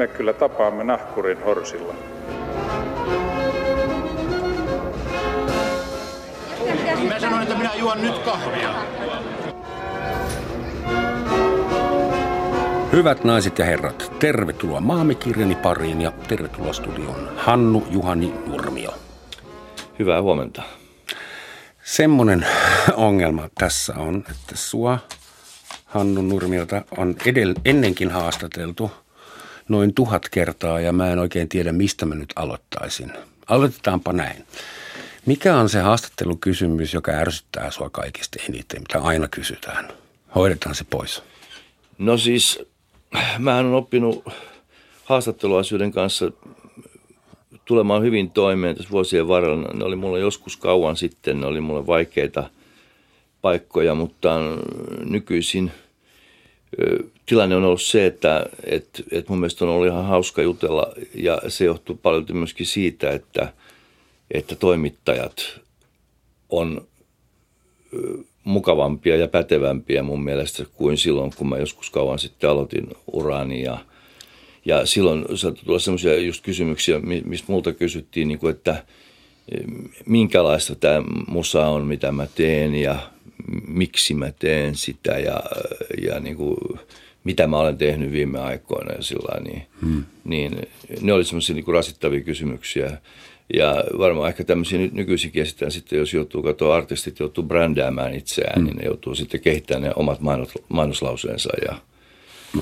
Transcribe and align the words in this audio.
me 0.00 0.08
kyllä 0.08 0.32
tapaamme 0.32 0.84
nahkurin 0.84 1.44
horsilla. 1.44 1.94
Mä 7.08 7.20
sanoin, 7.20 7.42
että 7.42 7.54
minä 7.54 7.74
juon 7.74 8.02
nyt 8.02 8.18
kahvia. 8.18 8.74
Hyvät 12.92 13.24
naiset 13.24 13.58
ja 13.58 13.64
herrat, 13.64 14.12
tervetuloa 14.18 14.80
Maamikirjani 14.80 15.54
pariin 15.54 16.00
ja 16.00 16.12
tervetuloa 16.28 16.72
studioon 16.72 17.28
Hannu 17.36 17.86
Juhani 17.90 18.34
Nurmio. 18.46 18.94
Hyvää 19.98 20.22
huomenta. 20.22 20.62
Semmoinen 21.82 22.46
ongelma 22.96 23.48
tässä 23.58 23.94
on, 23.96 24.16
että 24.16 24.54
sua 24.56 24.98
Hannu 25.84 26.22
Nurmiota 26.22 26.82
on 26.96 27.14
edell- 27.26 27.60
ennenkin 27.64 28.10
haastateltu 28.10 28.90
noin 29.70 29.94
tuhat 29.94 30.28
kertaa 30.28 30.80
ja 30.80 30.92
mä 30.92 31.12
en 31.12 31.18
oikein 31.18 31.48
tiedä, 31.48 31.72
mistä 31.72 32.06
mä 32.06 32.14
nyt 32.14 32.32
aloittaisin. 32.36 33.12
Aloitetaanpa 33.46 34.12
näin. 34.12 34.44
Mikä 35.26 35.56
on 35.56 35.68
se 35.68 35.80
haastattelukysymys, 35.80 36.94
joka 36.94 37.12
ärsyttää 37.12 37.70
sua 37.70 37.90
kaikista 37.90 38.38
eniten, 38.48 38.82
mitä 38.82 38.98
aina 38.98 39.28
kysytään? 39.28 39.88
Hoidetaan 40.34 40.74
se 40.74 40.84
pois. 40.90 41.22
No 41.98 42.18
siis, 42.18 42.60
mä 43.38 43.56
oon 43.56 43.74
oppinut 43.74 44.24
haastatteluasioiden 45.04 45.92
kanssa 45.92 46.32
tulemaan 47.64 48.02
hyvin 48.02 48.30
toimeen 48.30 48.76
tässä 48.76 48.90
vuosien 48.90 49.28
varrella. 49.28 49.72
Ne 49.74 49.84
oli 49.84 49.96
mulle 49.96 50.20
joskus 50.20 50.56
kauan 50.56 50.96
sitten, 50.96 51.40
ne 51.40 51.46
oli 51.46 51.60
mulle 51.60 51.86
vaikeita 51.86 52.50
paikkoja, 53.42 53.94
mutta 53.94 54.38
nykyisin 55.04 55.72
tilanne 57.30 57.56
on 57.56 57.64
ollut 57.64 57.82
se, 57.82 58.06
että 58.06 58.46
et, 58.64 59.04
et 59.10 59.28
mun 59.28 59.38
mielestä 59.38 59.64
on 59.64 59.70
ollut 59.70 59.86
ihan 59.86 60.06
hauska 60.06 60.42
jutella 60.42 60.92
ja 61.14 61.42
se 61.48 61.64
johtuu 61.64 61.96
paljon 62.02 62.26
myöskin 62.32 62.66
siitä, 62.66 63.10
että, 63.10 63.52
että 64.30 64.54
toimittajat 64.54 65.60
on 66.48 66.86
mukavampia 68.44 69.16
ja 69.16 69.28
pätevämpiä 69.28 70.02
mun 70.02 70.24
mielestä 70.24 70.64
kuin 70.72 70.98
silloin, 70.98 71.32
kun 71.36 71.48
mä 71.48 71.58
joskus 71.58 71.90
kauan 71.90 72.18
sitten 72.18 72.50
aloitin 72.50 72.86
urani 73.12 73.62
ja, 73.62 73.78
ja 74.64 74.86
silloin 74.86 75.24
saattoi 75.34 75.64
tulla 75.64 75.78
semmoisia 75.78 76.18
just 76.18 76.44
kysymyksiä, 76.44 77.00
mistä 77.24 77.52
multa 77.52 77.72
kysyttiin, 77.72 78.28
niin 78.28 78.38
kuin, 78.38 78.50
että 78.50 78.84
minkälaista 80.06 80.74
tämä 80.74 81.02
musa 81.28 81.66
on, 81.66 81.86
mitä 81.86 82.12
mä 82.12 82.26
teen 82.34 82.74
ja 82.74 82.98
miksi 83.68 84.14
mä 84.14 84.32
teen 84.38 84.74
sitä 84.74 85.18
ja, 85.18 85.42
ja 86.02 86.20
niin 86.20 86.36
kuin, 86.36 86.56
mitä 87.24 87.46
mä 87.46 87.58
olen 87.58 87.78
tehnyt 87.78 88.12
viime 88.12 88.38
aikoina 88.38 88.94
ja 88.94 89.02
sillä 89.02 89.40
niin, 89.40 89.62
hmm. 89.80 90.04
niin 90.24 90.68
ne 91.00 91.12
oli 91.12 91.24
semmoisia 91.24 91.54
niin 91.54 91.74
rasittavia 91.74 92.20
kysymyksiä. 92.20 92.98
Ja 93.54 93.84
varmaan 93.98 94.28
ehkä 94.28 94.44
tämmöisiä 94.44 94.78
nyt 94.78 94.92
nykyisinkin 94.92 95.42
esitetään 95.42 95.72
sitten, 95.72 95.98
jos 95.98 96.14
joutuu 96.14 96.42
katsoa 96.42 96.76
artistit, 96.76 97.18
joutuu 97.18 97.44
brändäämään 97.44 98.14
itseään, 98.14 98.54
hmm. 98.54 98.64
niin 98.64 98.76
ne 98.76 98.84
joutuu 98.84 99.14
sitten 99.14 99.40
kehittämään 99.40 99.82
ne 99.82 99.92
omat 99.96 100.20
mainos, 100.20 100.48
mainoslauseensa 100.68 101.50
ja 101.68 101.76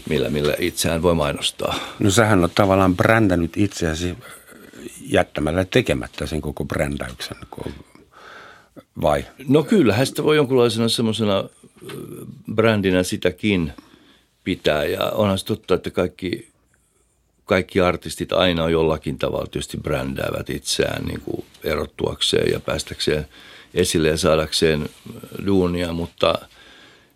millä, 0.09 0.31
millä 0.31 0.55
itseään 0.59 1.03
voi 1.03 1.15
mainostaa. 1.15 1.75
No 1.99 2.11
sähän 2.11 2.45
on 2.45 2.51
tavallaan 2.55 2.97
brändännyt 2.97 3.57
itseäsi 3.57 4.15
jättämällä 5.01 5.65
tekemättä 5.65 6.27
sen 6.27 6.41
koko 6.41 6.65
brändäyksen, 6.65 7.37
vai? 9.01 9.25
No 9.49 9.63
kyllähän 9.63 10.07
sitä 10.07 10.25
voi 10.25 10.37
jonkunlaisena 10.37 10.89
semmoisena 10.89 11.45
brändinä 12.55 13.03
sitäkin 13.03 13.73
pitää. 14.45 14.85
Ja 14.85 15.11
onhan 15.11 15.39
se 15.39 15.45
totta, 15.45 15.75
että 15.75 15.91
kaikki, 15.91 16.49
kaikki 17.45 17.81
artistit 17.81 18.33
aina 18.33 18.71
jollakin 18.71 19.19
tavalla 19.19 19.47
tietysti 19.47 19.77
brändäävät 19.77 20.51
itseään 20.51 21.05
niin 21.05 21.21
kuin 21.21 21.45
erottuakseen 21.65 22.53
ja 22.53 22.61
päästäkseen 22.61 23.29
esille 23.75 24.09
ja 24.09 24.17
saadakseen 24.17 24.89
duunia, 25.47 25.93
mutta 25.93 26.39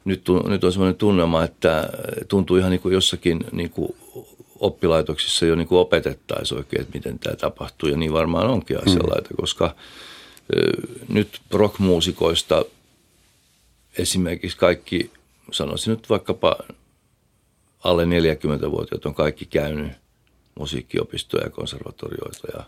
nyt, 0.04 0.22
nyt 0.48 0.64
on 0.64 0.72
semmoinen 0.72 0.96
tunnelma, 0.98 1.44
että 1.44 1.90
tuntuu 2.28 2.56
ihan 2.56 2.70
niin 2.70 2.80
kuin 2.80 2.92
jossakin 2.92 3.40
niin 3.52 3.70
kuin 3.70 3.96
oppilaitoksissa 4.60 5.46
jo 5.46 5.54
niin 5.54 5.68
kuin 5.68 5.78
opetettaisiin 5.78 6.58
oikein, 6.58 6.82
että 6.82 6.94
miten 6.94 7.18
tämä 7.18 7.36
tapahtuu. 7.36 7.88
Ja 7.88 7.96
niin 7.96 8.12
varmaan 8.12 8.50
onkin 8.50 8.78
asianlaita, 8.88 9.30
mm. 9.30 9.36
koska 9.40 9.74
nyt 11.08 11.40
rockmuusikoista 11.50 12.64
esimerkiksi 13.98 14.56
kaikki, 14.56 15.10
sanoisin 15.52 15.90
nyt 15.90 16.10
vaikkapa 16.10 16.56
alle 17.84 18.04
40-vuotiaat 18.04 19.06
on 19.06 19.14
kaikki 19.14 19.46
käynyt 19.46 19.92
musiikkiopistoja 20.58 21.44
ja 21.44 21.50
konservatorioita 21.50 22.48
ja 22.56 22.64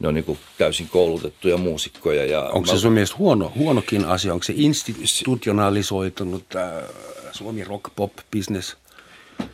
ne 0.00 0.08
on 0.08 0.14
niin 0.14 0.24
kuin 0.24 0.38
täysin 0.58 0.88
koulutettuja 0.88 1.56
muusikkoja. 1.56 2.24
Ja 2.24 2.40
Onko 2.42 2.66
se 2.66 2.78
sun 2.78 2.92
mielestä 2.92 3.16
huono, 3.16 3.52
huonokin 3.54 4.04
asia? 4.04 4.32
Onko 4.32 4.42
se 4.42 4.54
institutionalisoitunut 4.56 6.44
äh, 6.56 6.84
Suomi 7.32 7.64
rock 7.64 7.84
pop 7.96 8.12
business? 8.32 8.76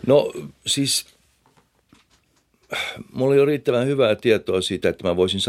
No 0.07 0.33
siis 0.67 1.07
mulla 3.13 3.35
ei 3.35 3.41
ole 3.41 3.47
riittävän 3.47 3.87
hyvää 3.87 4.17
tietoa 4.17 4.61
siitä, 4.61 4.89
että 4.89 5.09
mä 5.09 5.17
voisin 5.17 5.41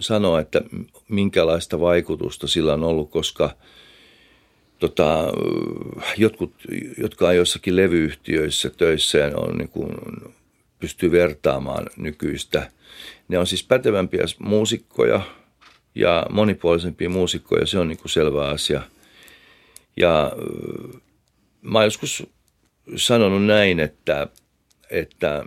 sanoa, 0.00 0.40
että 0.40 0.62
minkälaista 1.08 1.80
vaikutusta 1.80 2.48
sillä 2.48 2.74
on 2.74 2.84
ollut, 2.84 3.10
koska 3.10 3.50
tota, 4.78 5.32
jotkut, 6.16 6.54
jotka 6.98 7.28
on 7.28 7.36
jossakin 7.36 7.76
levyyhtiöissä 7.76 8.70
töissä 8.70 9.18
ja 9.18 9.36
on 9.36 9.58
niin 9.58 9.68
kuin, 9.68 9.90
pystyy 10.78 11.10
vertaamaan 11.10 11.86
nykyistä. 11.96 12.70
Ne 13.28 13.38
on 13.38 13.46
siis 13.46 13.64
pätevämpiä 13.64 14.24
muusikkoja 14.38 15.20
ja 15.94 16.26
monipuolisempia 16.30 17.10
muusikkoja, 17.10 17.66
se 17.66 17.78
on 17.78 17.88
niin 17.88 17.98
kuin 17.98 18.10
selvä 18.10 18.48
asia. 18.48 18.82
Ja 19.96 20.32
mä 21.62 21.78
oon 21.78 21.86
joskus 21.86 22.26
sanonut 22.96 23.44
näin, 23.46 23.80
että, 23.80 24.28
että 24.90 25.44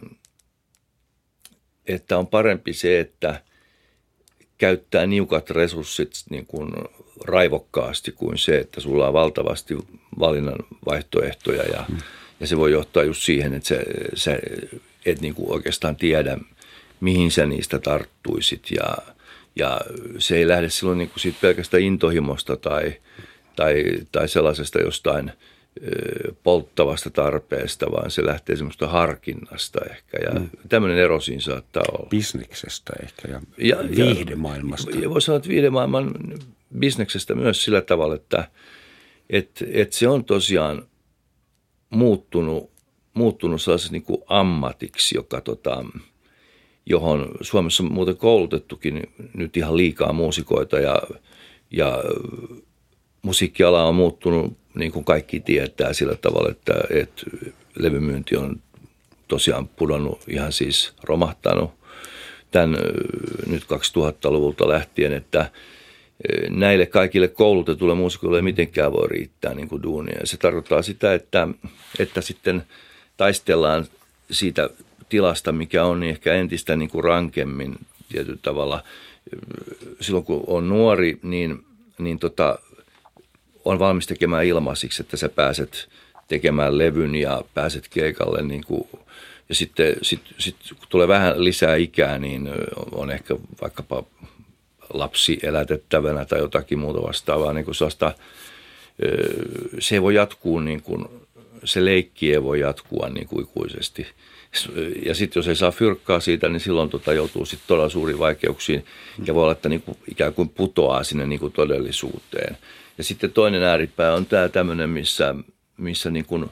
että 1.89 2.17
on 2.17 2.27
parempi 2.27 2.73
se, 2.73 2.99
että 2.99 3.41
käyttää 4.57 5.05
niukat 5.05 5.49
resurssit 5.49 6.11
niin 6.29 6.45
kuin 6.45 6.71
raivokkaasti 7.25 8.11
kuin 8.11 8.37
se, 8.37 8.57
että 8.57 8.81
sulla 8.81 9.07
on 9.07 9.13
valtavasti 9.13 9.77
valinnan 10.19 10.55
vaihtoehtoja 10.85 11.63
ja, 11.63 11.85
mm. 11.89 11.97
ja 12.39 12.47
se 12.47 12.57
voi 12.57 12.71
johtaa 12.71 13.03
just 13.03 13.21
siihen, 13.21 13.53
että 13.53 13.69
sä, 13.69 13.75
sä 14.15 14.39
et 15.05 15.21
niin 15.21 15.35
kuin 15.35 15.51
oikeastaan 15.51 15.95
tiedä, 15.95 16.37
mihin 16.99 17.31
sä 17.31 17.45
niistä 17.45 17.79
tarttuisit 17.79 18.71
ja, 18.71 18.97
ja 19.55 19.81
se 20.17 20.37
ei 20.37 20.47
lähde 20.47 20.69
silloin 20.69 20.97
niin 20.97 21.09
kuin 21.09 21.19
siitä 21.19 21.37
pelkästä 21.41 21.77
intohimosta 21.77 22.57
tai, 22.57 22.93
tai, 23.55 23.83
tai 24.11 24.27
sellaisesta 24.27 24.79
jostain– 24.79 25.31
polttavasta 26.43 27.09
tarpeesta, 27.09 27.91
vaan 27.91 28.11
se 28.11 28.25
lähtee 28.25 28.55
semmoista 28.55 28.87
harkinnasta 28.87 29.79
ehkä. 29.91 30.17
Ja 30.23 30.39
mm. 30.39 30.49
tämmöinen 30.69 30.97
ero 30.97 31.19
siinä 31.19 31.41
saattaa 31.41 31.83
olla. 31.93 32.09
Bisneksestä 32.09 32.93
ehkä 33.03 33.27
ja, 33.27 33.41
ja 33.57 33.77
viihdemaailmasta. 33.95 34.91
Ja, 34.91 35.01
ja 35.01 35.09
voi 35.09 35.21
sanoa, 35.21 35.37
että 35.37 35.49
viihdemaailman 35.49 36.13
bisneksestä 36.79 37.35
myös 37.35 37.63
sillä 37.63 37.81
tavalla, 37.81 38.15
että 38.15 38.47
et, 39.29 39.63
et 39.71 39.93
se 39.93 40.07
on 40.07 40.25
tosiaan 40.25 40.87
muuttunut, 41.89 42.71
muuttunut 43.13 43.61
sellaiseksi 43.61 43.91
niin 43.91 44.03
kuin 44.03 44.21
ammatiksi, 44.27 45.17
joka 45.17 45.41
tota, 45.41 45.85
johon 46.85 47.31
Suomessa 47.41 47.83
on 47.83 47.91
muuten 47.91 48.17
koulutettukin 48.17 49.03
nyt 49.33 49.57
ihan 49.57 49.77
liikaa 49.77 50.13
muusikoita 50.13 50.79
ja, 50.79 51.01
ja 51.71 52.03
musiikkiala 53.21 53.83
on 53.83 53.95
muuttunut 53.95 54.58
niin 54.75 54.91
kuin 54.91 55.05
kaikki 55.05 55.39
tietää 55.39 55.93
sillä 55.93 56.15
tavalla, 56.15 56.51
että, 56.51 56.73
että 56.89 57.23
levymyynti 57.79 58.35
on 58.37 58.59
tosiaan 59.27 59.67
pudonnut 59.67 60.21
ihan 60.27 60.51
siis 60.51 60.93
romahtanut 61.03 61.71
tämän 62.51 62.77
nyt 63.47 63.63
2000-luvulta 63.63 64.69
lähtien, 64.69 65.13
että 65.13 65.51
näille 66.49 66.85
kaikille 66.85 67.27
koulutetuille 67.27 67.95
muusikoille 67.95 68.37
ei 68.37 68.41
mitenkään 68.41 68.93
voi 68.93 69.07
riittää 69.07 69.53
niin 69.53 69.69
kuin 69.69 69.83
duunia. 69.83 70.19
Se 70.23 70.37
tarkoittaa 70.37 70.81
sitä, 70.81 71.13
että, 71.13 71.47
että 71.99 72.21
sitten 72.21 72.63
taistellaan 73.17 73.85
siitä 74.31 74.69
tilasta, 75.09 75.51
mikä 75.51 75.85
on 75.85 75.99
niin 75.99 76.09
ehkä 76.09 76.33
entistä 76.33 76.75
niin 76.75 76.89
kuin 76.89 77.03
rankemmin 77.03 77.75
tietyllä 78.09 78.39
tavalla. 78.41 78.83
Silloin 80.01 80.25
kun 80.25 80.43
on 80.47 80.69
nuori, 80.69 81.19
niin, 81.23 81.65
niin 81.97 82.19
tota, 82.19 82.59
on 83.65 83.79
valmis 83.79 84.07
tekemään 84.07 84.45
ilmaisiksi, 84.45 85.01
että 85.01 85.17
sä 85.17 85.29
pääset 85.29 85.89
tekemään 86.27 86.77
levyn 86.77 87.15
ja 87.15 87.41
pääset 87.53 87.87
keikalle 87.87 88.41
niin 88.41 88.63
kuin, 88.63 88.89
ja 89.49 89.55
sitten 89.55 89.95
sit, 90.01 90.21
sit, 90.37 90.55
kun 90.69 90.87
tulee 90.89 91.07
vähän 91.07 91.43
lisää 91.43 91.75
ikää, 91.75 92.17
niin 92.17 92.49
on 92.91 93.11
ehkä 93.11 93.35
vaikkapa 93.61 94.03
lapsi 94.93 95.39
elätettävänä 95.43 96.25
tai 96.25 96.39
jotakin 96.39 96.79
muuta 96.79 97.01
vastaavaa. 97.01 97.53
Niin 97.53 97.65
kuin 97.65 97.75
se 99.79 99.95
ei 99.95 100.01
voi 100.01 100.15
jatkuu, 100.15 100.59
niin 100.59 100.81
kuin, 100.81 101.05
se 101.63 101.85
leikki 101.85 102.33
ei 102.33 102.43
voi 102.43 102.59
jatkua 102.59 103.09
niin 103.09 103.27
kuin 103.27 103.43
ikuisesti. 103.43 104.07
ja 105.05 105.15
sitten 105.15 105.39
jos 105.39 105.47
ei 105.47 105.55
saa 105.55 105.71
fyrkkaa 105.71 106.19
siitä, 106.19 106.49
niin 106.49 106.59
silloin 106.59 106.89
tota 106.89 107.13
joutuu 107.13 107.45
sitten 107.45 107.67
todella 107.67 107.89
suuriin 107.89 108.19
vaikeuksiin 108.19 108.85
ja 109.25 109.35
voi 109.35 109.43
olla, 109.43 109.51
että 109.51 109.69
niin 109.69 109.81
kuin, 109.81 109.97
ikään 110.11 110.33
kuin 110.33 110.49
putoaa 110.49 111.03
sinne 111.03 111.27
niin 111.27 111.39
kuin 111.39 111.53
todellisuuteen. 111.53 112.57
Ja 112.97 113.03
sitten 113.03 113.31
toinen 113.31 113.63
ääripää 113.63 114.13
on 114.13 114.25
tämä 114.25 114.49
tämmöinen, 114.49 114.89
missä, 114.89 115.35
missä 115.77 116.11
niin 116.11 116.25
kuin 116.25 116.49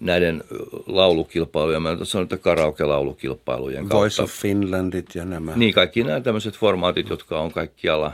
näiden 0.00 0.44
laulukilpailujen, 0.86 1.82
mä 1.82 1.96
sanon, 2.02 2.22
että 2.22 2.36
karaoke-laulukilpailujen 2.36 3.80
kautta. 3.80 3.96
Voice 3.96 4.22
of 4.22 4.30
Finlandit 4.30 5.14
ja 5.14 5.24
nämä. 5.24 5.52
Niin, 5.56 5.74
kaikki 5.74 6.04
nämä 6.04 6.20
tämmöiset 6.20 6.58
formaatit, 6.58 7.08
jotka 7.08 7.40
on 7.40 7.52
kaikkialla 7.52 8.12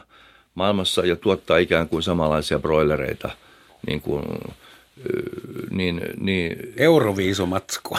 maailmassa 0.55 1.07
ja 1.07 1.17
tuottaa 1.17 1.59
ikään 1.59 1.89
kuin 1.89 2.03
samanlaisia 2.03 2.59
broilereita, 2.59 3.31
niin 3.87 4.01
kuin 4.01 4.25
niin, 5.71 6.01
niin... 6.21 6.73
Euroviisumatskua. 6.77 7.99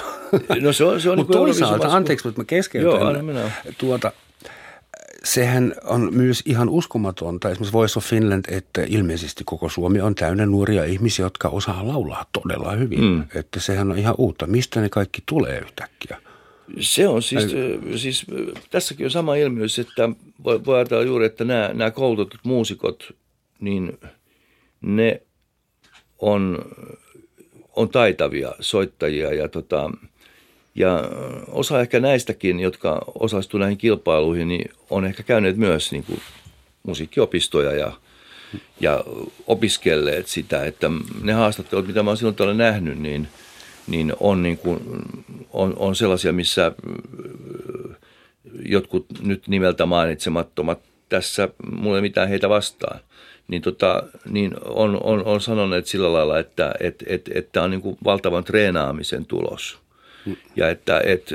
No 0.61 0.73
se 0.73 0.83
on, 0.83 1.01
se 1.01 1.09
on 1.09 1.17
Mutta 1.17 1.33
niin 1.33 1.45
toisaalta, 1.45 1.87
anteeksi, 1.87 2.27
mutta 2.27 2.41
mä 2.41 2.45
keskeytän. 2.45 2.91
Joo, 2.91 3.49
tuota, 3.77 4.11
sehän 5.23 5.75
on 5.83 6.09
myös 6.11 6.43
ihan 6.45 6.69
uskomatonta, 6.69 7.49
esimerkiksi 7.49 7.73
Voice 7.73 7.99
of 7.99 8.05
Finland, 8.05 8.45
että 8.47 8.81
ilmeisesti 8.87 9.43
koko 9.43 9.69
Suomi 9.69 10.01
on 10.01 10.15
täynnä 10.15 10.45
nuoria 10.45 10.83
ihmisiä, 10.83 11.25
jotka 11.25 11.47
osaa 11.47 11.87
laulaa 11.87 12.25
todella 12.31 12.71
hyvin. 12.71 13.03
Mm. 13.03 13.23
Että 13.35 13.59
sehän 13.59 13.91
on 13.91 13.97
ihan 13.97 14.15
uutta. 14.17 14.47
Mistä 14.47 14.81
ne 14.81 14.89
kaikki 14.89 15.23
tulee 15.25 15.59
yhtäkkiä? 15.59 16.17
Se 16.79 17.07
on 17.07 17.21
siis, 17.21 17.47
siis 17.95 18.25
tässäkin 18.69 19.05
on 19.05 19.11
sama 19.11 19.35
ilmiö, 19.35 19.65
että 19.81 20.09
voi, 20.43 20.65
voi 20.65 20.75
ajatella 20.75 21.03
juuri, 21.03 21.25
että 21.25 21.43
nämä, 21.43 21.69
nämä 21.73 21.91
koulutetut 21.91 22.39
muusikot, 22.43 23.15
niin 23.59 23.99
ne 24.81 25.21
on, 26.23 26.65
on 27.75 27.89
taitavia 27.89 28.51
soittajia 28.59 29.33
ja, 29.33 29.47
tota, 29.47 29.91
ja 30.75 31.03
osa 31.47 31.81
ehkä 31.81 31.99
näistäkin, 31.99 32.59
jotka 32.59 33.01
osallistuivat 33.15 33.63
näihin 33.63 33.77
kilpailuihin, 33.77 34.47
niin 34.47 34.71
on 34.89 35.05
ehkä 35.05 35.23
käyneet 35.23 35.57
myös 35.57 35.91
niin 35.91 36.03
kuin 36.03 36.19
musiikkiopistoja 36.83 37.71
ja, 37.71 37.91
ja 38.79 39.03
opiskelleet 39.47 40.27
sitä, 40.27 40.65
että 40.65 40.91
ne 41.21 41.33
haastattelut, 41.33 41.87
mitä 41.87 42.03
mä 42.03 42.09
olen 42.09 42.17
silloin 42.17 42.35
tällä 42.35 42.53
nähnyt, 42.53 42.99
niin, 42.99 43.27
niin, 43.87 44.13
on, 44.19 44.43
niin 44.43 44.57
kuin, 44.57 44.79
on, 45.53 45.73
on 45.77 45.95
sellaisia, 45.95 46.33
missä 46.33 46.71
jotkut 48.65 49.05
nyt 49.21 49.47
nimeltä 49.47 49.85
mainitsemattomat 49.85 50.79
tässä, 51.09 51.49
mulla 51.71 51.97
ei 51.97 52.01
mitään 52.01 52.29
heitä 52.29 52.49
vastaan– 52.49 52.99
niin, 53.47 53.61
tota, 53.61 54.03
niin 54.29 54.53
on, 54.65 54.99
on, 55.03 55.25
on 55.25 55.41
sanoneet 55.41 55.87
sillä 55.87 56.13
lailla, 56.13 56.39
että 56.39 56.73
et, 56.79 57.03
et, 57.07 57.29
et 57.33 57.51
tämä 57.51 57.63
on 57.63 57.71
niin 57.71 57.81
kuin 57.81 57.97
valtavan 58.03 58.43
treenaamisen 58.43 59.25
tulos. 59.25 59.83
Ja 60.55 60.69
että 60.69 61.01
et, 61.05 61.33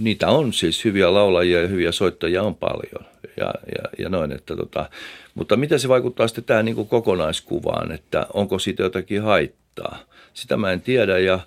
niitä 0.00 0.28
on 0.28 0.52
siis 0.52 0.84
hyviä 0.84 1.14
laulajia 1.14 1.62
ja 1.62 1.68
hyviä 1.68 1.92
soittajia 1.92 2.42
on 2.42 2.54
paljon. 2.54 3.04
Ja, 3.36 3.46
ja, 3.46 3.84
ja 3.98 4.08
noin, 4.08 4.32
että 4.32 4.56
tota, 4.56 4.90
mutta 5.34 5.56
miten 5.56 5.80
se 5.80 5.88
vaikuttaa 5.88 6.28
sitten 6.28 6.44
tähän 6.44 6.64
niin 6.64 6.74
kuin 6.74 6.88
kokonaiskuvaan, 6.88 7.92
että 7.92 8.26
onko 8.34 8.58
siitä 8.58 8.82
jotakin 8.82 9.22
haittaa? 9.22 9.98
Sitä 10.34 10.56
mä 10.56 10.72
en 10.72 10.80
tiedä 10.80 11.18
ja, 11.18 11.40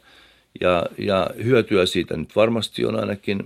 ja, 0.62 0.86
ja 0.98 1.30
hyötyä 1.44 1.86
siitä 1.86 2.18
nyt 2.18 2.36
varmasti 2.36 2.86
on 2.86 3.00
ainakin, 3.00 3.40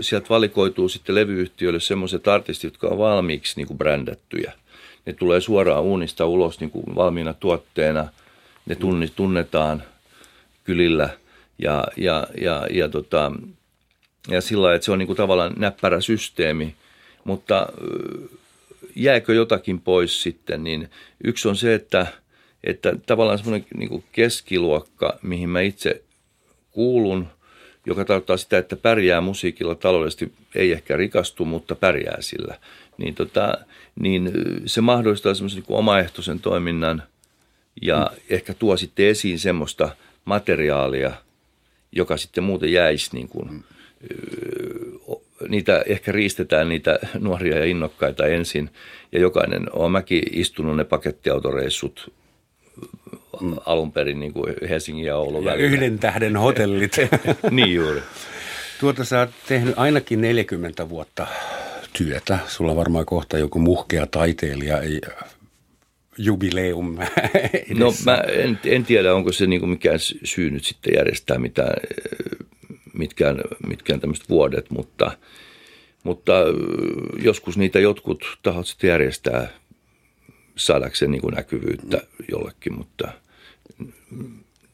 sieltä 0.00 0.28
valikoituu 0.28 0.88
sitten 0.88 1.14
levyyhtiöille 1.14 1.80
semmoiset 1.80 2.28
artistit, 2.28 2.72
jotka 2.72 2.88
on 2.88 2.98
valmiiksi 2.98 3.56
niin 3.56 3.66
kuin 3.66 3.78
brändättyjä– 3.78 4.52
ne 5.06 5.12
tulee 5.12 5.40
suoraan 5.40 5.82
uunista 5.82 6.26
ulos 6.26 6.60
niin 6.60 6.70
kuin 6.70 6.94
valmiina 6.94 7.34
tuotteena. 7.34 8.08
Ne 8.66 8.76
tunnetaan 9.16 9.82
kylillä 10.64 11.08
ja, 11.58 11.84
ja, 11.96 12.26
ja, 12.40 12.66
ja, 12.70 12.88
tota, 12.88 13.32
ja 14.28 14.40
sillä 14.40 14.62
lailla, 14.62 14.74
että 14.74 14.84
se 14.84 14.92
on 14.92 14.98
niin 14.98 15.06
kuin 15.06 15.16
tavallaan 15.16 15.52
näppärä 15.56 16.00
systeemi. 16.00 16.74
Mutta 17.24 17.66
jääkö 18.96 19.34
jotakin 19.34 19.80
pois 19.80 20.22
sitten, 20.22 20.64
niin 20.64 20.90
yksi 21.24 21.48
on 21.48 21.56
se, 21.56 21.74
että, 21.74 22.06
että 22.64 22.92
tavallaan 23.06 23.38
semmoinen 23.38 23.66
niin 23.76 24.04
keskiluokka, 24.12 25.18
mihin 25.22 25.48
mä 25.48 25.60
itse 25.60 26.02
kuulun, 26.72 27.26
joka 27.86 28.04
tarkoittaa 28.04 28.36
sitä, 28.36 28.58
että 28.58 28.76
pärjää 28.76 29.20
musiikilla 29.20 29.74
taloudellisesti, 29.74 30.32
ei 30.54 30.72
ehkä 30.72 30.96
rikastu, 30.96 31.44
mutta 31.44 31.74
pärjää 31.74 32.16
sillä– 32.20 32.58
niin, 32.98 33.14
tota, 33.14 33.58
niin 34.00 34.32
se 34.66 34.80
mahdollistaa 34.80 35.34
semmoisen 35.34 35.62
niin 35.68 35.78
omaehtoisen 35.78 36.40
toiminnan 36.40 37.02
ja 37.82 38.10
mm. 38.12 38.20
ehkä 38.30 38.54
tuo 38.54 38.76
sitten 38.76 39.06
esiin 39.06 39.38
semmoista 39.38 39.96
materiaalia, 40.24 41.12
joka 41.92 42.16
sitten 42.16 42.44
muuten 42.44 42.72
jäisi 42.72 43.10
niin 43.12 43.28
kuin, 43.28 43.52
mm. 43.52 43.62
niitä 45.48 45.82
ehkä 45.86 46.12
riistetään 46.12 46.68
niitä 46.68 46.98
nuoria 47.18 47.58
ja 47.58 47.64
innokkaita 47.64 48.26
ensin 48.26 48.70
ja 49.12 49.20
jokainen 49.20 49.66
on 49.72 49.92
mäkin 49.92 50.22
istunut 50.32 50.76
ne 50.76 50.84
pakettiautoreissut 50.84 52.12
mm. 53.40 53.56
alun 53.66 53.92
perin 53.92 54.20
niin 54.20 54.32
kuin 54.32 54.54
Helsingin 54.68 55.04
ja 55.04 55.16
Oulun 55.16 55.44
ja 55.44 55.50
välillä. 55.50 55.66
yhden 55.66 55.98
tähden 55.98 56.36
hotellit. 56.36 56.96
niin 57.50 57.74
juuri. 57.74 58.02
Tuota 58.80 59.04
sä 59.04 59.18
oot 59.18 59.30
tehnyt 59.48 59.74
ainakin 59.76 60.20
40 60.20 60.88
vuotta 60.88 61.26
työtä. 61.98 62.38
Sulla 62.48 62.76
varmaan 62.76 63.06
kohta 63.06 63.38
joku 63.38 63.58
muhkea 63.58 64.06
taiteilija 64.06 64.80
ei 64.80 65.00
jubileum 66.18 66.96
No 67.78 67.92
mä 68.04 68.16
en, 68.16 68.58
en 68.64 68.84
tiedä, 68.84 69.14
onko 69.14 69.32
se 69.32 69.46
niin 69.46 69.68
mikään 69.68 69.98
syy 70.24 70.50
nyt 70.50 70.64
sitten 70.64 70.92
järjestää 70.96 71.38
mitään, 71.38 71.74
mitkään, 72.92 73.36
mitkään 73.66 74.00
tämmöiset 74.00 74.28
vuodet, 74.28 74.70
mutta, 74.70 75.18
mutta 76.04 76.32
joskus 77.22 77.56
niitä 77.56 77.80
jotkut 77.80 78.38
tahot 78.42 78.66
sitten 78.66 78.88
järjestää 78.88 79.48
saadakseen 80.56 81.10
niin 81.10 81.34
näkyvyyttä 81.34 82.02
jollekin, 82.30 82.74
mutta 82.74 83.08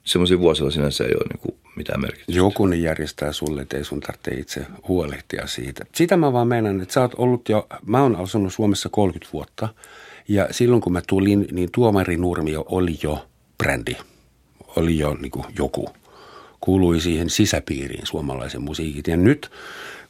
semmoisia 0.04 0.38
vuosilla 0.38 0.70
sinänsä 0.70 1.04
ei 1.04 1.14
ole 1.14 1.28
niin 1.32 1.40
kuin 1.40 1.54
mitään 1.76 2.00
merkitystä. 2.00 2.32
Joku 2.32 2.66
niin 2.66 2.82
järjestää 2.82 3.32
sulle, 3.32 3.62
että 3.62 3.76
ei 3.76 3.84
sun 3.84 4.00
tarvitse 4.00 4.30
itse 4.30 4.66
huolehtia 4.88 5.46
siitä. 5.46 5.84
Sitä 5.94 6.16
mä 6.16 6.32
vaan 6.32 6.48
menen, 6.48 6.80
että 6.80 6.94
sä 6.94 7.00
oot 7.00 7.14
ollut 7.16 7.48
jo, 7.48 7.66
mä 7.86 8.02
oon 8.02 8.16
asunut 8.16 8.52
Suomessa 8.52 8.88
30 8.88 9.32
vuotta 9.32 9.68
ja 10.28 10.48
silloin 10.50 10.82
kun 10.82 10.92
mä 10.92 11.02
tulin, 11.06 11.48
niin 11.52 11.68
Tuomari 11.72 12.16
Nurmio 12.16 12.64
oli 12.68 12.98
jo 13.02 13.26
brändi, 13.58 13.96
oli 14.76 14.98
jo 14.98 15.14
niin 15.14 15.30
kuin 15.30 15.44
joku, 15.58 15.88
kuului 16.60 17.00
siihen 17.00 17.30
sisäpiiriin 17.30 18.06
suomalaisen 18.06 18.62
musiikin. 18.62 19.04
Ja 19.06 19.16
nyt 19.16 19.50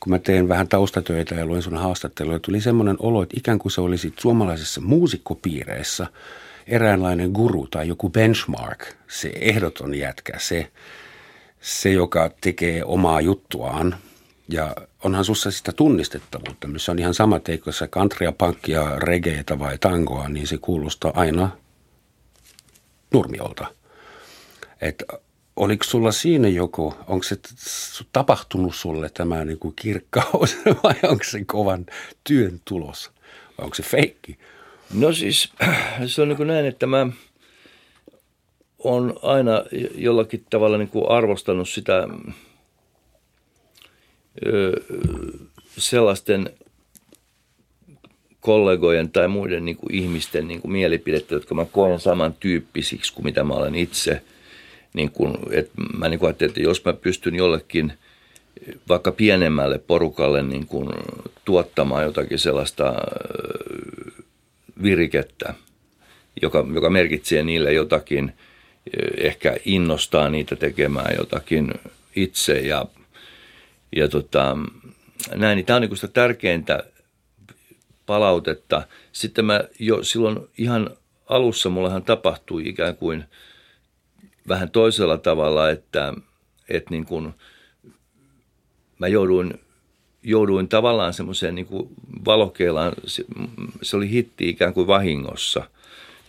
kun 0.01 0.11
mä 0.11 0.19
teen 0.19 0.49
vähän 0.49 0.69
taustatöitä 0.69 1.35
ja 1.35 1.47
luen 1.47 1.63
sun 1.63 1.77
haastatteluja, 1.77 2.39
tuli 2.39 2.61
semmoinen 2.61 2.97
olo, 2.99 3.23
että 3.23 3.37
ikään 3.39 3.59
kuin 3.59 3.73
se 3.73 3.81
olisi 3.81 4.15
suomalaisessa 4.21 4.81
muusikkopiireissä– 4.81 6.07
eräänlainen 6.67 7.31
guru 7.31 7.67
tai 7.67 7.89
joku 7.89 8.11
benchmark, 8.11 8.87
se 9.09 9.33
ehdoton 9.41 9.95
jätkä, 9.95 10.39
se, 10.39 10.71
se 11.61 11.91
joka 11.91 12.31
tekee 12.41 12.85
omaa 12.85 13.21
juttuaan. 13.21 13.97
Ja 14.49 14.75
onhan 15.05 15.25
sussa 15.25 15.51
sitä 15.51 15.73
tunnistettavuutta, 15.73 16.69
missä 16.69 16.93
on 16.93 16.99
ihan 16.99 17.15
sama 17.15 17.41
teikö 17.41 17.73
se 17.73 17.89
countrya, 17.89 18.33
punkkia, 18.33 18.99
regeeta 18.99 19.59
vai 19.59 19.79
tangoa, 19.79 20.29
niin 20.29 20.47
se 20.47 20.59
kuulostaa 20.59 21.13
aina 21.15 21.51
nurmiolta. 23.13 23.67
Et 24.81 25.05
oliko 25.57 25.85
sulla 25.85 26.13
siinä 26.13 26.49
joku, 26.49 26.95
onko 27.07 27.23
se 27.23 27.37
tapahtunut 28.13 28.75
sulle 28.75 29.11
tämä 29.11 29.45
niin 29.45 29.59
kirkkaus 29.77 30.57
vai 30.85 30.95
onko 31.03 31.25
se 31.25 31.45
kovan 31.45 31.87
työn 32.25 32.61
tulos? 32.65 33.11
Vai 33.59 33.65
onko 33.65 33.75
se 33.75 33.83
feikki? 33.83 34.39
No 34.93 35.13
siis 35.13 35.53
se 36.07 36.23
on 36.23 36.29
niin 36.29 36.37
kuin 36.37 36.47
näin, 36.47 36.67
että 36.67 36.87
mä 36.87 37.07
on 38.79 39.19
aina 39.23 39.65
jollakin 39.95 40.45
tavalla 40.51 40.79
niin 40.79 40.89
kuin 40.89 41.11
arvostanut 41.11 41.69
sitä 41.69 42.09
ö, 44.47 44.83
sellaisten 45.79 46.51
kollegojen 48.41 49.11
tai 49.11 49.29
muiden 49.29 49.65
niin 49.65 49.77
kuin 49.77 49.95
ihmisten 49.95 50.49
niin 50.49 50.61
kuin 50.61 50.73
mielipidettä, 50.73 51.35
jotka 51.35 51.55
mä 51.55 51.65
koen 51.65 52.01
samantyyppisiksi 52.01 53.15
kuin 53.15 53.25
mitä 53.25 53.45
mä 53.45 53.55
olen 53.55 53.75
itse. 53.75 54.23
Niin 54.95 55.11
kuin, 55.11 55.37
että 55.51 55.73
mä 55.99 56.09
niin 56.09 56.19
kuin 56.19 56.27
ajattelin, 56.27 56.51
että 56.51 56.63
jos 56.63 56.85
mä 56.85 56.93
pystyn 56.93 57.35
jollekin 57.35 57.93
vaikka 58.89 59.13
pienemmälle 59.13 59.79
porukalle 59.79 60.43
niin 60.43 60.67
kuin 60.67 60.89
tuottamaan 61.45 62.05
jotakin 62.05 62.39
sellaista 62.39 62.95
virikettä, 64.83 65.55
joka, 66.43 66.67
joka 66.75 66.91
merkitsee 66.91 67.43
niille 67.43 67.73
jotakin, 67.73 68.29
eh, 68.29 69.27
ehkä 69.27 69.57
innostaa 69.65 70.29
niitä 70.29 70.57
tekemään 70.57 71.15
jotakin 71.19 71.75
itse 72.17 72.59
ja, 72.59 72.87
ja 73.97 74.09
tota, 74.09 74.57
näin, 75.35 75.57
niin 75.57 75.67
tämä 75.67 75.77
on 75.77 75.83
niin 75.83 75.97
sitä 75.97 76.09
tärkeintä 76.09 76.85
palautetta. 78.07 78.87
Sitten 79.13 79.45
mä 79.45 79.61
jo 79.79 80.05
silloin 80.05 80.39
ihan 80.59 80.91
alussa 81.29 81.69
mullehan 81.69 82.03
tapahtui 82.03 82.69
ikään 82.69 82.97
kuin 82.97 83.25
vähän 84.49 84.71
toisella 84.71 85.19
tavalla, 85.19 85.71
että, 85.71 86.15
että 86.69 86.91
niin 86.91 87.05
kuin 87.05 87.35
mä 88.99 89.09
jouduin, 89.09 89.61
jouduin 90.23 90.69
tavallaan 90.69 91.15
semmoiseen 91.15 91.55
niin 91.55 91.67
valokeilaan, 92.25 92.93
se, 93.07 93.25
se 93.83 93.97
oli 93.97 94.11
hitti 94.11 94.49
ikään 94.49 94.75
kuin 94.75 94.87
vahingossa. 94.87 95.65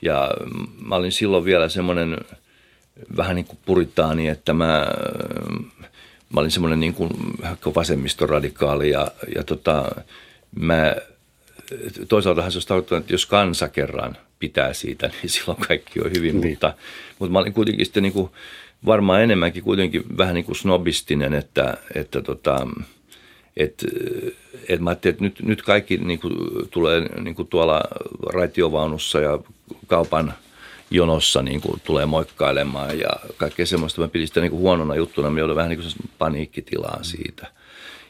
Ja 0.01 0.31
mä 0.85 0.95
olin 0.95 1.11
silloin 1.11 1.45
vielä 1.45 1.69
semmoinen 1.69 2.17
vähän 3.17 3.35
niin 3.35 3.45
kuin 3.45 3.59
puritaani, 3.65 4.27
että 4.27 4.53
mä, 4.53 4.87
mä 6.33 6.41
olin 6.41 6.51
semmoinen 6.51 6.79
niin 6.79 6.93
kuin 6.93 7.11
vasemmistoradikaali 7.75 8.89
ja, 8.89 9.07
ja 9.35 9.43
tota, 9.43 10.03
mä, 10.55 10.95
toisaaltahan 12.07 12.51
se 12.51 12.55
olisi 12.55 12.67
tarkoittanut, 12.67 13.03
että 13.03 13.13
jos 13.13 13.25
kansa 13.25 13.69
kerran 13.69 14.17
pitää 14.39 14.73
siitä, 14.73 15.07
niin 15.21 15.29
silloin 15.29 15.57
kaikki 15.67 15.99
on 15.99 16.11
hyvin, 16.17 16.41
niin. 16.41 16.49
mutta, 16.49 16.73
mutta 17.19 17.31
mä 17.33 17.39
olin 17.39 17.53
kuitenkin 17.53 17.85
sitten 17.85 18.03
niin 18.03 18.13
kuin, 18.13 18.31
varmaan 18.85 19.21
enemmänkin 19.23 19.63
kuitenkin 19.63 20.03
vähän 20.17 20.35
niin 20.35 20.45
kuin 20.45 20.55
snobistinen, 20.55 21.33
että, 21.33 21.77
että 21.95 22.21
tota, 22.21 22.67
et, 23.57 23.85
et 24.69 24.79
mä 24.79 24.89
ajattelin, 24.89 25.13
että 25.13 25.23
nyt, 25.23 25.41
nyt 25.41 25.61
kaikki 25.61 25.97
niin 25.97 26.19
kuin, 26.19 26.33
tulee 26.71 27.01
niin 27.01 27.35
kuin 27.35 27.47
tuolla 27.47 27.81
raitiovaunussa 28.33 29.19
ja 29.19 29.39
kaupan 29.87 30.33
jonossa 30.91 31.41
niin 31.41 31.61
kuin, 31.61 31.81
tulee 31.83 32.05
moikkailemaan 32.05 32.99
ja 32.99 33.09
kaikkea 33.37 33.65
semmoista. 33.65 34.01
Mä 34.01 34.07
pidin 34.07 34.27
sitä 34.27 34.41
niin 34.41 34.51
kuin 34.51 34.61
huonona 34.61 34.95
juttuna, 34.95 35.29
mä 35.29 35.39
joudun 35.39 35.55
vähän 35.55 35.69
niin 35.69 35.79
kuin 35.79 36.09
paniikkitilaan 36.17 37.03
siitä. 37.03 37.47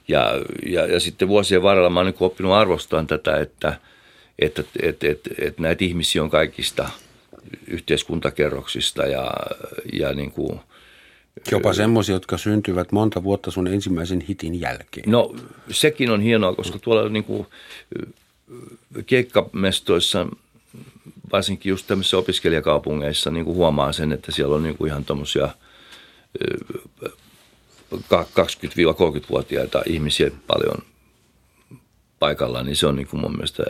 Ja, 0.08 0.32
ja, 0.66 0.86
ja 0.86 1.00
sitten 1.00 1.28
vuosien 1.28 1.64
varrella 1.64 1.90
mä 1.90 2.00
oon 2.00 2.06
niin 2.06 2.16
oppinut 2.20 2.54
arvostamaan 2.54 3.08
tätä, 3.08 3.38
että, 3.38 3.78
että, 4.40 4.64
että, 4.82 5.08
että, 5.08 5.30
että 5.40 5.62
näitä 5.62 5.86
ihmisiä 5.86 6.24
on 6.24 6.30
kaikista 6.30 6.90
yhteiskuntakerroksista 7.68 9.04
ja, 9.04 9.32
ja 9.94 10.14
niin 10.14 10.32
kuin, 10.32 10.60
Jopa 11.52 11.74
semmoisia, 11.74 12.16
jotka 12.16 12.38
syntyvät 12.38 12.92
monta 12.92 13.24
vuotta 13.24 13.52
sun 13.52 13.68
ensimmäisen 13.68 14.22
hitin 14.22 14.62
jälkeen. 14.62 15.12
No 15.12 15.36
sekin 15.72 16.12
on 16.12 16.22
hienoa, 16.22 16.56
koska 16.56 16.80
tuolla 16.80 17.10
niin 17.10 17.24
kuin, 17.24 17.48
keikkamestoissa, 19.06 20.28
varsinkin 21.32 21.70
just 21.70 21.88
tämmöisissä 21.88 22.18
opiskelijakaupungeissa 22.18 23.32
niin 23.32 23.46
kuin 23.46 23.56
huomaa 23.56 23.92
sen, 23.92 24.12
että 24.12 24.32
siellä 24.32 24.56
on 24.56 24.64
niin 24.64 24.78
kuin 24.78 24.90
ihan 24.90 25.06
tuommoisia 25.06 25.50
20-30-vuotiaita 27.98 29.84
ihmisiä 29.86 30.32
paljon 30.48 30.78
paikalla, 32.20 32.64
niin 32.64 32.76
se 32.76 32.88
on 32.88 32.96
niin 32.96 33.08
kuin 33.08 33.22
mun 33.22 33.32
mielestä 33.32 33.64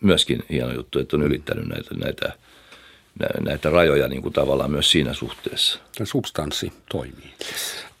myöskin 0.00 0.44
hieno 0.50 0.72
juttu, 0.72 0.98
että 0.98 1.16
on 1.16 1.22
ylittänyt 1.22 1.68
näitä, 1.68 1.94
näitä, 1.94 2.32
näitä 3.40 3.70
rajoja 3.70 4.08
niin 4.08 4.22
kuin 4.22 4.32
tavallaan 4.32 4.70
myös 4.70 4.90
siinä 4.90 5.12
suhteessa. 5.12 5.78
Substanssi 6.04 6.72
toimii. 6.90 7.34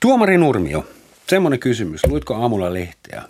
Tuomari 0.00 0.38
Nurmio, 0.38 0.84
semmoinen 1.28 1.60
kysymys. 1.60 2.00
Luitko 2.06 2.34
aamulla 2.34 2.74
lehteä? 2.74 3.22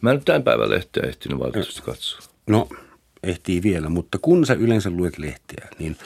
Mä 0.00 0.10
en 0.10 0.16
nyt 0.16 0.24
tämän 0.24 0.42
päivän 0.42 0.70
lehteä 0.70 1.08
ehtinyt 1.08 1.38
valitettavasti 1.38 1.82
katsoa. 1.82 2.20
No, 2.46 2.68
ehtii 3.22 3.62
vielä, 3.62 3.88
mutta 3.88 4.18
kun 4.18 4.46
sä 4.46 4.54
yleensä 4.54 4.90
luet 4.90 5.18
lehteä, 5.18 5.68
niin 5.78 5.96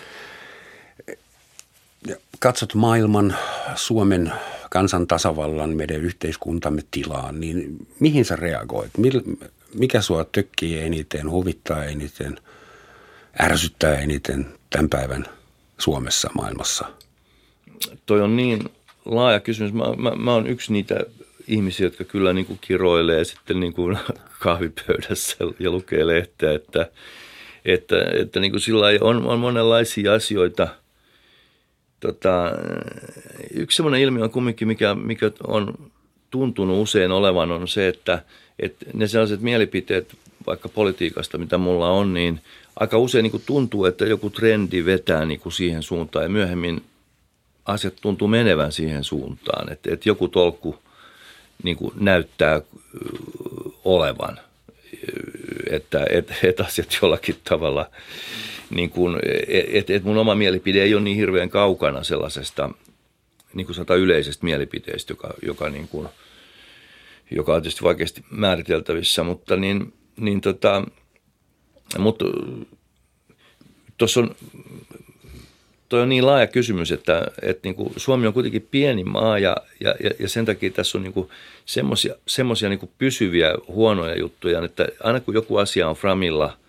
katsot 2.39 2.75
maailman, 2.75 3.37
Suomen 3.75 4.33
kansan 4.71 5.07
tasavallan, 5.07 5.77
meidän 5.77 5.97
yhteiskuntamme 5.97 6.83
tilaan, 6.91 7.41
niin 7.41 7.77
mihin 8.01 8.25
sä 8.25 8.37
reagoit? 8.37 8.91
Mikä 9.75 10.01
sua 10.01 10.25
tökkii 10.25 10.79
eniten, 10.79 11.31
huvittaa 11.31 11.85
eniten, 11.85 12.39
ärsyttää 13.43 13.99
eniten 13.99 14.58
tämän 14.71 14.89
päivän 14.89 15.25
Suomessa, 15.79 16.31
maailmassa? 16.35 16.87
Toi 18.07 18.21
on 18.21 18.37
niin 18.37 18.69
laaja 19.05 19.41
kysymys. 19.41 19.73
Mä, 19.73 19.85
mä, 19.97 20.11
mä 20.11 20.35
oon 20.35 20.47
yksi 20.47 20.73
niitä 20.73 21.01
ihmisiä, 21.47 21.87
jotka 21.87 22.05
kyllä 22.05 22.33
niin 22.33 22.47
kuin 22.47 22.59
kiroilee 22.61 23.25
sitten 23.25 23.61
niin 23.61 23.73
kuin 23.73 23.99
kahvipöydässä 24.41 25.37
ja 25.59 25.71
lukee 25.71 26.07
lehteä, 26.07 26.53
että, 26.53 26.91
että, 27.65 27.97
että 28.13 28.41
niin 28.41 28.51
kuin 28.51 28.61
sillä 28.61 28.87
on, 29.01 29.27
on 29.27 29.39
monenlaisia 29.39 30.15
asioita– 30.15 30.69
tota, 32.01 32.53
yksi 33.55 33.77
sellainen 33.77 34.01
ilmiö 34.01 34.25
on 34.25 34.31
kumminkin, 34.31 34.69
mikä, 34.69 34.95
mikä 34.95 35.31
on 35.47 35.75
tuntunut 36.31 36.83
usein 36.83 37.13
olevan, 37.13 37.53
on 37.53 37.69
se, 37.69 37.89
että, 37.89 38.23
että 38.59 38.87
ne 38.95 39.09
sellaiset 39.09 39.41
mielipiteet 39.41 40.17
vaikka 40.47 40.69
politiikasta, 40.69 41.39
mitä 41.39 41.59
mulla 41.59 41.91
on, 41.91 42.15
niin 42.15 42.41
aika 42.81 42.99
usein 42.99 43.23
niin 43.23 43.31
kuin 43.31 43.43
tuntuu, 43.47 43.85
että 43.85 44.07
joku 44.07 44.31
trendi 44.31 44.85
vetää 44.85 45.25
niin 45.25 45.41
kuin 45.41 45.53
siihen 45.53 45.83
suuntaan 45.83 46.23
ja 46.23 46.29
myöhemmin 46.29 46.85
asiat 47.65 47.95
tuntuu 48.01 48.29
menevän 48.29 48.73
siihen 48.73 49.05
suuntaan, 49.05 49.73
että, 49.73 49.95
että 49.95 50.09
joku 50.09 50.29
tolkku 50.29 50.79
niin 51.63 51.77
kuin 51.77 51.93
näyttää 52.01 52.61
olevan, 53.85 54.41
että, 55.71 56.07
että, 56.11 56.35
että 56.43 56.65
asiat 56.65 56.99
jollakin 57.03 57.37
tavalla– 57.45 57.91
niin 58.71 58.91
kuin, 58.91 59.17
että 59.73 59.95
et 59.95 60.05
mun 60.05 60.19
oma 60.19 60.35
mielipide 60.35 60.83
ei 60.83 60.95
ole 60.95 61.03
niin 61.03 61.17
hirveän 61.17 61.51
kaukana 61.51 62.03
sellaisesta 62.03 62.71
niin 63.55 63.67
kuin 63.67 63.75
sanotaan 63.75 64.01
yleisestä 64.01 64.45
mielipiteestä, 64.45 65.13
joka, 65.13 65.35
joka, 65.43 65.69
niin 65.69 65.89
kuin, 65.89 66.09
joka 67.31 67.55
on 67.55 67.63
tietysti 67.63 67.83
vaikeasti 67.83 68.25
määriteltävissä, 68.31 69.23
mutta 69.23 69.57
niin, 69.57 69.93
niin 70.17 70.41
tota, 70.41 70.85
mutta 71.99 72.25
tuossa 73.99 74.21
on, 74.21 74.35
toi 75.89 76.03
on 76.03 76.09
niin 76.09 76.27
laaja 76.27 76.47
kysymys, 76.47 76.93
että, 76.93 77.27
että 77.43 77.69
niin 77.69 77.75
kuin 77.75 77.93
Suomi 77.97 78.27
on 78.27 78.33
kuitenkin 78.33 78.69
pieni 78.71 79.05
maa 79.05 79.39
ja, 79.39 79.57
ja, 79.81 79.95
ja 80.19 80.29
sen 80.29 80.47
takia 80.47 80.71
tässä 80.71 80.99
on 80.99 81.05
niin 81.05 81.29
semmoisia 82.27 82.69
niin 82.69 82.91
pysyviä 82.99 83.55
huonoja 83.69 84.19
juttuja, 84.19 84.65
että 84.65 84.89
aina 85.03 85.21
kun 85.21 85.35
joku 85.35 85.57
asia 85.57 85.89
on 85.89 85.97
framilla– 85.97 86.57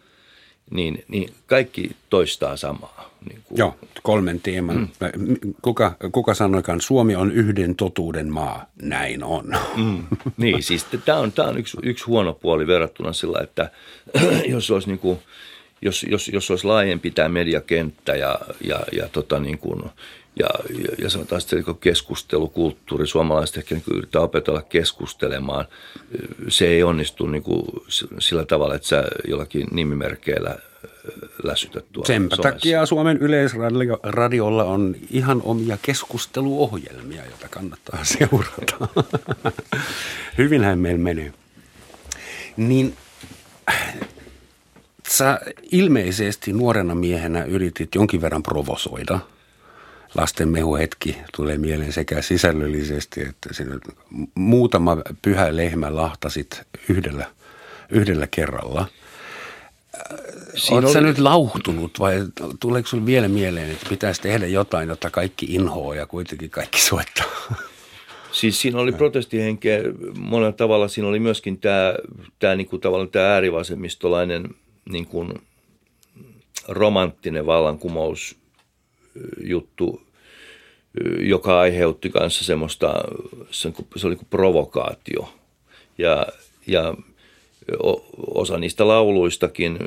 niin, 0.69 1.03
niin 1.07 1.33
kaikki 1.47 1.91
toistaa 2.09 2.57
samaa. 2.57 3.08
Niin 3.29 3.41
kuin. 3.43 3.57
Joo, 3.57 3.75
kolmen 4.03 4.39
teeman. 4.39 4.89
Mm. 5.17 5.37
Kuka, 5.61 5.95
kuka 6.11 6.33
sanoikaan, 6.33 6.81
Suomi 6.81 7.15
on 7.15 7.31
yhden 7.31 7.75
totuuden 7.75 8.31
maa. 8.31 8.65
Näin 8.81 9.23
on. 9.23 9.55
Mm. 9.75 10.03
Niin, 10.37 10.63
siis 10.63 10.85
tämä 11.05 11.17
on, 11.17 11.31
tämä 11.31 11.47
on 11.47 11.57
yksi, 11.57 11.77
yksi 11.83 12.05
huono 12.05 12.33
puoli 12.33 12.67
verrattuna 12.67 13.13
sillä, 13.13 13.39
että 13.43 13.71
jos 14.53 14.71
olisi 14.71 14.87
niin 14.87 14.99
kuin, 14.99 15.19
jos, 15.81 16.05
jos, 16.09 16.27
jos 16.27 16.51
olisi 16.51 16.67
laajempi 16.67 17.11
tämä 17.11 17.29
mediakenttä 17.29 18.15
ja, 18.15 18.39
ja, 18.61 18.79
ja 18.91 19.09
tota 19.09 19.39
niin 19.39 19.57
kuin, 19.57 19.81
ja, 20.39 20.49
ja, 20.83 20.89
ja 20.97 21.09
sanotaan 21.09 21.41
sitten 21.41 21.63
niin 21.67 21.77
keskustelukulttuuri, 21.77 23.07
suomalaiset 23.07 23.57
ehkä 23.57 23.75
niin 23.75 23.97
yrittää 23.97 24.21
opetella 24.21 24.61
keskustelemaan. 24.61 25.65
Se 26.47 26.67
ei 26.67 26.83
onnistu 26.83 27.27
niin 27.27 27.43
kuin 27.43 27.65
sillä 28.19 28.45
tavalla, 28.45 28.75
että 28.75 28.87
sä 28.87 29.03
jollakin 29.27 29.67
nimimerkeillä 29.71 30.55
läsytät 31.43 31.85
tuolla 31.91 32.07
Sen 32.07 32.29
takia 32.29 32.85
Suomen 32.85 33.17
yleisradiolla 33.17 34.63
on 34.63 34.95
ihan 35.11 35.41
omia 35.43 35.77
keskusteluohjelmia, 35.81 37.25
joita 37.25 37.47
kannattaa 37.49 38.03
seurata. 38.19 39.03
Hyvinhän 40.37 40.79
meillä 40.79 41.03
menee. 41.03 41.33
Niin 42.57 42.95
sä 45.07 45.39
ilmeisesti 45.71 46.53
nuorena 46.53 46.95
miehenä 46.95 47.43
yritit 47.43 47.95
jonkin 47.95 48.21
verran 48.21 48.43
provosoida– 48.43 49.19
lastenmehuhetki 50.15 51.17
tulee 51.35 51.57
mieleen 51.57 51.93
sekä 51.93 52.21
sisällöllisesti 52.21 53.21
että 53.21 53.53
sinne 53.53 53.79
muutama 54.35 54.97
pyhä 55.21 55.55
lehmä 55.55 55.95
lahtasit 55.95 56.61
yhdellä, 56.89 57.25
yhdellä 57.89 58.27
kerralla. 58.27 58.87
Oletko 60.71 60.91
oli... 60.91 61.01
nyt 61.01 61.19
lauhtunut 61.19 61.99
vai 61.99 62.15
tuleeko 62.59 62.87
sinulle 62.87 63.05
vielä 63.05 63.27
mieleen, 63.27 63.71
että 63.71 63.89
pitäisi 63.89 64.21
tehdä 64.21 64.47
jotain, 64.47 64.89
jotta 64.89 65.09
kaikki 65.09 65.45
inhoa 65.45 65.95
ja 65.95 66.05
kuitenkin 66.05 66.49
kaikki 66.49 66.81
soittaa? 66.81 67.25
Siis 68.31 68.61
siinä 68.61 68.79
oli 68.79 68.91
protestihenkeä 68.91 69.79
monella 70.17 70.51
tavalla. 70.51 70.87
Siinä 70.87 71.09
oli 71.09 71.19
myöskin 71.19 71.59
tämä, 71.59 71.93
tämä, 72.39 72.55
niin 72.55 72.67
kuin 72.67 72.81
tavallaan 72.81 73.09
tämä 73.09 73.33
äärivasemmistolainen 73.33 74.49
niin 74.89 75.05
kuin 75.05 75.33
romanttinen 76.67 77.45
vallankumous 77.45 78.35
juttu, 79.43 80.01
joka 81.19 81.59
aiheutti 81.59 82.09
kanssa 82.09 82.45
semmoista, 82.45 82.93
se 83.95 84.07
oli 84.07 84.15
kuin 84.15 84.27
provokaatio. 84.29 85.33
Ja, 85.97 86.27
ja 86.67 86.93
osa 88.35 88.57
niistä 88.57 88.87
lauluistakin, 88.87 89.77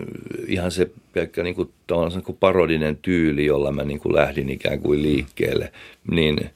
ihan 0.46 0.72
se 0.72 0.90
pelkkä 1.12 1.42
niin 1.42 1.54
kuin, 1.54 1.72
niin 2.14 2.22
kuin 2.22 2.38
parodinen 2.40 2.96
tyyli, 2.96 3.46
jolla 3.46 3.72
mä 3.72 3.84
niin 3.84 4.00
kuin 4.00 4.14
lähdin 4.14 4.50
ikään 4.50 4.80
kuin 4.80 5.02
liikkeelle, 5.02 5.72
niin, 6.10 6.50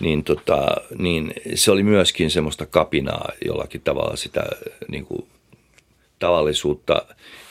niin, 0.00 0.24
tota, 0.24 0.66
niin 0.98 1.32
se 1.54 1.70
oli 1.70 1.82
myöskin 1.82 2.30
semmoista 2.30 2.66
kapinaa 2.66 3.32
jollakin 3.44 3.80
tavalla 3.80 4.16
sitä 4.16 4.42
niin 4.88 5.06
kuin, 5.06 5.26
tavallisuutta, 6.18 7.02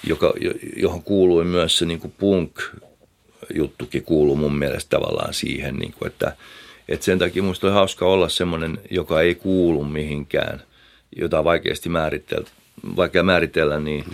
joka, 0.08 0.34
johon 0.76 1.04
kuului 1.04 1.46
myös 1.46 1.78
se 1.78 1.86
niin 1.86 2.00
kuin 2.00 2.14
punk 2.18 2.62
juttukin 3.54 4.04
kuuluu 4.04 4.36
mun 4.36 4.56
mielestä 4.56 4.90
tavallaan 4.90 5.34
siihen, 5.34 5.76
niin 5.76 5.94
kuin, 6.00 6.08
että, 6.08 6.36
että 6.90 7.06
sen 7.06 7.20
takia 7.20 7.44
musta 7.44 7.68
on 7.68 7.74
hauska 7.74 8.06
olla 8.06 8.30
semmoinen, 8.30 8.80
joka 8.92 9.22
ei 9.22 9.36
kuulu 9.36 9.84
mihinkään 9.84 10.64
jota 11.18 11.40
on 11.40 11.46
vaikeasti 11.46 11.90
määritellä, 11.90 12.48
vaikea 12.96 13.24
määritellä, 13.24 13.80
niin, 13.80 14.06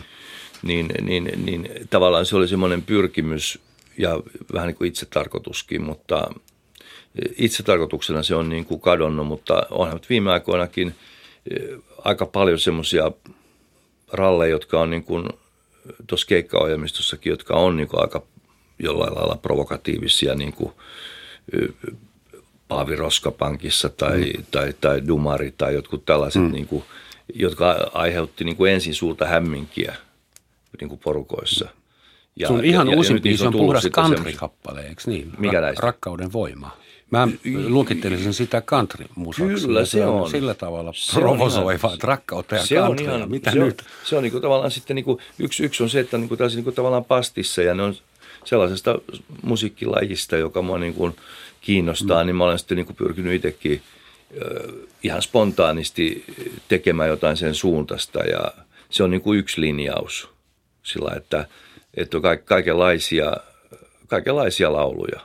niin, 0.64 0.88
niin, 1.02 1.32
niin 1.46 1.70
tavallaan 1.90 2.26
se 2.26 2.36
oli 2.36 2.48
semmoinen 2.48 2.82
pyrkimys 2.82 3.60
ja 3.98 4.22
vähän 4.54 4.68
niin 4.68 4.76
kuin 4.76 4.88
itsetarkoituskin, 4.88 5.84
mutta 5.84 6.34
itsetarkoituksena 7.38 8.24
se 8.24 8.36
on 8.36 8.50
niin 8.50 8.66
kuin 8.66 8.82
kadonnut, 8.82 9.28
mutta 9.28 9.64
onhan 9.70 10.00
viime 10.10 10.32
aikoinakin 10.32 10.96
aika 11.98 12.26
paljon 12.26 12.60
semmoisia 12.60 13.12
ralleja, 14.14 14.52
jotka 14.52 14.82
on 14.82 14.90
niin 14.90 15.04
kuin 15.04 15.30
tuossa 16.08 16.28
keikkaohjelmistossakin, 16.28 17.30
jotka 17.30 17.54
on 17.54 17.78
niin 17.78 17.88
kuin 17.88 18.02
aika 18.02 18.22
jollain 18.80 19.16
lailla 19.16 19.38
provokatiivisia, 19.42 20.36
niin 20.36 20.54
kuin 20.54 20.72
Paavi 22.68 22.96
Roskapankissa 22.96 23.90
tai, 23.90 24.34
mm. 24.38 24.46
tai, 24.52 24.74
tai 24.82 25.08
Dumari 25.08 25.54
tai 25.58 25.74
jotkut 25.74 26.06
tällaiset, 26.06 26.42
mm. 26.42 26.52
niin 26.52 26.68
kuin, 26.68 26.84
jotka 27.34 27.92
aiheutti 27.94 28.44
niin 28.44 28.56
kuin 28.56 28.72
ensin 28.72 28.96
suurta 28.96 29.26
hämminkiä 29.26 29.96
niin 30.82 30.90
kuin 30.90 31.00
porukoissa. 31.04 31.70
Ja, 32.36 32.48
Sun 32.48 32.66
ihan 32.66 32.90
ja, 32.90 32.98
uusin 32.98 33.16
ja 33.16 33.22
biisi 33.22 33.48
on 33.48 33.54
puhdas 33.54 33.88
country-kappale, 33.92 34.82
eikö 34.82 35.02
niin? 35.06 35.32
Mikä 35.38 35.62
näistä? 35.62 35.82
Rakkauden 35.86 36.34
voima. 36.34 36.78
Mä 37.12 37.28
luokittelisin 37.68 38.34
sitä 38.34 38.62
country-musaksi. 38.62 39.66
Kyllä 39.66 39.86
se 39.86 40.06
on. 40.06 40.30
Sillä 40.30 40.54
tavalla 40.54 40.92
provosoiva, 41.14 41.94
että 41.94 42.08
rakkautta 42.08 42.56
ja 42.56 42.66
se 42.66 42.76
country. 42.76 43.08
On 43.08 43.16
ihan, 43.16 43.32
Mitä 43.32 43.52
se 43.52 43.60
nyt? 43.60 43.82
On, 43.82 43.88
se 44.04 44.16
on 44.18 44.24
niin 44.24 44.42
tavallaan 44.42 44.72
sitten, 44.72 44.96
niin 44.96 45.06
kuin, 45.06 45.20
yksi, 45.40 45.64
yksi 45.64 45.84
on 45.84 45.90
se, 45.90 46.00
että 46.00 46.18
niin 46.18 46.30
kuin, 46.30 46.40
niin 46.56 46.64
kuin 46.64 46.76
tavallaan 46.76 47.06
pastissa 47.06 47.62
ja 47.62 47.74
ne 47.74 47.84
on 47.84 47.96
sellaisesta 48.46 49.00
musiikkilajista, 49.42 50.38
joka 50.38 50.62
mua 50.62 50.80
niin 50.80 50.94
kuin 50.94 51.16
kiinnostaa, 51.62 52.24
mm. 52.24 52.28
niin 52.28 52.36
mä 52.36 52.44
olen 52.44 52.60
sitten 52.60 52.76
niin 52.76 52.86
kuin 52.86 52.96
pyrkinyt 52.96 53.34
itsekin 53.34 53.82
ihan 55.04 55.22
spontaanisti 55.22 56.26
tekemään 56.68 57.10
jotain 57.10 57.38
sen 57.38 57.56
suuntaista 57.56 58.20
ja 58.20 58.52
se 58.90 59.04
on 59.04 59.12
niin 59.12 59.22
kuin 59.22 59.40
yksi 59.40 59.62
linjaus 59.62 60.30
sillä, 60.84 61.12
että, 61.16 61.48
että 61.94 62.18
on 62.18 62.24
kaikenlaisia, 62.46 63.34
kaikenlaisia 64.08 64.74
lauluja. 64.74 65.20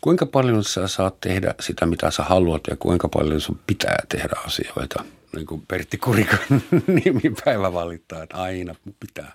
Kuinka 0.00 0.26
paljon 0.26 0.64
sä 0.64 0.88
saat 0.88 1.20
tehdä 1.20 1.54
sitä, 1.60 1.86
mitä 1.86 2.10
sä 2.10 2.22
haluat 2.22 2.62
ja 2.70 2.76
kuinka 2.76 3.08
paljon 3.08 3.40
sun 3.40 3.60
pitää 3.66 3.98
tehdä 4.08 4.34
asioita? 4.46 5.04
Niin 5.36 5.46
kuin 5.46 5.62
Pertti 5.68 5.98
Kurikan 5.98 6.38
nimipäivä 7.04 7.72
valittaa, 7.72 8.22
että 8.22 8.36
aina 8.36 8.74
pitää. 9.00 9.32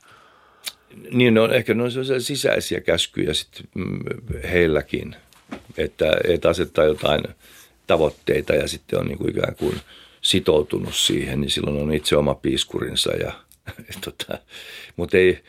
Niin, 1.12 1.34
no, 1.34 1.46
ehkä 1.46 1.74
ne 1.74 1.84
on 1.84 1.92
sisäisiä 2.20 2.82
käskyjä 2.82 3.34
sitten 3.34 3.66
mm, 3.76 4.00
heilläkin, 4.52 5.16
että, 5.78 6.12
että 6.24 6.50
asettaa 6.50 6.86
jotain 6.86 7.24
tavoitteita 7.88 8.54
ja 8.54 8.68
sitten 8.68 9.00
on 9.00 9.08
niin 9.08 9.18
kuin 9.18 9.30
ikään 9.30 9.56
kuin 9.56 9.76
sitoutunut 10.22 10.96
siihen, 10.96 11.42
niin 11.42 11.52
silloin 11.52 11.82
on 11.82 11.94
itse 11.94 12.18
oma 12.18 12.36
piiskurinsa. 12.36 13.12
Ja, 13.12 13.34
tota, 14.06 14.38
mutta 14.96 15.18
ei, 15.18 15.44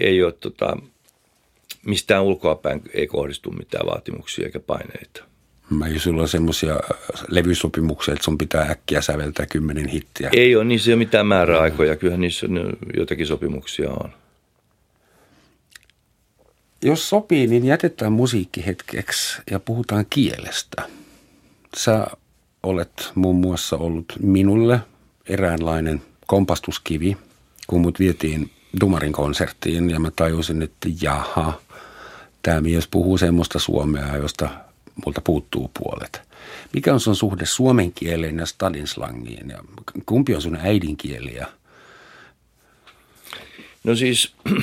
ei 0.00 0.22
ole 0.22 0.32
tota, 0.32 0.76
mistään 1.86 2.22
ulkoapäin 2.22 2.82
ei 2.94 3.06
kohdistu 3.06 3.50
mitään 3.50 3.86
vaatimuksia 3.86 4.46
eikä 4.46 4.60
paineita. 4.60 5.24
Mä 5.70 5.88
jos 5.88 6.02
sulla 6.02 6.22
on 6.22 6.28
semmoisia 6.28 6.80
levysopimuksia, 7.28 8.14
että 8.14 8.24
sun 8.24 8.38
pitää 8.38 8.62
äkkiä 8.62 9.00
säveltää 9.00 9.46
kymmenen 9.46 9.88
hittiä. 9.88 10.30
Ei 10.32 10.56
ole, 10.56 10.64
niissä 10.64 10.90
ei 10.90 10.94
ole 10.94 10.98
mitään 10.98 11.26
määräaikoja. 11.26 11.96
Kyllähän 11.96 12.20
niissä 12.20 12.46
joitakin 12.96 13.26
sopimuksia 13.26 13.90
on. 13.90 14.12
Jos 16.82 17.08
sopii, 17.08 17.46
niin 17.46 17.64
jätetään 17.64 18.12
musiikki 18.12 18.66
hetkeksi 18.66 19.42
ja 19.50 19.60
puhutaan 19.60 20.06
kielestä. 20.10 20.82
Sä 21.76 22.06
olet 22.62 23.12
muun 23.14 23.36
muassa 23.36 23.76
ollut 23.76 24.12
minulle 24.20 24.80
eräänlainen 25.28 26.02
kompastuskivi, 26.26 27.16
kun 27.66 27.80
mut 27.80 27.98
vietiin 27.98 28.50
Dumarin 28.80 29.12
konserttiin 29.12 29.90
ja 29.90 30.00
mä 30.00 30.10
tajusin, 30.10 30.62
että 30.62 30.88
jaha, 31.02 31.60
tämä 32.42 32.60
mies 32.60 32.88
puhuu 32.88 33.18
semmoista 33.18 33.58
suomea, 33.58 34.16
josta 34.16 34.48
multa 35.04 35.20
puuttuu 35.20 35.70
puolet. 35.78 36.22
Mikä 36.72 36.94
on 36.94 37.00
sun 37.00 37.16
suhde 37.16 37.46
suomen 37.46 37.92
kieleen 37.92 38.38
ja 38.38 38.46
stadinslangiin 38.46 39.48
ja 39.50 39.58
kumpi 40.06 40.34
on 40.34 40.42
sun 40.42 40.56
äidinkieliä? 40.56 41.46
No 43.84 43.94
siis 43.94 44.34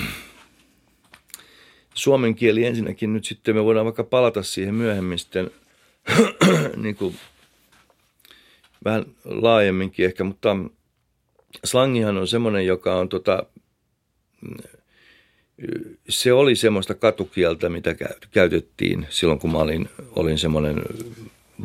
suomen 1.93 2.35
kieli 2.35 2.65
ensinnäkin 2.65 3.13
nyt 3.13 3.25
sitten 3.25 3.55
me 3.55 3.63
voidaan 3.63 3.85
vaikka 3.85 4.03
palata 4.03 4.43
siihen 4.43 4.75
myöhemmin 4.75 5.19
sitten 5.19 5.51
niin 6.75 6.95
kuin 6.95 7.15
vähän 8.85 9.05
laajemminkin 9.25 10.05
ehkä, 10.05 10.23
mutta 10.23 10.55
slangihan 11.65 12.17
on 12.17 12.27
semmoinen, 12.27 12.65
joka 12.65 12.95
on 12.95 13.09
tota, 13.09 13.45
se 16.09 16.33
oli 16.33 16.55
semmoista 16.55 16.93
katukieltä, 16.93 17.69
mitä 17.69 17.95
käytettiin 18.31 19.07
silloin, 19.09 19.39
kun 19.39 19.51
mä 19.51 19.57
olin, 19.57 19.89
olin 20.15 20.37
semmoinen 20.37 20.81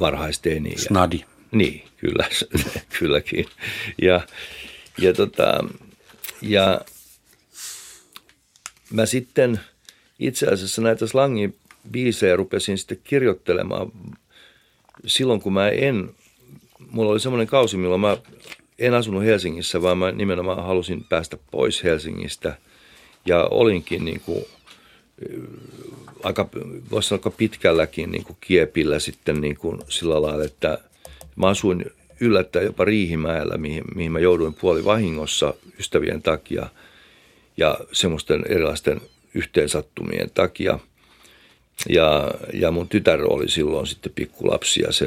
varhaisteini. 0.00 0.78
Snadi. 0.78 1.24
Niin, 1.52 1.84
kyllä, 1.96 2.28
kylläkin. 2.98 3.46
Ja, 4.02 4.20
ja, 4.98 5.12
tota, 5.12 5.64
ja 6.42 6.80
mä 8.90 9.06
sitten 9.06 9.60
itse 10.18 10.46
asiassa 10.46 10.82
näitä 10.82 11.06
slangin 11.06 11.56
biisejä 11.90 12.36
rupesin 12.36 12.78
sitten 12.78 13.00
kirjoittelemaan 13.04 13.92
silloin, 15.06 15.40
kun 15.40 15.52
mä 15.52 15.68
en, 15.68 16.10
mulla 16.90 17.12
oli 17.12 17.20
semmoinen 17.20 17.46
kausi, 17.46 17.76
milloin 17.76 18.00
mä 18.00 18.16
en 18.78 18.94
asunut 18.94 19.24
Helsingissä, 19.24 19.82
vaan 19.82 19.98
mä 19.98 20.12
nimenomaan 20.12 20.64
halusin 20.64 21.04
päästä 21.08 21.38
pois 21.50 21.84
Helsingistä– 21.84 22.56
ja 23.28 23.48
olinkin 23.50 24.04
niin 24.04 24.20
kuin, 24.20 24.44
aika, 26.22 26.48
voisi 26.90 27.08
sanoa 27.08 27.32
pitkälläkin 27.36 28.10
niin 28.10 28.24
kuin 28.24 28.36
kiepillä 28.40 28.98
sitten 28.98 29.40
niin 29.40 29.56
kuin 29.56 29.80
sillä 29.88 30.22
lailla, 30.22 30.44
että 30.44 30.78
mä 31.36 31.46
asuin 31.46 31.84
yllättäen 32.20 32.64
jopa 32.66 32.84
Riihimäellä, 32.84 33.58
mihin, 33.58 33.84
mihin 33.94 34.12
mä 34.12 34.18
jouduin 34.18 34.54
puoli 34.54 34.84
vahingossa 34.84 35.54
ystävien 35.78 36.22
takia 36.22 36.66
ja 37.56 37.78
semmoisten 37.92 38.44
erilaisten 38.48 39.00
yhteensattumien 39.34 40.30
takia. 40.34 40.78
Ja, 41.88 42.30
ja 42.52 42.70
mun 42.70 42.88
tytär 42.88 43.20
oli 43.32 43.48
silloin 43.48 43.86
sitten 43.86 44.12
pikkulapsi 44.14 44.82
ja 44.82 44.92
se, 44.92 45.06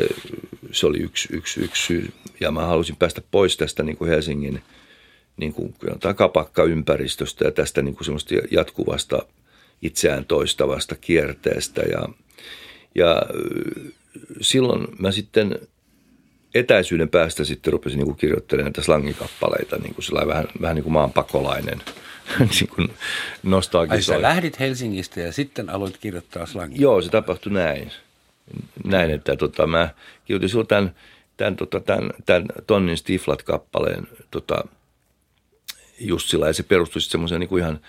se 0.72 0.88
oli 0.88 0.98
yksi, 0.98 1.28
yksi, 1.32 1.62
yksi 1.62 1.86
syy. 1.86 2.12
Ja 2.40 2.52
mä 2.52 2.66
halusin 2.66 2.96
päästä 2.96 3.22
pois 3.32 3.58
tästä 3.58 3.84
niin 3.84 3.98
kuin 3.98 4.10
Helsingin– 4.10 4.62
niin 5.42 5.54
kuin 5.54 5.76
takapakkaympäristöstä 6.00 7.46
ja 7.46 7.52
tästä 7.52 7.82
niin 7.82 7.96
kuin 7.96 8.06
semmoista 8.06 8.36
jatkuvasta 8.52 9.26
itseään 9.82 10.26
toistavasta 10.26 10.96
kierteestä. 10.96 11.82
Ja, 11.82 12.10
ja 12.96 13.22
silloin 14.42 14.88
mä 15.00 15.12
sitten 15.12 15.60
etäisyyden 16.56 17.10
päästä 17.10 17.44
sitten 17.44 17.74
rupesin 17.74 17.98
niin 17.98 18.08
kuin 18.08 18.18
kirjoittelemaan 18.18 18.66
näitä 18.66 18.82
slangikappaleita, 18.82 19.78
niin 19.78 19.96
kuin 19.96 20.28
vähän, 20.28 20.48
vähän 20.62 20.76
niin 20.76 20.84
kuin 20.84 20.94
maanpakolainen 20.94 21.82
niin 22.40 22.68
kuin 22.76 22.94
Ai 23.90 24.02
sä 24.02 24.22
lähdit 24.22 24.60
Helsingistä 24.60 25.20
ja 25.20 25.32
sitten 25.32 25.70
aloit 25.70 25.98
kirjoittaa 25.98 26.46
slangia? 26.46 26.82
Joo, 26.82 27.02
se 27.02 27.10
tapahtui 27.10 27.54
näin. 27.54 27.92
Näin, 28.84 29.12
että 29.12 29.36
tota, 29.36 29.68
mä 29.68 29.90
kirjoitin 30.26 30.50
silloin 30.50 30.68
tämän, 30.68 30.96
tämän, 31.38 31.56
tota, 31.56 31.80
tämän, 31.80 32.10
tämän 32.26 32.46
Tonnin 32.68 32.98
Stiflat-kappaleen 32.98 34.08
tota, 34.32 34.64
just 36.00 36.30
sillä 36.30 36.48
ja 36.48 36.54
se 36.54 36.64
perustui 36.64 37.02
semmoiseen 37.02 37.40
niin 37.40 37.60
ihan 37.60 37.80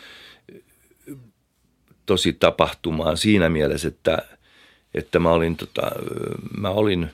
tosi 2.06 2.32
tapahtumaan 2.32 3.16
siinä 3.16 3.48
mielessä, 3.48 3.88
että, 3.88 4.18
että 4.94 5.18
mä 5.18 5.30
olin, 5.30 5.56
tota, 5.56 5.90
mä 6.58 6.68
olin 6.68 7.10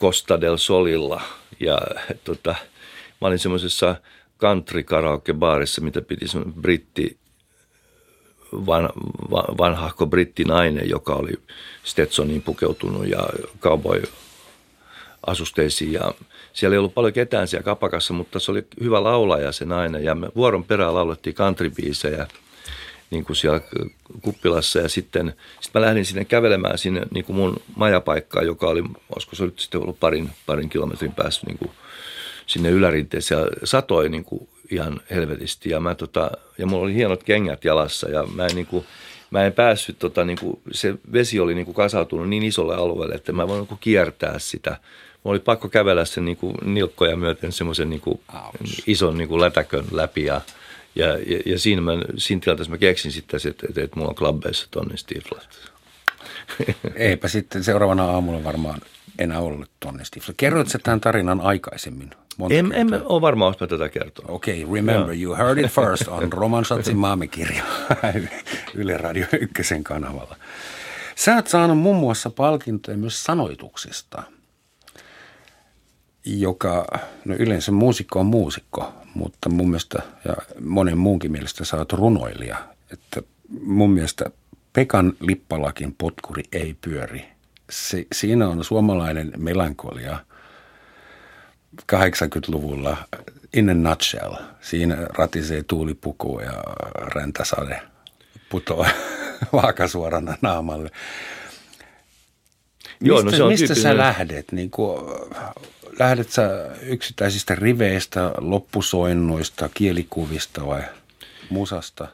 Costa 0.00 0.40
del 0.40 0.56
Solilla 0.56 1.22
ja 1.60 1.80
tota, 2.24 2.54
mä 3.20 3.28
olin 3.28 3.38
semmoisessa 3.38 3.96
country 4.40 4.82
karaoke 4.82 5.32
baarissa, 5.32 5.80
mitä 5.80 6.00
piti 6.00 6.26
britti, 6.60 7.18
van, 8.52 8.88
van, 9.30 9.58
vanhahko 9.58 10.06
brittinainen, 10.06 10.88
joka 10.88 11.14
oli 11.14 11.32
Stetsoniin 11.84 12.42
pukeutunut 12.42 13.08
ja 13.08 13.28
cowboy 13.60 14.02
asusteisiin. 15.26 15.92
Ja 15.92 16.14
siellä 16.52 16.74
ei 16.74 16.78
ollut 16.78 16.94
paljon 16.94 17.12
ketään 17.12 17.48
siellä 17.48 17.64
kapakassa, 17.64 18.14
mutta 18.14 18.40
se 18.40 18.50
oli 18.50 18.66
hyvä 18.80 19.02
laulaja 19.02 19.52
se 19.52 19.64
nainen. 19.64 20.04
Ja 20.04 20.14
me 20.14 20.28
vuoron 20.36 20.64
perään 20.64 20.94
laulettiin 20.94 21.36
countrybiisejä 21.36 22.26
niin 23.10 23.24
kuin 23.24 23.36
siellä 23.36 23.60
kuppilassa. 24.22 24.78
Ja 24.78 24.88
sitten 24.88 25.34
sit 25.60 25.74
mä 25.74 25.80
lähdin 25.80 26.04
sinne 26.04 26.24
kävelemään 26.24 26.78
sinne 26.78 27.02
niin 27.14 27.24
kuin 27.24 27.36
mun 27.36 27.56
majapaikkaan, 27.76 28.46
joka 28.46 28.66
oli, 28.66 28.82
olisiko 29.14 29.36
se 29.36 29.44
nyt 29.44 29.58
sitten 29.58 29.80
ollut 29.82 30.00
parin, 30.00 30.30
parin 30.46 30.68
kilometrin 30.68 31.12
päässä 31.12 31.46
niin 31.46 31.58
kuin 31.58 31.70
sinne 32.50 32.70
ylärinteeseen 32.70 33.40
ja 33.40 33.46
satoi 33.64 34.08
niin 34.08 34.24
kuin 34.24 34.48
ihan 34.70 35.00
helvetisti 35.10 35.70
ja, 35.70 35.80
mä, 35.80 35.94
tota, 35.94 36.30
ja 36.58 36.66
mulla 36.66 36.84
oli 36.84 36.94
hienot 36.94 37.22
kengät 37.22 37.64
jalassa 37.64 38.08
ja 38.08 38.22
mä 38.22 38.46
en 38.46 38.54
niin 38.54 38.66
kuin, 38.66 38.84
mä 39.30 39.44
en 39.44 39.52
päässyt, 39.52 39.98
tota, 39.98 40.24
niin 40.24 40.38
kuin, 40.38 40.60
se 40.72 40.94
vesi 41.12 41.40
oli 41.40 41.54
niin 41.54 41.64
kuin 41.64 41.74
kasautunut 41.74 42.28
niin 42.28 42.42
isolle 42.42 42.74
alueelle, 42.74 43.14
että 43.14 43.32
mä 43.32 43.48
voin 43.48 43.66
niin 43.70 43.78
kiertää 43.80 44.38
sitä 44.38 44.76
oli 45.24 45.38
pakko 45.38 45.68
kävellä 45.68 46.04
sen 46.04 46.24
niin 46.24 46.36
kuin 46.36 46.54
nilkkoja 46.64 47.16
myöten 47.16 47.52
semmoisen 47.52 47.90
niin 47.90 48.00
kuin 48.00 48.20
ison 48.86 49.18
niin 49.18 49.28
kuin 49.28 49.40
lätäkön 49.40 49.84
läpi 49.90 50.24
ja, 50.24 50.40
ja, 50.94 51.06
ja, 51.06 51.42
ja 51.46 51.58
siinä, 51.58 51.82
mä, 51.82 51.92
siinä 52.16 52.40
tilanteessa 52.40 52.70
mä 52.70 52.78
keksin 52.78 53.12
sitten, 53.12 53.40
että, 53.48 53.66
että, 53.68 53.82
että 53.82 53.96
mulla 53.96 54.08
on 54.08 54.14
klubbeissa 54.14 54.68
tonni 54.70 54.96
Stiflat. 54.96 55.48
Eipä 56.94 57.28
sitten 57.28 57.64
seuraavana 57.64 58.04
aamulla 58.04 58.44
varmaan 58.44 58.80
enää 59.18 59.40
ollut 59.40 59.70
tonne 59.80 60.04
Stiflat. 60.04 60.36
Kerroit 60.36 60.68
tämän 60.82 61.00
tarinan 61.00 61.40
aikaisemmin? 61.40 62.10
En, 62.50 62.72
en 62.72 62.88
ole 63.04 63.20
varma, 63.20 63.46
jos 63.46 63.60
mä 63.60 63.66
tätä 63.66 63.88
kertoa. 63.88 64.24
Okei, 64.28 64.64
okay, 64.64 64.74
remember, 64.74 65.14
yeah. 65.14 65.22
you 65.22 65.36
heard 65.36 65.58
it 65.58 65.70
first 65.70 66.08
on 66.08 66.32
Roman 66.40 66.64
Schatzin 66.64 66.96
maamikirja 66.96 67.64
Yle 68.74 68.96
Radio 68.96 69.26
ykkösen 69.40 69.84
kanavalla. 69.84 70.36
Sä 71.16 71.34
oot 71.34 71.46
saanut 71.46 71.78
muun 71.78 71.96
muassa 71.96 72.30
palkintoja 72.30 72.96
myös 72.96 73.24
sanoituksista, 73.24 74.22
joka, 76.24 76.86
no 77.24 77.34
yleensä 77.38 77.72
muusikko 77.72 78.20
on 78.20 78.26
muusikko, 78.26 78.92
mutta 79.14 79.48
mun 79.48 79.68
mielestä 79.68 80.02
ja 80.24 80.36
monen 80.60 80.98
muunkin 80.98 81.32
mielestä 81.32 81.64
sä 81.64 81.76
oot 81.76 81.92
runoilija. 81.92 82.56
Että 82.92 83.22
mun 83.60 83.90
mielestä 83.90 84.30
Pekan 84.72 85.12
Lippalakin 85.20 85.94
potkuri 85.98 86.42
ei 86.52 86.76
pyöri. 86.80 87.24
Se, 87.70 88.06
siinä 88.12 88.48
on 88.48 88.64
suomalainen 88.64 89.32
melankolia– 89.36 90.18
80-luvulla 91.92 92.96
in 93.54 93.70
a 93.70 93.74
nutshell. 93.74 94.34
Siinä 94.60 94.96
ratisee 94.96 95.62
tuulipuku 95.62 96.40
ja 96.40 96.52
räntäsade 96.94 97.82
putoaa 98.48 98.90
vaakasuorana 99.52 100.36
naamalle. 100.42 100.90
Mistä, 103.00 103.14
Joo, 103.14 103.22
no 103.22 103.30
se 103.30 103.42
on 103.42 103.52
mistä 103.52 103.66
tyyppinen... 103.66 103.92
sä 103.92 103.98
lähdet? 103.98 104.52
Niin 104.52 104.70
kuin, 104.70 105.00
lähdet 105.98 106.30
sä 106.30 106.70
yksittäisistä 106.82 107.54
riveistä, 107.54 108.32
loppusoinnuista, 108.38 109.68
kielikuvista 109.74 110.66
vai 110.66 110.82
musasta? 111.50 112.08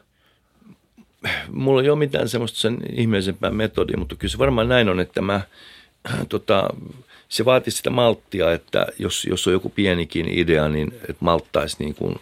Mulla 1.48 1.82
ei 1.82 1.90
ole 1.90 1.98
mitään 1.98 2.28
semmoista 2.28 2.58
sen 2.58 2.78
ihmeellisempää 2.92 3.50
metodia, 3.50 3.96
mutta 3.96 4.16
kyllä 4.16 4.32
se 4.32 4.38
varmaan 4.38 4.68
näin 4.68 4.88
on, 4.88 5.00
että 5.00 5.22
mä 5.22 5.40
tota, 6.28 6.68
se 7.28 7.44
vaatii 7.44 7.72
sitä 7.72 7.90
malttia, 7.90 8.52
että 8.52 8.86
jos, 8.98 9.24
jos 9.24 9.46
on 9.46 9.52
joku 9.52 9.68
pienikin 9.68 10.28
idea, 10.28 10.68
niin 10.68 10.92
että 10.94 11.16
malttaisi 11.20 11.76
niin 11.78 11.94
kuin 11.94 12.20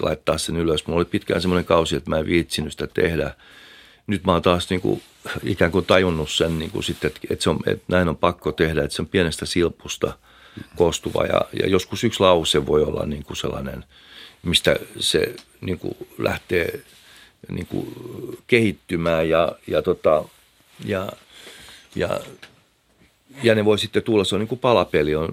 laittaa 0.00 0.38
sen 0.38 0.56
ylös. 0.56 0.86
Mulla 0.86 0.98
oli 0.98 1.04
pitkään 1.04 1.40
semmoinen 1.40 1.64
kausi, 1.64 1.96
että 1.96 2.10
mä 2.10 2.18
en 2.18 2.26
viitsinyt 2.26 2.72
sitä 2.72 2.86
tehdä. 2.86 3.34
Nyt 4.06 4.24
mä 4.24 4.32
oon 4.32 4.42
taas 4.42 4.70
niin 4.70 4.80
kuin, 4.80 5.02
ikään 5.44 5.70
kuin 5.70 5.86
tajunnut 5.86 6.30
sen 6.30 6.58
niin 6.58 6.70
kuin 6.70 6.84
sitten, 6.84 7.08
että, 7.08 7.20
että, 7.30 7.42
se 7.42 7.50
on, 7.50 7.58
että 7.66 7.84
näin 7.88 8.08
on 8.08 8.16
pakko 8.16 8.52
tehdä, 8.52 8.82
että 8.82 8.96
se 8.96 9.02
on 9.02 9.08
pienestä 9.08 9.46
silpusta 9.46 10.18
koostuva. 10.76 11.24
Ja, 11.24 11.40
ja 11.62 11.68
joskus 11.68 12.04
yksi 12.04 12.20
lause 12.20 12.66
voi 12.66 12.82
olla 12.82 13.06
niin 13.06 13.24
kuin 13.24 13.36
sellainen, 13.36 13.84
mistä 14.42 14.76
se 14.98 15.34
niin 15.60 15.78
kuin 15.78 15.96
lähtee 16.18 16.80
niin 17.48 17.66
kuin 17.66 17.94
kehittymään 18.46 19.28
ja, 19.28 19.52
ja, 19.66 19.82
tota, 19.82 20.24
ja, 20.84 21.08
ja 21.94 22.20
ja 23.42 23.54
ne 23.54 23.64
voi 23.64 23.78
sitten 23.78 24.02
tulla, 24.02 24.24
se 24.24 24.34
on 24.34 24.40
niin 24.40 24.48
kuin 24.48 24.58
palapeli, 24.58 25.14
on 25.14 25.28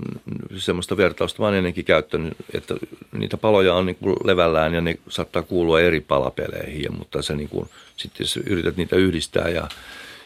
semmoista 0.58 0.98
vertausta, 0.98 1.42
mä 1.42 1.48
oon 1.48 1.56
ennenkin 1.56 1.86
käyttänyt, 1.86 2.34
että 2.54 2.76
niitä 3.12 3.38
paloja 3.38 3.74
on 3.74 3.86
niin 3.86 3.96
kuin 3.96 4.16
levällään 4.24 4.74
ja 4.74 4.82
ne 4.82 4.96
saattaa 5.10 5.44
kuulua 5.44 5.82
eri 5.82 6.02
palapeleihin, 6.02 6.84
ja, 6.84 6.92
mutta 6.92 7.22
se 7.22 7.36
niin 7.36 7.50
kuin, 7.50 7.70
sitten 7.96 8.24
jos 8.24 8.38
yrität 8.38 8.78
niitä 8.78 8.96
yhdistää 8.96 9.50
ja, 9.50 9.68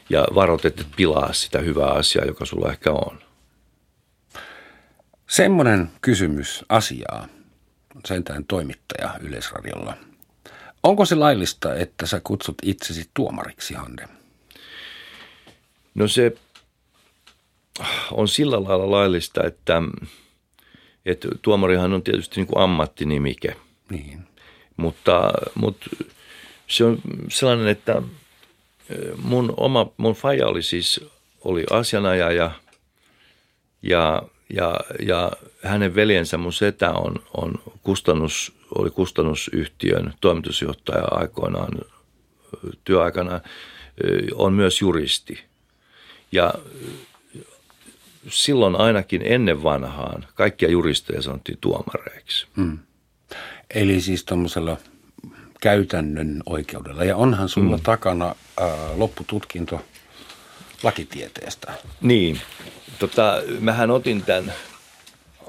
ja 0.10 0.28
varot, 0.36 0.66
että 0.66 0.84
pilaa 0.96 1.34
sitä 1.34 1.60
hyvää 1.60 1.90
asiaa, 1.90 2.26
joka 2.26 2.46
sulla 2.46 2.72
ehkä 2.72 2.92
on. 2.92 3.20
Semmoinen 5.30 5.90
kysymys 6.02 6.66
asiaa, 6.70 7.28
sentään 8.06 8.46
toimittaja 8.46 9.14
Yleisradiolla. 9.22 9.98
Onko 10.84 11.06
se 11.06 11.16
laillista, 11.16 11.76
että 11.76 12.06
sä 12.06 12.22
kutsut 12.24 12.56
itsesi 12.64 13.10
tuomariksi, 13.14 13.74
Hande? 13.74 14.08
No 15.96 16.08
se 16.08 16.36
on 18.12 18.28
sillä 18.28 18.64
lailla 18.64 18.92
laillista, 18.92 19.44
että, 19.44 19.82
että 21.06 21.28
tuomarihan 21.42 21.94
on 21.94 22.04
tietysti 22.04 22.36
niin 22.36 22.48
kuin 22.48 22.64
ammattinimike. 22.64 23.56
Niin. 23.90 24.20
Mutta, 24.78 25.32
mutta 25.56 25.90
se 26.68 26.84
on 26.84 26.98
sellainen, 27.30 27.68
että 27.68 28.02
mun 29.18 29.54
oma, 29.58 29.88
mun 29.98 30.14
faija 30.14 30.48
oli 30.48 30.62
siis, 30.64 31.06
oli 31.42 31.64
asianajaja 31.72 32.52
ja, 33.82 34.24
ja, 34.54 34.80
ja 35.06 35.32
hänen 35.64 35.96
veljensä, 35.96 36.38
mun 36.38 36.54
setä 36.54 36.92
on, 36.92 37.16
on 37.38 37.54
kustannus, 37.84 38.54
oli 38.76 38.90
kustannusyhtiön 38.90 40.14
toimitusjohtaja 40.22 41.06
aikoinaan 41.12 41.72
työaikana, 42.84 43.42
on 44.36 44.54
myös 44.54 44.82
juristi. 44.82 45.44
Ja 46.32 46.54
silloin 48.30 48.76
ainakin 48.76 49.22
ennen 49.26 49.64
vanhaan 49.64 50.26
kaikkia 50.36 50.70
juristeja 50.70 51.22
sanottiin 51.22 51.58
tuomareiksi. 51.62 52.48
Mm. 52.56 52.80
Eli 53.76 54.02
siis 54.02 54.26
tuommoisella 54.26 54.78
käytännön 55.62 56.44
oikeudella. 56.46 57.04
Ja 57.04 57.16
onhan 57.16 57.50
sulla 57.50 57.78
mm. 57.78 57.84
takana 57.84 58.36
ää, 58.60 58.68
loppututkinto 58.96 59.82
lakitieteestä. 60.84 61.74
Niin. 62.02 62.42
Tota, 63.00 63.42
mähän 63.60 63.92
otin 63.92 64.22
tämän 64.22 64.54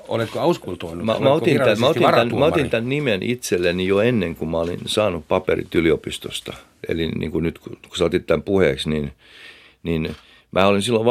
Oletko 0.09 0.41
auskultoinut? 0.41 1.07
Mä, 1.07 1.19
mä, 1.19 1.33
otin 1.33 1.59
tämän, 1.59 1.81
mä, 1.81 1.87
otin 1.87 2.03
tämän, 2.03 2.39
mä 2.39 2.45
otin 2.45 2.71
tämän 2.71 2.89
nimen 2.89 3.23
itselleni 3.23 3.87
jo 3.87 4.01
ennen 4.01 4.37
kuin 4.37 4.49
mä 4.49 4.59
olin 4.59 4.81
saanut 4.87 5.29
paperit 5.29 5.75
yliopistosta. 5.75 6.53
Eli 6.89 7.09
niin 7.09 7.31
kuin 7.31 7.43
nyt 7.43 7.59
kun 7.59 7.79
sä 7.99 8.05
otit 8.05 8.27
tämän 8.27 8.43
puheeksi, 8.43 8.91
niin, 8.91 9.13
niin 9.83 10.17
mä 10.55 10.67
olin 10.67 10.83
silloin 10.83 11.07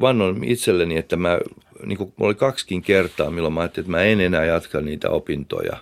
vannon 0.00 0.44
itselleni, 0.44 0.96
että 0.96 1.16
mä, 1.16 1.38
niin 1.86 1.98
kuin, 1.98 2.12
oli 2.20 2.34
kaksikin 2.34 2.82
kertaa, 2.82 3.30
milloin 3.30 3.54
mä 3.54 3.60
ajattelin, 3.60 3.84
että 3.84 3.90
mä 3.90 4.02
en 4.02 4.20
enää 4.20 4.44
jatka 4.44 4.80
niitä 4.80 5.10
opintoja, 5.10 5.76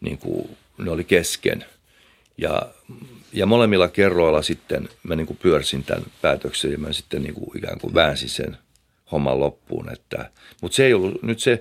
niin 0.00 0.18
kuin 0.18 0.56
ne 0.78 0.90
oli 0.90 1.04
kesken. 1.04 1.64
Ja, 2.38 2.62
ja 3.32 3.46
molemmilla 3.46 3.88
kerroilla 3.88 4.42
sitten 4.42 4.88
mä 5.02 5.16
niin 5.16 5.26
kuin 5.26 5.38
pyörsin 5.42 5.84
tämän 5.84 6.04
päätöksen 6.22 6.72
ja 6.72 6.78
mä 6.78 6.92
sitten 6.92 7.22
niin 7.22 7.34
kuin 7.34 7.58
ikään 7.58 7.80
kuin 7.80 7.94
väänsin 7.94 8.28
sen 8.28 8.56
homman 9.12 9.40
loppuun. 9.40 9.92
Että, 9.92 10.30
mutta 10.62 10.76
se 10.76 10.86
ei 10.86 10.94
ollut, 10.94 11.22
nyt 11.22 11.40
se, 11.40 11.60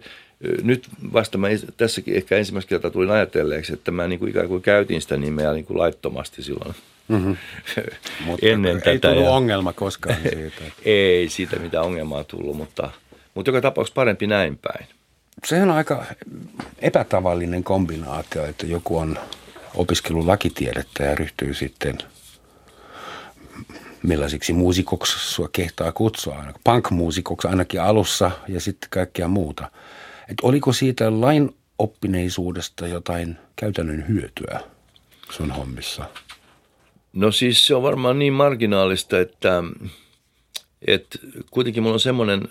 nyt 0.64 0.88
vasta 1.14 1.38
mä 1.38 1.48
tässäkin 1.78 2.16
ehkä 2.16 2.38
ensimmäistä 2.38 2.70
kertaa 2.70 2.92
tulin 2.92 3.12
ajatelleeksi, 3.12 3.74
että 3.74 3.92
mä 3.92 4.08
niin 4.08 4.20
kuin 4.20 4.30
ikään 4.30 4.48
kuin 4.48 4.62
käytin 4.62 5.02
sitä 5.02 5.18
nimeä 5.18 5.54
niin 5.54 5.66
kuin 5.66 5.78
laittomasti 5.78 6.44
silloin 6.44 6.76
Mm-hmm. 7.08 7.38
mutta 8.26 8.46
ennen 8.46 8.72
ei 8.72 8.80
tätä. 8.80 8.92
Ei 8.92 9.00
tullut 9.00 9.24
ja... 9.24 9.32
ongelma 9.32 9.74
koskaan 9.74 10.18
siitä. 10.34 10.62
ei 10.86 11.30
siitä 11.30 11.60
mitään 11.60 11.86
ongelmaa 11.86 12.24
tullut, 12.24 12.58
mutta, 12.58 12.90
mutta 13.34 13.50
joka 13.50 13.62
tapauksessa 13.62 13.96
parempi 13.96 14.28
näin 14.28 14.58
päin. 14.58 14.86
Sehän 15.46 15.70
on 15.70 15.78
aika 15.78 16.06
epätavallinen 16.80 17.64
kombinaatio, 17.64 18.46
että 18.46 18.66
joku 18.66 18.98
on 18.98 19.20
opiskellut 19.76 20.26
lakitiedettä 20.26 21.04
ja 21.04 21.16
ryhtyy 21.16 21.54
sitten 21.54 21.98
millaisiksi 24.04 24.54
muusikoksi 24.54 25.34
sua 25.34 25.50
kehtaa 25.52 25.92
kutsua, 25.92 26.44
punk-muusikoksi 26.64 27.48
ainakin 27.48 27.82
alussa 27.82 28.32
ja 28.48 28.62
sitten 28.62 28.90
kaikkea 28.90 29.28
muuta. 29.28 29.72
Et 30.30 30.38
oliko 30.42 30.74
siitä 30.74 31.22
lain 31.22 31.56
oppineisuudesta 31.80 32.88
jotain 32.88 33.38
käytännön 33.56 34.08
hyötyä 34.08 34.60
sun 35.32 35.52
hommissa? 35.52 36.10
No 37.16 37.32
siis 37.32 37.68
se 37.68 37.76
on 37.76 37.84
varmaan 37.84 38.20
niin 38.20 38.34
marginaalista, 38.34 39.20
että, 39.20 39.64
että 40.88 41.20
kuitenkin 41.52 41.84
mulla 41.84 41.94
on 41.94 42.00
semmoinen, 42.00 42.42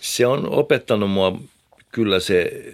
se 0.00 0.26
on 0.26 0.48
opettanut 0.50 1.10
mua 1.10 1.40
kyllä 1.92 2.20
se, 2.20 2.64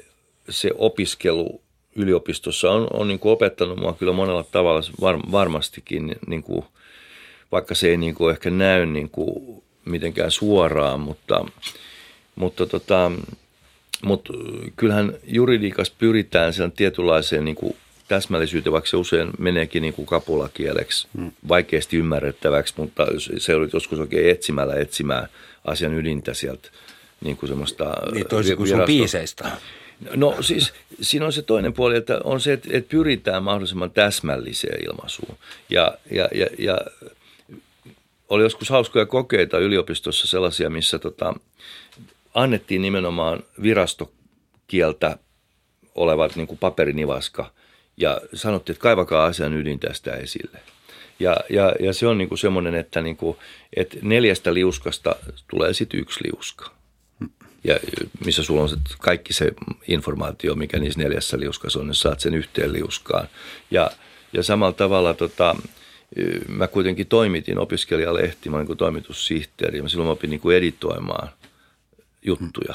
se 0.50 0.70
opiskelu 0.74 1.60
yliopistossa 1.96 2.70
on, 2.70 2.88
on 2.92 3.08
niin 3.08 3.18
kuin 3.18 3.32
opettanut 3.32 3.78
mua 3.78 3.92
kyllä 3.92 4.12
monella 4.12 4.44
tavalla 4.44 4.80
var, 5.00 5.18
varmastikin, 5.32 6.16
niin 6.26 6.42
kuin, 6.42 6.64
vaikka 7.52 7.74
se 7.74 7.88
ei 7.88 7.96
niin 7.96 8.14
kuin 8.14 8.32
ehkä 8.32 8.50
näy 8.50 8.86
niin 8.86 9.10
kuin 9.10 9.62
mitenkään 9.84 10.30
suoraan, 10.30 11.00
mutta, 11.00 11.44
mutta, 12.34 12.66
tota, 12.66 13.12
mutta 14.04 14.32
kyllähän 14.76 15.14
juridiikassa 15.24 15.94
pyritään 15.98 16.54
sen 16.54 16.72
tietynlaiseen 16.72 17.44
niin 17.44 17.56
kuin 17.56 17.76
täsmällisyyteen, 18.08 18.72
vaikka 18.72 18.90
se 18.90 18.96
usein 18.96 19.30
meneekin 19.38 19.82
niin 19.82 19.94
kuin 19.94 20.06
kapulakieleksi, 20.06 21.08
hmm. 21.18 21.32
vaikeasti 21.48 21.96
ymmärrettäväksi, 21.96 22.74
mutta 22.76 23.06
se 23.38 23.54
oli 23.54 23.68
joskus 23.72 24.00
oikein 24.00 24.30
etsimällä 24.30 24.74
etsimään 24.74 25.28
asian 25.64 25.94
ydintä 25.94 26.34
sieltä 26.34 26.68
niin 27.20 27.36
kuin 27.36 27.48
semmoista 27.48 27.94
Niin 28.12 28.28
toisin 28.28 28.56
kuin 28.56 28.68
sun 28.68 28.82
biiseistä. 28.86 29.50
No 30.16 30.42
siis 30.42 30.72
siinä 31.00 31.26
on 31.26 31.32
se 31.32 31.42
toinen 31.42 31.72
puoli, 31.72 31.96
että 31.96 32.20
on 32.24 32.40
se, 32.40 32.52
että, 32.52 32.68
että 32.72 32.90
pyritään 32.90 33.42
mahdollisimman 33.42 33.90
täsmälliseen 33.90 34.84
ilmaisuun. 34.84 35.36
Ja, 35.70 35.98
ja, 36.10 36.28
ja, 36.34 36.46
ja 36.58 36.78
oli 38.28 38.42
joskus 38.42 38.70
hauskoja 38.70 39.06
kokeita 39.06 39.58
yliopistossa 39.58 40.26
sellaisia, 40.26 40.70
missä 40.70 40.98
tota, 40.98 41.34
annettiin 42.34 42.82
nimenomaan 42.82 43.42
virastokieltä 43.62 45.18
olevat 45.94 46.36
niin 46.36 46.46
kuin 46.46 46.58
paperinivaska 46.58 47.50
ja 47.96 48.20
sanottiin, 48.34 48.74
että 48.74 48.82
kaivakaa 48.82 49.24
asian 49.24 49.52
ydin 49.52 49.80
tästä 49.80 50.12
esille. 50.12 50.58
Ja, 51.20 51.36
ja, 51.50 51.72
ja 51.80 51.92
se 51.92 52.06
on 52.06 52.18
niin 52.18 52.28
kuin 52.28 52.38
semmoinen, 52.38 52.74
että, 52.74 53.02
niin 53.02 53.16
kuin, 53.16 53.36
että 53.76 53.96
neljästä 54.02 54.54
liuskasta 54.54 55.16
tulee 55.50 55.74
sitten 55.74 56.00
yksi 56.00 56.20
liuska. 56.24 56.70
Ja 57.64 57.78
missä 58.24 58.42
sulla 58.42 58.62
on 58.62 58.68
se, 58.68 58.76
kaikki 58.98 59.32
se 59.32 59.52
informaatio, 59.88 60.54
mikä 60.54 60.78
niissä 60.78 61.00
neljässä 61.00 61.40
liuskassa 61.40 61.80
on, 61.80 61.86
niin 61.86 61.94
saat 61.94 62.20
sen 62.20 62.34
yhteen 62.34 62.72
liuskaan. 62.72 63.28
Ja, 63.70 63.90
ja 64.32 64.42
samalla 64.42 64.72
tavalla 64.72 65.14
tota, 65.14 65.56
mä 66.48 66.68
kuitenkin 66.68 67.06
toimitin 67.06 67.58
opiskelijalehti, 67.58 68.50
mä 68.50 68.56
olin 68.56 68.68
niin 68.68 68.78
toimitussihteeri, 68.78 69.78
ja 69.78 69.88
silloin 69.88 70.06
mä 70.06 70.12
opin 70.12 70.30
niin 70.30 70.52
editoimaan 70.56 71.28
juttuja. 72.22 72.74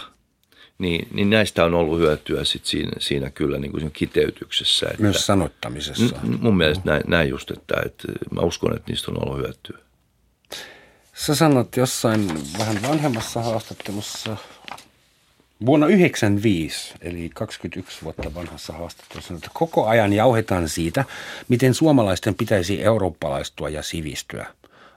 Niin, 0.79 1.07
niin 1.13 1.29
näistä 1.29 1.65
on 1.65 1.73
ollut 1.73 1.99
hyötyä 1.99 2.43
sit 2.43 2.65
siinä, 2.65 2.91
siinä 2.99 3.29
kyllä 3.29 3.59
niin 3.59 3.71
kuin 3.71 3.91
kiteytyksessä. 3.91 4.85
Että, 4.91 5.01
Myös 5.01 5.25
sanottamisessa. 5.25 6.15
N- 6.23 6.37
mun 6.41 6.57
mielestä 6.57 6.83
näin, 6.85 7.03
näin 7.07 7.29
just, 7.29 7.51
että, 7.51 7.75
että 7.85 8.07
mä 8.31 8.41
uskon, 8.41 8.75
että 8.75 8.91
niistä 8.91 9.11
on 9.11 9.23
ollut 9.23 9.37
hyötyä. 9.37 9.77
Sä 11.13 11.35
sanot 11.35 11.77
jossain 11.77 12.27
vähän 12.59 12.81
vanhemmassa 12.81 13.41
haastattelussa 13.41 14.37
vuonna 15.65 15.85
1995, 15.85 16.93
eli 17.01 17.29
21 17.33 18.03
vuotta 18.03 18.33
vanhassa 18.35 18.73
haastattelussa, 18.73 19.33
että 19.33 19.49
koko 19.53 19.87
ajan 19.87 20.13
jauhetaan 20.13 20.69
siitä, 20.69 21.05
miten 21.47 21.73
suomalaisten 21.73 22.35
pitäisi 22.35 22.83
eurooppalaistua 22.83 23.69
ja 23.69 23.83
sivistyä. 23.83 24.45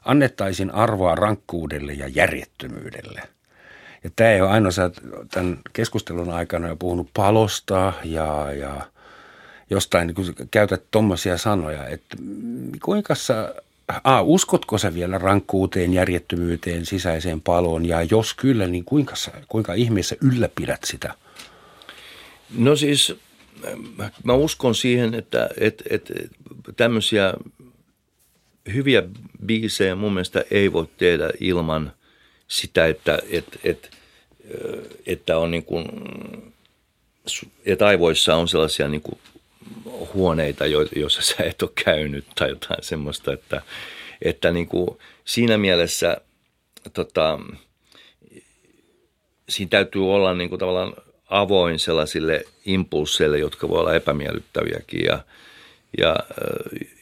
Annettaisiin 0.05 0.71
arvoa 0.71 1.15
rankkuudelle 1.15 1.93
ja 1.93 2.09
järjettömyydelle. 2.09 3.23
Ja 4.05 4.11
tämä 4.17 4.31
ei 4.31 4.41
ole 4.41 4.51
ainoa, 4.51 4.71
sä 4.71 4.91
tämän 5.31 5.59
keskustelun 5.73 6.31
aikana 6.31 6.69
jo 6.69 6.77
puhunut 6.77 7.09
palosta 7.15 7.93
ja, 8.05 8.53
ja 8.53 8.87
jostain, 9.71 10.07
niin 10.07 10.15
kun 10.15 10.35
käytät 10.51 10.83
tuommoisia 10.91 11.39
sanoja, 11.39 11.87
että 11.87 12.17
kuinka 12.83 13.15
sä 13.15 13.55
A, 14.05 14.23
uskotko 14.23 14.79
sä 14.79 14.95
vielä 14.95 15.19
rankkuuteen, 15.19 15.93
järjettömyyteen, 15.93 16.87
sisäiseen 16.87 17.41
paloon 17.41 17.87
ja 17.87 18.03
jos 18.03 18.35
kyllä, 18.35 18.67
niin 18.67 18.85
kuinka, 18.85 19.17
sä, 19.17 19.33
kuinka 19.49 19.75
ihmeessä 19.75 20.17
ylläpidät 20.21 20.85
sitä? 20.85 21.15
No 22.59 22.77
siis 22.77 23.17
mä 24.25 24.33
uskon 24.33 24.75
siihen, 24.75 25.15
että, 25.15 25.49
että, 25.61 25.85
että 25.91 26.15
tämmöisiä 26.77 27.35
hyviä 28.75 29.03
biisejä 29.47 29.95
mun 29.95 30.13
mielestä 30.13 30.45
ei 30.51 30.73
voi 30.73 30.89
tehdä 30.99 31.31
ilman 31.41 31.93
sitä, 32.53 32.87
että, 32.87 33.19
että, 33.31 33.59
että, 33.65 33.89
että 35.07 35.39
on 35.39 35.51
niin 35.51 35.65
kuin, 35.65 35.87
että 37.67 37.87
aivoissa 37.87 38.37
on 38.37 38.49
sellaisia 38.49 38.89
niin 38.89 39.01
kuin 39.03 39.19
huoneita, 40.15 40.65
joissa 40.97 41.23
sä 41.23 41.45
et 41.45 41.63
ole 41.63 41.71
käynyt 41.85 42.25
tai 42.35 42.49
jotain 42.49 42.83
semmoista, 42.83 43.33
että, 43.33 43.63
että 44.23 44.51
niin 44.51 44.67
kuin 44.67 44.89
siinä 45.25 45.59
mielessä 45.59 46.17
tota, 46.93 47.39
siinä 49.49 49.71
täytyy 49.71 50.15
olla 50.15 50.35
niin 50.35 50.49
kuin 50.49 50.59
tavallaan 50.59 50.95
avoin 51.29 51.79
sellaisille 51.79 52.45
impulseille, 52.65 53.39
jotka 53.39 53.69
voi 53.69 53.81
olla 53.81 53.95
epämiellyttäviäkin 53.95 55.05
ja, 55.05 55.25
ja, 55.99 56.17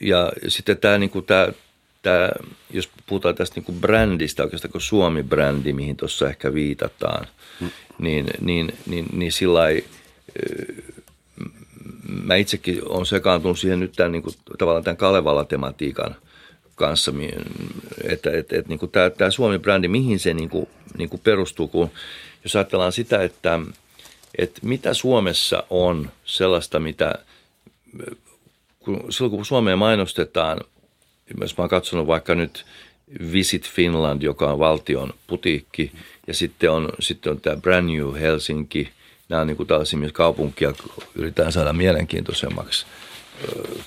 ja 0.01 0.33
sitten 0.49 0.79
tämä, 0.79 0.99
niin 0.99 1.11
kuin 1.11 1.27
tämä, 1.27 1.49
tämä, 2.03 2.31
jos 2.71 2.89
puhutaan 3.07 3.35
tästä 3.35 3.57
niin 3.57 3.65
kuin 3.65 3.81
brändistä, 3.81 4.43
oikeastaan 4.43 4.73
kuin 4.73 4.83
Suomi-brändi, 4.83 5.73
mihin 5.73 5.97
tuossa 5.97 6.29
ehkä 6.29 6.55
viitataan, 6.55 7.27
mm. 7.61 7.71
niin, 7.99 8.27
niin, 8.41 8.73
niin, 8.87 9.07
niin 9.13 9.33
sillä 9.33 9.61
mä 12.25 12.35
itsekin 12.37 12.89
olen 12.89 13.07
sekaantunut 13.07 13.59
siihen 13.59 13.81
nyt 13.81 13.93
tämän, 13.97 14.13
niin 14.13 14.23
kuin, 14.23 14.35
tavallaan 14.59 14.85
tämän 14.85 14.97
Kalevala-tematiikan 14.97 16.17
kanssa, 16.75 17.13
että, 18.05 18.31
että, 18.31 18.59
että 18.59 18.69
niin 18.69 18.79
kuin 18.79 18.91
tämä, 18.91 19.11
tämä 19.11 19.31
Suomi-brändi, 19.31 19.89
mihin 19.89 20.19
se 20.19 20.35
niin 20.35 20.49
kuin, 20.49 20.69
niin 20.99 21.09
kuin 21.09 21.21
perustuu, 21.25 21.69
kun 21.69 21.91
jos 22.45 22.57
ajatellaan 22.57 22.93
sitä, 22.93 23.23
että, 23.23 23.61
että 24.39 24.61
mitä 24.63 24.95
Suomessa 24.95 25.63
on 25.71 26.11
sellaista, 26.25 26.81
mitä 26.81 27.15
kun, 28.79 29.13
silloin 29.13 29.31
kun 29.31 29.47
Suomea 29.47 29.77
mainostetaan, 29.77 30.61
jos 31.41 31.57
mä 31.57 31.63
oon 31.63 31.71
katsonut 31.71 32.07
vaikka 32.07 32.35
nyt 32.35 32.65
Visit 33.33 33.69
Finland, 33.69 34.23
joka 34.23 34.53
on 34.53 34.59
valtion 34.59 35.13
putiikki, 35.27 35.93
ja 36.27 36.35
sitten 36.35 36.71
on, 36.71 36.89
sitten 37.01 37.33
on 37.33 37.41
tämä 37.41 37.57
Brand 37.57 37.91
New 37.91 38.21
Helsinki– 38.21 38.89
nämä 39.31 39.41
on 39.41 39.47
niin 39.47 39.57
kuin 39.57 39.67
tällaisia, 39.67 39.99
kaupunkia 40.13 40.73
yritetään 41.15 41.53
saada 41.53 41.73
mielenkiintoisemmaksi 41.73 42.87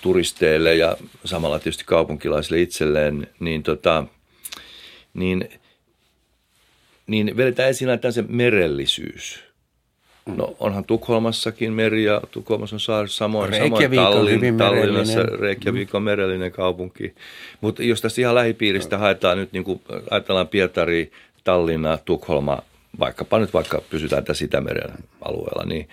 turisteille 0.01 0.75
ja 0.75 0.97
samalla 1.25 1.59
tietysti 1.59 1.83
kaupunkilaisille 1.87 2.61
itselleen, 2.61 3.27
niin, 3.39 3.63
tota, 3.63 4.03
niin, 5.13 5.49
niin 7.07 7.37
vedetään 7.37 7.69
esiin 7.69 7.89
se 8.11 8.23
merellisyys. 8.27 9.43
No 10.25 10.55
onhan 10.59 10.85
Tukholmassakin 10.85 11.73
meri 11.73 12.03
ja 12.03 12.21
Tukholmassa 12.31 12.75
on 12.75 12.79
saari 12.79 13.09
samoin, 13.09 13.53
samoin 13.53 13.91
Tallin, 13.95 14.57
Tallinnassa. 14.57 15.23
Reykjavik 15.23 15.95
on 15.95 16.03
merellinen 16.03 16.51
kaupunki. 16.51 17.15
Mutta 17.61 17.83
jos 17.83 18.01
tästä 18.01 18.21
ihan 18.21 18.35
lähipiiristä 18.35 18.97
haetaan 18.97 19.37
nyt, 19.37 19.51
niin 19.51 19.63
kuin 19.63 19.81
ajatellaan 20.11 20.47
Pietari, 20.47 21.11
Tallinna, 21.43 21.97
Tukholma, 21.97 22.59
vaikkapa 22.99 23.39
nyt 23.39 23.53
vaikka 23.53 23.81
pysytään 23.89 24.23
tässä 24.23 24.45
Itämeren 24.45 24.93
alueella, 25.21 25.63
niin, 25.65 25.89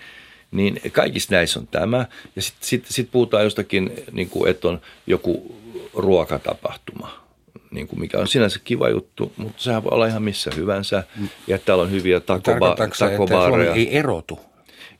niin 0.51 0.79
kaikissa 0.91 1.35
näissä 1.35 1.59
on 1.59 1.67
tämä. 1.67 2.05
Ja 2.35 2.41
sitten 2.41 2.67
sit, 2.67 2.85
sit 2.85 3.11
puhutaan 3.11 3.43
jostakin, 3.43 3.91
niin 4.11 4.29
kuin, 4.29 4.49
että 4.51 4.67
on 4.67 4.81
joku 5.07 5.55
ruokatapahtuma, 5.93 7.20
niin 7.71 7.87
kuin 7.87 7.99
mikä 7.99 8.19
on 8.19 8.27
sinänsä 8.27 8.59
kiva 8.63 8.89
juttu, 8.89 9.33
mutta 9.37 9.63
sehän 9.63 9.83
voi 9.83 9.89
olla 9.91 10.07
ihan 10.07 10.23
missä 10.23 10.51
hyvänsä. 10.55 11.03
Ja 11.47 11.55
että 11.55 11.65
täällä 11.65 11.83
on 11.83 11.91
hyviä 11.91 12.19
takoba- 12.19 12.75
takobaareja. 12.99 13.73
ei 13.73 13.97
erotu? 13.97 14.39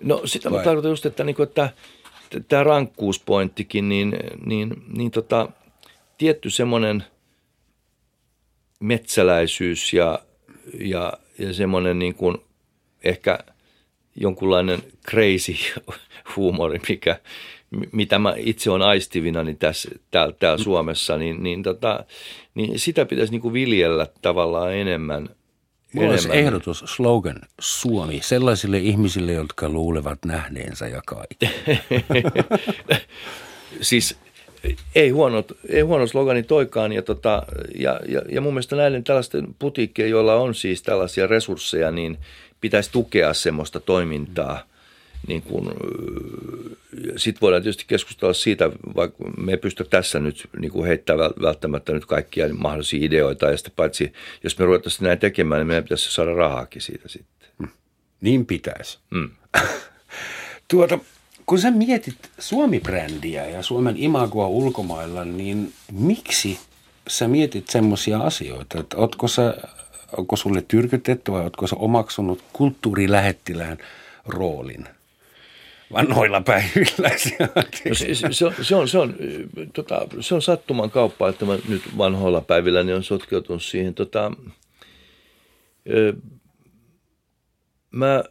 No 0.03 0.21
sitä 0.25 0.49
mä 0.49 0.63
tarkoitan 0.63 0.91
just, 0.91 1.05
että, 1.05 1.23
niin 1.23 1.35
kuin, 1.35 1.47
että 1.47 1.69
tämä 2.47 2.63
rankkuuspointtikin, 2.63 3.89
niin, 3.89 4.17
niin, 4.45 4.83
niin 4.97 5.11
tota, 5.11 5.49
tietty 6.17 6.49
semmoinen 6.49 7.03
metsäläisyys 8.79 9.93
ja, 9.93 10.19
ja 10.79 11.13
ja 11.41 11.53
semmoinen 11.53 11.99
niin 11.99 12.15
kuin 12.15 12.37
ehkä 13.03 13.39
jonkunlainen 14.15 14.83
crazy 15.09 15.55
huumori, 16.35 16.81
mikä, 16.89 17.19
mitä 17.91 18.19
mä 18.19 18.33
itse 18.37 18.69
olen 18.69 18.81
aistivina 18.81 19.43
niin 19.43 19.57
tässä, 19.57 19.89
täällä, 20.11 20.33
täällä 20.39 20.63
Suomessa, 20.63 21.17
niin, 21.17 21.43
niin, 21.43 21.63
tota, 21.63 22.05
niin 22.55 22.79
sitä 22.79 23.05
pitäisi 23.05 23.31
niin 23.31 23.41
kuin 23.41 23.53
viljellä 23.53 24.07
tavallaan 24.21 24.73
enemmän. 24.73 25.29
Mulla 25.93 26.11
olisi 26.11 26.29
ehdotus, 26.31 26.83
slogan, 26.87 27.41
Suomi, 27.59 28.19
sellaisille 28.23 28.77
ihmisille, 28.77 29.31
jotka 29.31 29.69
luulevat 29.69 30.19
nähneensä 30.25 30.87
ja 30.87 31.01
kaikki. 31.05 31.49
siis 33.81 34.17
ei 34.95 35.09
huono, 35.09 35.43
ei 35.69 35.81
huono 35.81 36.07
slogani 36.07 36.43
toikaan. 36.43 36.91
Ja, 36.91 37.01
tota, 37.01 37.43
ja, 37.75 37.99
ja, 38.07 38.21
ja 38.29 38.41
mun 38.41 38.53
mielestä 38.53 38.75
näiden 38.75 39.03
tällaisten 39.03 39.55
putiikkien, 39.59 40.09
joilla 40.09 40.35
on 40.35 40.55
siis 40.55 40.83
tällaisia 40.83 41.27
resursseja, 41.27 41.91
niin 41.91 42.17
pitäisi 42.61 42.91
tukea 42.91 43.33
semmoista 43.33 43.79
toimintaa. 43.79 44.70
Niin 45.27 45.41
kun, 45.41 45.73
sit 47.17 47.41
voidaan 47.41 47.63
tietysti 47.63 47.85
keskustella 47.87 48.33
siitä, 48.33 48.71
vaikka 48.95 49.23
me 49.37 49.51
ei 49.51 49.57
pysty 49.57 49.83
tässä 49.83 50.19
nyt 50.19 50.49
niin 50.59 50.71
kuin 50.71 50.87
heittämään 50.87 51.31
välttämättä 51.41 51.93
nyt 51.93 52.05
kaikkia 52.05 52.53
mahdollisia 52.53 53.05
ideoita. 53.05 53.51
Ja 53.51 53.57
sitten 53.57 53.73
paitsi, 53.75 54.13
jos 54.43 54.59
me 54.59 54.65
ruvettaisiin 54.65 55.05
näin 55.05 55.19
tekemään, 55.19 55.59
niin 55.59 55.67
meidän 55.67 55.83
pitäisi 55.83 56.11
saada 56.11 56.33
rahaakin 56.33 56.81
siitä 56.81 57.09
sitten. 57.09 57.49
Hmm. 57.57 57.69
Niin 58.21 58.45
pitäisi. 58.45 58.99
Mm. 59.09 59.29
tuota, 60.67 60.99
kun 61.45 61.59
sä 61.59 61.71
mietit 61.71 62.17
Suomi-brändiä 62.39 63.45
ja 63.45 63.63
Suomen 63.63 63.97
imagoa 63.97 64.47
ulkomailla, 64.47 65.25
niin 65.25 65.73
miksi 65.91 66.59
sä 67.07 67.27
mietit 67.27 67.67
semmoisia 67.67 68.19
asioita? 68.19 68.79
Että 68.79 68.97
ootko 68.97 69.27
sä, 69.27 69.57
onko 70.17 70.35
sulle 70.35 70.63
tyrkytetty 70.67 71.31
vai 71.31 71.41
ootko 71.41 71.67
sä 71.67 71.75
omaksunut 71.75 72.43
kulttuurilähettilään 72.53 73.77
roolin? 74.25 74.87
Vanhoilla 75.93 76.41
päivillä. 76.41 77.09
No 77.89 77.95
se, 77.95 78.13
se, 78.13 78.45
on, 78.45 78.53
se, 78.61 78.75
on, 78.75 78.87
se, 78.87 78.97
on, 78.97 79.15
tota, 79.73 80.07
se 80.19 80.35
on 80.35 80.41
sattuman 80.41 80.91
kauppa, 80.91 81.29
että 81.29 81.45
mä 81.45 81.57
nyt 81.69 81.81
vanhoilla 81.97 82.41
päivillä 82.41 82.83
niin 82.83 82.95
on 82.95 83.03
sotkeutunut 83.03 83.63
siihen. 83.63 83.93
Tota, 83.93 84.31
ö, 85.89 86.13
mä 87.91 88.23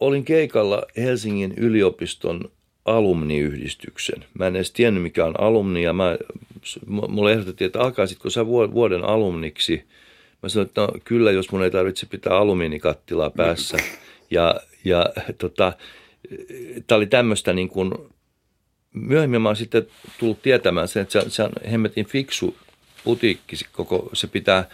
olin 0.00 0.24
keikalla 0.24 0.82
Helsingin 0.96 1.54
yliopiston 1.56 2.50
alumniyhdistyksen. 2.84 4.24
Mä 4.34 4.46
en 4.46 4.56
edes 4.56 4.72
tiennyt, 4.72 5.02
mikä 5.02 5.24
on 5.24 5.40
alumni, 5.40 5.82
ja 5.82 5.92
mä, 5.92 6.16
mulle 6.86 7.32
ehdotettiin, 7.32 7.66
että 7.66 7.80
alkaisitko 7.80 8.30
sä 8.30 8.46
vuoden 8.46 9.04
alumniksi. 9.04 9.84
Mä 10.42 10.48
sanoin, 10.48 10.66
että 10.66 10.80
no, 10.80 10.88
kyllä, 11.04 11.30
jos 11.30 11.52
mun 11.52 11.62
ei 11.62 11.70
tarvitse 11.70 12.06
pitää 12.06 12.36
alumiinikattilaa 12.36 13.30
päässä. 13.30 13.76
Ja, 14.30 14.60
ja 14.84 15.06
tota, 15.38 15.72
tämä 16.86 16.96
oli 16.96 17.06
tämmöistä 17.06 17.52
niin 17.52 17.68
kuin, 17.68 17.92
myöhemmin 18.94 19.42
mä 19.42 19.48
oon 19.48 19.56
sitten 19.56 19.86
tullut 20.18 20.42
tietämään 20.42 20.88
sen, 20.88 21.02
että 21.02 21.20
se, 21.20 21.30
se 21.30 21.42
on 21.42 21.52
hemmetin 21.70 22.06
fiksu 22.06 22.56
putiikki, 23.04 23.56
koko, 23.72 24.10
se 24.12 24.26
pitää 24.26 24.68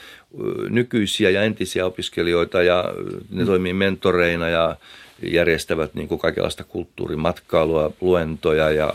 nykyisiä 0.69 1.31
ja 1.31 1.43
entisiä 1.43 1.87
opiskelijoita 1.87 2.63
ja 2.63 2.95
ne 3.31 3.43
mm. 3.43 3.47
toimii 3.47 3.73
mentoreina 3.73 4.49
ja 4.49 4.77
järjestävät 5.23 5.95
niin 5.95 6.09
kuin 6.09 6.19
kaikenlaista 6.19 6.65
kulttuurimatkailua, 6.65 7.93
luentoja 8.01 8.71
ja 8.71 8.95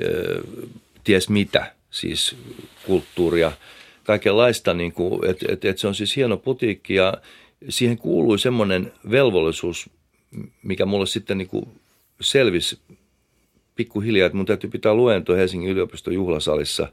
e, 0.00 0.06
ties 1.04 1.28
mitä, 1.28 1.72
siis 1.90 2.36
kulttuuria, 2.86 3.52
kaikenlaista, 4.04 4.74
niin 4.74 4.92
että 5.28 5.46
et, 5.48 5.64
et 5.64 5.78
se 5.78 5.88
on 5.88 5.94
siis 5.94 6.16
hieno 6.16 6.36
putiikki 6.36 6.94
ja 6.94 7.14
siihen 7.68 7.98
kuului 7.98 8.38
semmoinen 8.38 8.92
velvollisuus, 9.10 9.90
mikä 10.62 10.86
mulle 10.86 11.06
sitten 11.06 11.38
niin 11.38 11.48
kuin 11.48 11.68
selvisi 12.20 12.78
pikkuhiljaa, 13.74 14.26
että 14.26 14.36
mun 14.36 14.46
täytyy 14.46 14.70
pitää 14.70 14.94
luento 14.94 15.34
Helsingin 15.34 15.70
yliopiston 15.70 16.14
juhlasalissa, 16.14 16.88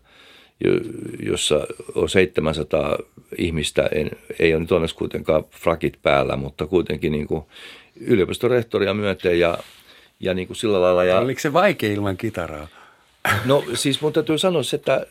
jossa 1.26 1.68
on 1.96 2.10
700 2.10 2.98
ihmistä. 3.38 3.90
En, 3.92 4.12
ei 4.40 4.54
ole 4.54 4.62
nyt 4.62 4.72
onneksi 4.72 4.96
kuitenkaan 4.96 5.44
frakit 5.52 6.02
päällä, 6.02 6.36
mutta 6.36 6.68
kuitenkin 6.68 7.12
niin 7.12 7.28
kuin 7.28 7.44
yliopiston 8.00 8.52
rehtoria 8.52 8.94
myöten 8.94 9.40
ja, 9.40 9.58
ja 10.20 10.34
niin 10.34 10.48
kuin 10.48 10.58
sillä 10.58 10.82
lailla. 10.82 11.04
Ja, 11.04 11.20
Oliko 11.20 11.40
se 11.40 11.54
vaikea 11.54 11.94
ilman 11.94 12.18
kitaraa? 12.18 12.68
No 13.46 13.64
siis 13.74 14.02
mun 14.02 14.14
täytyy 14.14 14.38
sanoa, 14.38 14.62
että 14.74 15.06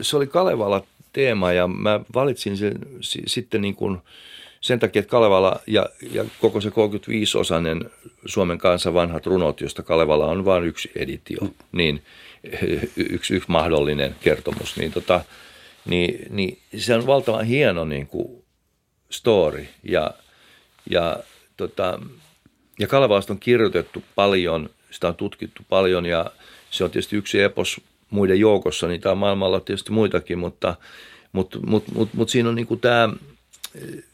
se 0.00 0.16
oli 0.16 0.26
Kalevala 0.26 0.86
teema 1.12 1.52
ja 1.52 1.68
mä 1.68 2.00
valitsin 2.14 2.56
sen 2.56 2.78
sitten 3.26 3.62
niin 3.62 3.74
kuin– 3.74 3.98
sen 4.62 4.78
takia, 4.78 5.00
että 5.00 5.10
Kalevala 5.10 5.60
ja, 5.66 5.86
ja 6.12 6.24
koko 6.40 6.60
se 6.60 6.68
35-osainen 6.68 7.90
Suomen 8.26 8.58
kanssa 8.58 8.94
vanhat 8.94 9.26
runot, 9.26 9.60
josta 9.60 9.82
Kalevala 9.82 10.26
on 10.26 10.44
vain 10.44 10.64
yksi 10.64 10.90
editio, 10.96 11.38
mm. 11.40 11.50
niin 11.72 12.02
yksi, 12.96 13.34
yksi 13.34 13.50
mahdollinen 13.50 14.16
kertomus, 14.20 14.76
niin, 14.76 14.92
tota, 14.92 15.24
niin, 15.84 16.26
niin 16.30 16.58
se 16.76 16.94
on 16.94 17.06
valtavan 17.06 17.44
hieno 17.44 17.84
niin 17.84 18.06
kuin 18.06 18.44
story. 19.10 19.66
Ja, 19.82 20.10
ja, 20.90 21.16
tota, 21.56 22.00
ja 22.78 22.86
Kalevalasta 22.86 23.32
on 23.32 23.38
kirjoitettu 23.38 24.02
paljon, 24.14 24.70
sitä 24.90 25.08
on 25.08 25.14
tutkittu 25.14 25.62
paljon 25.68 26.06
ja 26.06 26.30
se 26.70 26.84
on 26.84 26.90
tietysti 26.90 27.16
yksi 27.16 27.42
epos 27.42 27.80
muiden 28.10 28.40
joukossa, 28.40 28.88
niitä 28.88 29.10
on 29.10 29.18
maailmalla 29.18 29.60
tietysti 29.60 29.92
muitakin, 29.92 30.38
mutta, 30.38 30.74
mutta, 31.32 31.58
mutta, 31.66 31.92
mutta, 31.94 32.16
mutta 32.16 32.32
siinä 32.32 32.48
on 32.48 32.54
niin 32.54 32.66
kuin 32.66 32.80
tämä– 32.80 33.08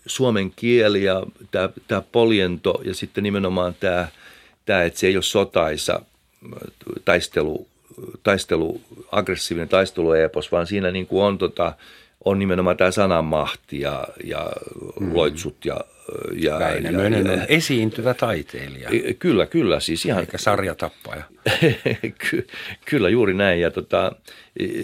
suomen 0.07 0.53
kieli 0.57 1.05
ja 1.05 1.23
tämä, 1.51 1.69
tämä 1.89 2.03
poljento 2.13 2.81
ja 2.85 2.95
sitten 2.95 3.25
nimenomaan 3.25 3.75
tämä, 3.81 4.09
tämä, 4.67 4.83
että 4.83 5.01
se 5.01 5.07
ei 5.07 5.17
ole 5.17 5.23
sotaisa 5.23 6.03
taistelu, 7.05 7.69
taistelu 8.23 8.81
aggressiivinen 9.13 9.69
taisteluepos, 9.69 10.53
vaan 10.53 10.67
siinä 10.67 10.91
niin 10.91 11.07
kuin 11.07 11.25
on, 11.25 11.39
tota, 11.39 11.73
on 12.25 12.39
nimenomaan 12.39 12.77
tämä 12.77 12.91
sananmahti 12.91 13.81
ja, 13.81 14.09
ja 14.25 14.53
mm. 15.01 15.15
loitsut 15.15 15.65
ja 15.65 15.81
ja, 16.37 16.59
Väinämöinen 16.59 17.27
ja, 17.27 17.33
on 17.33 17.43
esiintyvä 17.49 18.15
taiteilija. 18.15 18.91
Kyllä, 19.19 19.47
kyllä. 19.47 19.81
Siis 19.81 20.07
ihan, 20.07 20.21
Eikä 20.21 20.39
sarjatappaja. 20.39 21.23
Ky, 22.31 22.47
kyllä, 22.85 23.09
juuri 23.09 23.35
näin. 23.35 23.61
Ja, 23.61 23.71
tota, 23.71 24.13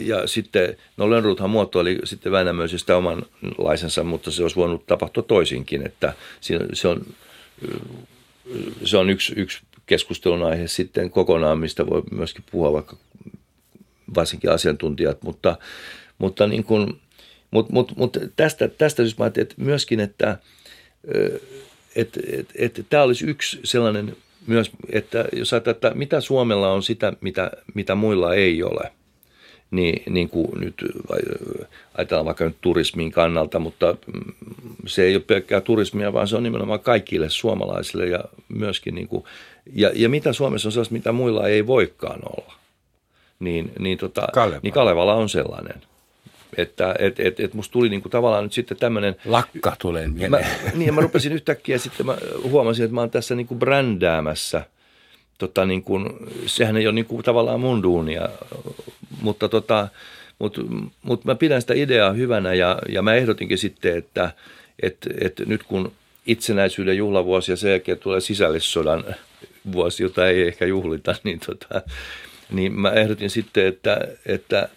ja 0.05 0.27
sitten, 0.27 0.77
no 0.97 1.11
Lönnruthan 1.11 1.51
muotoili 1.51 1.99
sitten 2.05 2.33
Väinämöisestä 2.33 2.97
omanlaisensa, 2.97 4.05
mutta 4.05 4.31
se 4.31 4.43
olisi 4.43 4.57
voinut 4.57 4.87
tapahtua 4.87 5.23
toisinkin. 5.23 5.87
Että 5.87 6.13
se 6.73 6.89
on, 6.89 7.07
se 8.85 8.97
on 8.97 9.11
yksi, 9.11 9.33
yksi 9.37 9.63
keskustelun 9.87 10.43
aihe 10.43 10.67
sitten 10.67 11.11
kokonaan, 11.11 11.59
mistä 11.59 11.87
voi 11.87 12.03
myöskin 12.11 12.45
puhua 12.51 12.73
vaikka 12.73 12.97
varsinkin 14.15 14.51
asiantuntijat, 14.51 15.23
mutta, 15.23 15.59
mutta 16.19 16.47
niin 16.47 16.65
kuin, 16.65 17.01
mut, 17.51 17.71
mut, 17.71 17.97
mut 17.97 18.17
tästä, 18.37 18.69
tästä 18.69 19.03
siis 19.03 19.19
mä 19.19 19.27
että 19.27 19.55
myöskin, 19.57 20.01
että– 20.01 20.37
että 21.97 22.21
et, 22.33 22.49
et, 22.55 22.87
tämä 22.91 23.03
olisi 23.03 23.27
yksi 23.27 23.61
sellainen 23.65 24.17
myös, 24.47 24.71
että 24.93 25.25
jos 25.33 25.53
ajatellaan, 25.53 25.77
että 25.77 25.95
mitä 25.95 26.21
Suomella 26.21 26.73
on 26.73 26.83
sitä, 26.83 27.13
mitä, 27.21 27.51
mitä 27.75 27.95
muilla 27.95 28.35
ei 28.35 28.63
ole, 28.63 28.93
niin, 29.71 30.03
niin 30.13 30.29
kuin 30.29 30.61
nyt 30.61 30.75
ajatellaan 31.95 32.27
vaikka 32.27 32.45
nyt 32.45 32.57
turismin 32.61 33.13
kannalta, 33.13 33.59
mutta 33.59 33.97
se 34.87 35.03
ei 35.03 35.17
ole 35.17 35.25
pelkkää 35.27 35.61
turismia, 35.61 36.13
vaan 36.13 36.29
se 36.29 36.37
on 36.37 36.43
nimenomaan 36.43 36.81
kaikille 36.81 37.31
suomalaisille 37.31 38.07
ja 38.07 38.25
myöskin 38.49 38.95
niin 38.95 39.09
kuin, 39.09 39.25
ja, 39.73 39.91
ja 39.95 40.09
mitä 40.09 40.33
Suomessa 40.33 40.69
on 40.69 40.73
sellaista, 40.73 40.95
mitä 40.95 41.13
muilla 41.13 41.49
ei 41.49 41.67
voikaan 41.67 42.21
olla. 42.25 42.55
Niin, 43.41 43.73
niin, 43.79 43.99
tota, 43.99 44.29
Kalevala. 44.35 44.61
niin 44.63 44.73
Kalevala 44.73 45.15
on 45.15 45.29
sellainen. 45.29 45.83
Että 46.57 46.95
et, 46.99 47.21
et, 47.21 47.41
et 47.41 47.55
musta 47.55 47.73
tuli 47.73 47.89
niinku 47.89 48.09
tavallaan 48.09 48.45
nyt 48.45 48.53
sitten 48.53 48.77
tämmöinen... 48.77 49.17
Lakka 49.25 49.77
tulee 49.79 50.09
mieleen. 50.09 50.31
Mä, 50.31 50.71
niin 50.75 50.95
mä 50.95 51.01
rupesin 51.01 51.33
yhtäkkiä 51.33 51.79
sitten, 51.79 52.07
mä 52.07 52.17
huomasin, 52.43 52.85
että 52.85 52.95
mä 52.95 53.01
oon 53.01 53.11
tässä 53.11 53.35
niinku 53.35 53.55
brändäämässä. 53.55 54.65
Tota, 55.39 55.65
niinku, 55.65 56.01
sehän 56.47 56.77
ei 56.77 56.87
ole 56.87 56.95
niinku 56.95 57.23
tavallaan 57.23 57.61
mun 57.61 57.83
duunia, 57.83 58.29
mutta 59.21 59.49
tota, 59.49 59.89
mut, 60.39 60.59
mut 61.03 61.25
mä 61.25 61.35
pidän 61.35 61.61
sitä 61.61 61.75
ideaa 61.75 62.13
hyvänä 62.13 62.55
ja, 62.55 62.79
ja 62.89 63.03
mä 63.03 63.15
ehdotinkin 63.15 63.59
sitten, 63.59 63.97
että 63.97 64.33
et, 64.83 64.97
et 65.21 65.43
nyt 65.47 65.63
kun 65.63 65.93
itsenäisyyden 66.27 66.97
juhlavuosi 66.97 67.53
ja 67.53 67.57
sen 67.57 67.71
jälkeen 67.71 67.99
tulee 67.99 68.21
sisällissodan 68.21 69.05
vuosi, 69.73 70.03
jota 70.03 70.29
ei 70.29 70.49
ehkä 70.49 70.67
juhlita, 70.67 71.15
niin, 71.25 71.41
tota, 71.47 71.83
niin 72.51 72.73
mä 72.73 72.91
ehdotin 72.91 73.31
sitten, 73.31 73.67
että, 73.67 73.99
että 74.27 74.69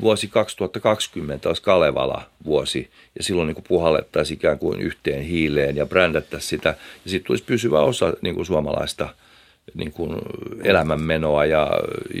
vuosi 0.00 0.28
2020 0.28 1.48
olisi 1.48 1.62
Kalevala 1.62 2.22
vuosi 2.44 2.90
ja 3.18 3.24
silloin 3.24 3.46
niin 3.46 3.54
kuin 3.54 3.64
puhallettaisiin 3.68 4.38
ikään 4.38 4.58
kuin 4.58 4.80
yhteen 4.80 5.22
hiileen 5.22 5.76
ja 5.76 5.86
brändättäisiin 5.86 6.50
sitä 6.50 6.68
ja 7.04 7.10
sitten 7.10 7.26
tulisi 7.26 7.44
pysyvä 7.44 7.80
osa 7.80 8.12
niin 8.22 8.34
kuin 8.34 8.46
suomalaista 8.46 9.08
niin 9.74 9.92
kuin 9.92 10.16
elämänmenoa 10.64 11.44
ja, 11.44 11.70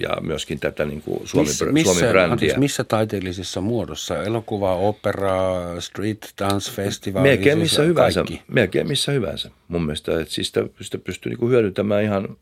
ja 0.02 0.16
myöskin 0.20 0.60
tätä 0.60 0.84
niin 0.84 1.02
kuin 1.02 1.20
Suomi, 1.24 1.48
missä, 1.48 1.64
Suomi-brändiä. 1.84 2.32
Anteeksi, 2.32 2.58
missä 2.58 2.84
taiteellisessa 2.84 3.60
muodossa? 3.60 4.22
Elokuva, 4.22 4.76
opera, 4.76 5.80
street 5.80 6.32
dance 6.38 6.72
festival? 6.72 7.22
Melkein 7.22 7.58
missä 7.58 7.76
siis 7.76 7.88
hyvänsä. 7.88 8.24
Melkein 8.48 8.88
missä 8.88 9.12
hyvänsä 9.12 9.50
mun 9.68 9.82
mielestä. 9.82 10.20
Että 10.20 10.34
siis 10.34 10.46
sitä, 10.46 10.64
sitä 10.80 10.98
pystyy 10.98 11.30
niin 11.30 11.38
kuin 11.38 11.50
hyödyntämään 11.50 12.02
ihan 12.02 12.36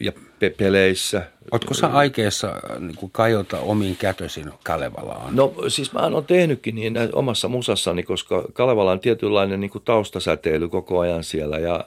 ja 0.00 0.12
pe- 0.38 0.50
peleissä. 0.50 1.22
Oletko 1.50 1.74
sä 1.74 1.86
aikeessa 1.86 2.54
niin 2.78 2.96
kuin 2.96 3.12
kajota 3.12 3.58
omiin 3.58 3.96
kätösin 3.96 4.52
Kalevalaan? 4.64 5.36
No 5.36 5.54
siis 5.68 5.92
mä 5.92 6.00
oon 6.00 6.24
tehnytkin 6.24 6.74
niin 6.74 6.94
omassa 7.12 7.48
musassani, 7.48 8.02
koska 8.02 8.44
Kalevala 8.52 8.92
on 8.92 9.00
tietynlainen 9.00 9.60
niin 9.60 9.70
kuin 9.70 9.84
taustasäteily 9.84 10.68
koko 10.68 10.98
ajan 10.98 11.24
siellä 11.24 11.58
ja, 11.58 11.84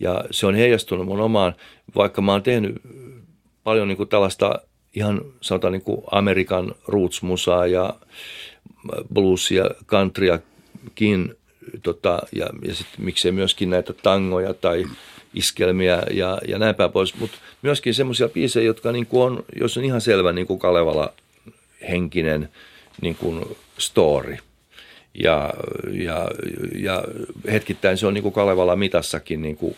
ja 0.00 0.24
se 0.30 0.46
on 0.46 0.54
heijastunut 0.54 1.06
mun 1.06 1.20
omaan, 1.20 1.54
vaikka 1.96 2.22
mä 2.22 2.32
oon 2.32 2.42
tehnyt 2.42 2.82
paljon 3.64 3.88
niin 3.88 3.96
kuin 3.96 4.08
tällaista 4.08 4.60
ihan 4.94 5.20
sanotaan 5.40 5.72
niin 5.72 5.82
kuin 5.82 6.02
Amerikan 6.10 6.74
roots-musaa 6.88 7.66
ja 7.66 7.94
bluesia, 9.14 9.64
countryakin 9.86 11.34
tota, 11.82 12.18
ja, 12.32 12.46
ja 12.62 12.74
sitten 12.74 13.04
miksei 13.04 13.32
myöskin 13.32 13.70
näitä 13.70 13.92
tangoja 13.92 14.54
tai 14.54 14.84
iskelmiä 15.34 16.02
ja, 16.10 16.38
ja 16.48 16.58
näin 16.58 16.74
päin 16.74 16.92
pois, 16.92 17.14
mutta 17.14 17.36
myöskin 17.62 17.94
semmoisia 17.94 18.28
biisejä, 18.28 18.66
jotka 18.66 18.92
niin 18.92 19.06
kuin 19.06 19.22
on, 19.22 19.44
jos 19.60 19.76
on 19.76 19.84
ihan 19.84 20.00
selvä 20.00 20.32
niin 20.32 20.46
kuin 20.46 20.58
Kalevala 20.58 21.12
henkinen 21.90 22.48
niin 23.00 23.16
kuin 23.16 23.44
story. 23.78 24.36
Ja, 25.14 25.50
ja, 25.92 26.28
ja 26.74 27.04
hetkittäin 27.52 27.98
se 27.98 28.06
on 28.06 28.14
niin 28.14 28.22
kuin 28.22 28.34
Kalevala 28.34 28.76
mitassakin 28.76 29.42
niin 29.42 29.56
kuin 29.56 29.76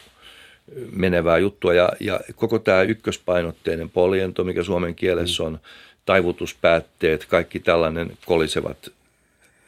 menevää 0.93 1.39
juttua. 1.39 1.75
Ja, 1.75 1.89
ja 2.01 2.21
koko 2.37 2.59
tämä 2.59 2.83
ykköspainotteinen 2.83 3.91
poljento, 3.91 4.45
mikä 4.45 4.63
suomen 4.63 4.95
kielessä 4.95 5.43
on, 5.43 5.59
taivutuspäätteet, 6.07 7.25
kaikki 7.25 7.61
tällainen 7.61 8.19
kolisevat 8.27 8.91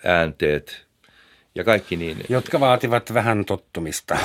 äänteet– 0.04 0.85
ja 1.56 1.64
kaikki 1.64 1.96
niin. 1.96 2.18
Jotka 2.28 2.60
vaativat 2.60 3.14
vähän 3.14 3.44
tottumista. 3.44 4.18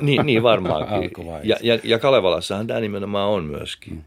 niin, 0.00 0.26
niin 0.26 0.42
varmaankin. 0.42 1.10
ja, 1.42 1.56
ja, 1.62 1.78
ja 1.84 1.98
Kalevalassahan 1.98 2.66
tämä 2.66 2.80
nimenomaan 2.80 3.30
on 3.30 3.44
myöskin. 3.44 4.04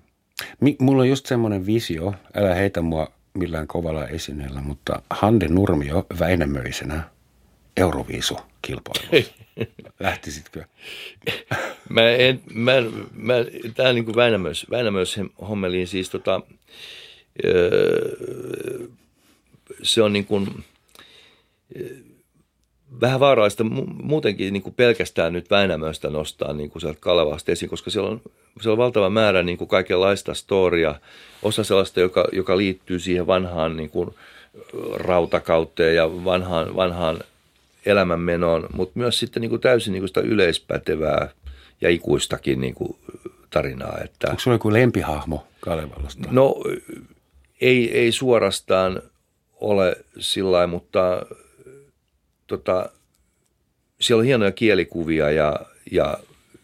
Mm. 0.60 0.76
Mulla 0.80 1.02
on 1.02 1.10
just 1.10 1.26
semmoinen 1.26 1.66
visio, 1.66 2.14
älä 2.36 2.56
heitä 2.56 2.82
mua 2.82 3.08
millään 3.34 3.68
kovalla 3.68 4.08
esineellä, 4.08 4.62
mutta 4.62 5.02
Hande 5.10 5.48
Nurmio 5.48 6.06
Väinämöisenä 6.20 7.04
Euroviisu-kilpailussa? 7.78 9.34
Lähtisitkö? 10.00 10.64
Mä 11.90 12.10
en, 12.10 12.42
mä, 12.54 12.74
mä, 13.14 13.34
tää 13.76 13.94
niin 13.94 14.06
kuin 14.06 14.16
Väinämös, 14.16 14.68
Väinämös 14.70 15.20
hommeliin 15.50 15.88
siis 15.88 16.10
tota, 16.10 16.42
öö, 17.46 18.88
se 19.84 20.02
on 20.02 20.14
niin 20.14 20.26
kuin, 20.26 20.64
vähän 23.02 23.20
vaarallista 23.20 23.64
muutenkin 24.04 24.54
niin 24.54 24.64
kuin 24.64 24.74
pelkästään 24.74 25.34
nyt 25.34 25.50
Väinämöstä 25.50 26.10
nostaa 26.10 26.54
niin 26.54 26.70
kuin 26.70 26.82
sieltä 26.82 27.00
Kalevasta 27.00 27.52
esiin, 27.52 27.70
koska 27.70 27.90
siellä 27.90 28.10
on, 28.10 28.22
siellä 28.62 28.74
on 28.74 28.78
valtava 28.78 29.10
määrä 29.10 29.44
niin 29.44 29.58
kuin 29.58 29.68
kaikenlaista 29.68 30.34
storia, 30.34 30.96
osa 31.44 31.64
sellaista, 31.64 32.00
joka, 32.00 32.28
joka 32.32 32.58
liittyy 32.58 33.00
siihen 33.00 33.28
vanhaan 33.28 33.78
niin 33.78 33.90
kuin 33.90 34.16
rautakauteen 34.94 35.96
ja 35.96 36.26
vanhaan, 36.26 36.76
vanhaan 36.76 37.20
elämänmenoon, 37.86 38.68
mutta 38.74 39.00
myös 39.00 39.20
sitten 39.20 39.42
niin 39.42 39.50
kuin 39.50 39.62
täysin 39.62 39.92
niin 39.92 40.02
kuin 40.02 40.08
sitä 40.08 40.22
yleispätevää 40.22 41.30
ja 41.82 41.90
ikuistakin 41.90 42.62
niin 42.62 42.74
kuin 42.74 42.96
tarinaa. 43.50 43.98
Että, 44.04 44.28
Onko 44.30 44.40
sinulla 44.40 44.56
joku 44.56 44.74
lempihahmo 44.74 45.48
Kalevalasta? 45.60 46.28
No 46.32 46.56
ei, 47.62 47.98
ei 47.98 48.12
suorastaan 48.12 49.02
ole 49.56 49.98
sillä 50.20 50.68
mutta 50.68 51.26
tota, 52.48 52.90
siellä 54.02 54.22
on 54.22 54.26
hienoja 54.26 54.52
kielikuvia 54.52 55.32
ja, 55.32 55.60
ja 55.92 56.18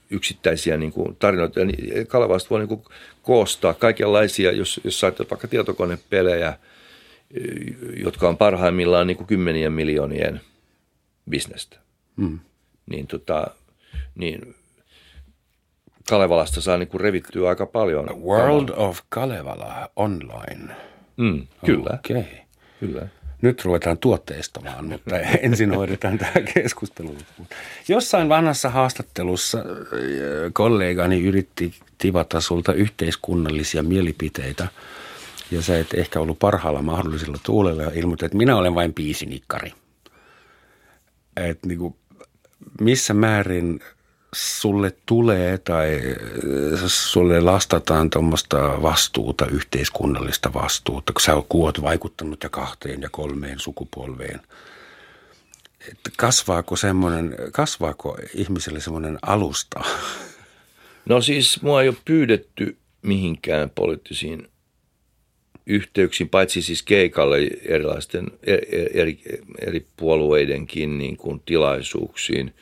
yksittäisiä 0.10 0.78
niin 0.78 0.92
kuin 0.92 1.16
tarinoita. 1.16 1.60
Ja 1.60 1.66
Kalevasta 2.08 2.50
voi 2.50 2.60
niin 2.60 2.68
kuin 2.68 2.84
koostaa 3.22 3.74
kaikenlaisia, 3.74 4.52
jos, 4.52 4.82
jos 4.84 5.00
sait 5.00 5.20
vaikka 5.20 5.48
tietokonepelejä, 5.48 6.58
jotka 8.04 8.30
on 8.30 8.38
parhaimmillaan 8.38 9.08
niin 9.08 9.18
kuin 9.18 9.28
kymmenien 9.28 9.74
miljoonien 9.74 10.42
bisnestä. 11.30 11.78
Mm. 12.16 12.40
Niin, 12.86 13.08
tota, 13.08 13.48
niin 14.16 14.56
Kalevalasta 16.10 16.62
saa 16.62 16.78
niin 16.78 16.88
kuin 16.88 17.02
revittyä 17.02 17.50
aika 17.50 17.66
paljon. 17.66 18.24
World 18.24 18.70
of 18.76 19.00
Kalevala 19.10 19.90
online. 19.96 20.76
Mm, 21.18 21.48
kyllä. 21.66 22.00
Okay. 22.00 22.24
Kyllä. 22.80 23.08
Nyt 23.44 23.66
ruvetaan 23.66 23.98
tuotteistamaan, 23.98 24.86
mutta 24.86 25.20
ensin 25.48 25.76
hoidetaan 25.76 26.18
tämä 26.18 26.32
keskustelu. 26.54 27.18
Jossain 27.88 28.30
vanhassa 28.30 28.70
haastattelussa 28.70 29.58
äh, 29.58 29.66
kollegani 30.54 31.24
yritti 31.24 31.74
tivata 31.98 32.42
sulta 32.42 32.74
yhteiskunnallisia 32.74 33.84
mielipiteitä 33.84 34.68
ja 35.52 35.62
sä 35.62 35.80
et 35.80 35.94
ehkä 35.94 36.20
ollut 36.20 36.40
parhaalla 36.40 36.82
mahdollisella 36.82 37.38
tuulella 37.44 37.84
ja 37.84 37.92
ilmoitit, 37.94 38.26
että 38.26 38.38
minä 38.38 38.56
olen 38.56 38.76
vain 38.76 38.94
piisinikkari. 38.94 39.74
Et 41.38 41.66
niin 41.66 41.80
kuin, 41.80 41.96
missä 42.82 43.14
määrin 43.14 43.80
sulle 44.34 44.96
tulee 45.06 45.58
tai 45.58 46.02
sulle 46.88 47.42
lastataan 47.42 48.10
tuommoista 48.10 48.82
vastuuta, 48.82 49.46
yhteiskunnallista 49.46 50.54
vastuuta, 50.54 51.14
kun 51.14 51.22
sä 51.22 51.36
oot 51.36 51.82
vaikuttanut 51.82 52.44
ja 52.44 52.50
kahteen 52.50 53.02
ja 53.02 53.10
kolmeen 53.12 53.60
sukupolveen. 53.60 54.42
Että 55.92 56.10
kasvaako 56.18 56.76
semmoinen, 56.76 57.36
kasvaako 57.52 58.18
ihmiselle 58.34 58.80
semmoinen 58.80 59.20
alusta? 59.22 59.82
No 61.06 61.22
siis 61.22 61.62
mua 61.62 61.82
ei 61.82 61.90
ole 61.90 61.98
pyydetty 62.06 62.78
mihinkään 63.02 63.70
poliittisiin 63.70 64.48
yhteyksiin, 65.66 66.30
paitsi 66.30 66.62
siis 66.62 66.84
keikalle 66.84 67.38
erilaisten 67.66 68.28
e, 68.44 68.54
e, 68.54 68.90
eri, 68.94 69.22
eri 69.62 69.88
puolueidenkin 69.98 70.98
niin 70.98 71.18
kuin 71.18 71.42
tilaisuuksiin– 71.46 72.54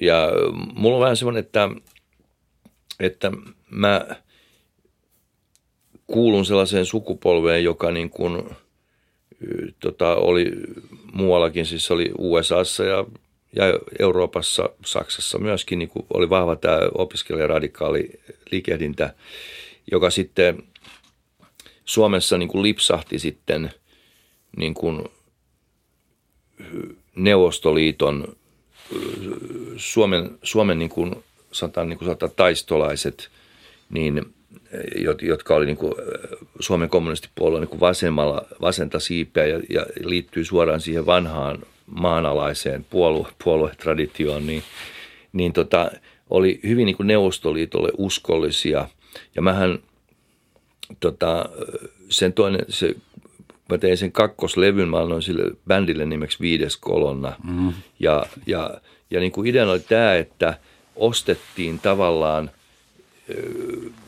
ja 0.00 0.28
mulla 0.74 0.96
on 0.96 1.02
vähän 1.02 1.16
semmoinen, 1.16 1.40
että, 1.40 1.68
että 3.00 3.32
mä 3.70 4.06
kuulun 6.06 6.46
sellaiseen 6.46 6.86
sukupolveen, 6.86 7.64
joka 7.64 7.90
niin 7.90 8.10
kuin, 8.10 8.42
tota, 9.80 10.14
oli 10.14 10.52
muuallakin, 11.12 11.66
siis 11.66 11.90
oli 11.90 12.12
USAssa 12.18 12.84
ja, 12.84 13.04
ja 13.56 13.64
Euroopassa, 13.98 14.68
Saksassa 14.84 15.38
myöskin 15.38 15.78
niin 15.78 15.88
kuin 15.88 16.06
oli 16.14 16.30
vahva 16.30 16.56
tämä 16.56 16.78
opiskelijaradikaali 16.94 18.10
liikehdintä, 18.50 19.14
joka 19.90 20.10
sitten 20.10 20.62
Suomessa 21.84 22.38
niin 22.38 22.48
kuin 22.48 22.62
lipsahti 22.62 23.18
sitten 23.18 23.70
niin 24.56 24.74
kuin 24.74 25.04
Neuvostoliiton 27.16 28.36
Suomen, 29.76 30.30
Suomen 30.42 30.78
niin 30.78 30.90
kuin, 30.90 31.14
sanotaan, 31.52 31.88
niin 31.88 31.98
kuin 31.98 32.06
sanotaan, 32.06 32.32
taistolaiset, 32.36 33.30
niin, 33.90 34.34
jotka 35.22 35.54
oli 35.54 35.66
niin 35.66 35.76
kuin, 35.76 35.94
Suomen 36.60 36.88
kommunistipuolueen 36.88 37.60
niin 37.60 37.68
kuin 37.68 37.80
vasemmalla, 37.80 38.46
vasenta 38.60 39.00
siipeä 39.00 39.46
ja, 39.46 39.60
ja 39.70 39.86
liittyy 40.04 40.44
suoraan 40.44 40.80
siihen 40.80 41.06
vanhaan 41.06 41.58
maanalaiseen 41.86 42.86
puolue, 42.90 43.28
puoluetraditioon, 43.44 44.46
niin, 44.46 44.62
niin 45.32 45.52
tota, 45.52 45.90
oli 46.30 46.60
hyvin 46.62 46.86
niin 46.86 46.96
kuin 46.96 47.06
Neuvostoliitolle 47.06 47.88
uskollisia. 47.98 48.88
Ja 49.34 49.42
mähän 49.42 49.78
tota, 51.00 51.48
sen 52.08 52.32
toinen, 52.32 52.64
se 52.68 52.94
mä 53.70 53.78
tein 53.78 53.98
sen 53.98 54.12
kakkoslevyn, 54.12 54.88
mä 54.88 55.00
annoin 55.00 55.22
sille 55.22 55.56
bändille 55.66 56.06
nimeksi 56.06 56.40
Viides 56.40 56.76
kolonna. 56.76 57.36
Mm. 57.44 57.72
Ja, 58.00 58.26
ja, 58.46 58.80
ja 59.10 59.20
niin 59.20 59.32
kuin 59.32 59.46
ideana 59.46 59.72
oli 59.72 59.80
tämä, 59.80 60.14
että 60.14 60.58
ostettiin 60.96 61.78
tavallaan, 61.78 62.50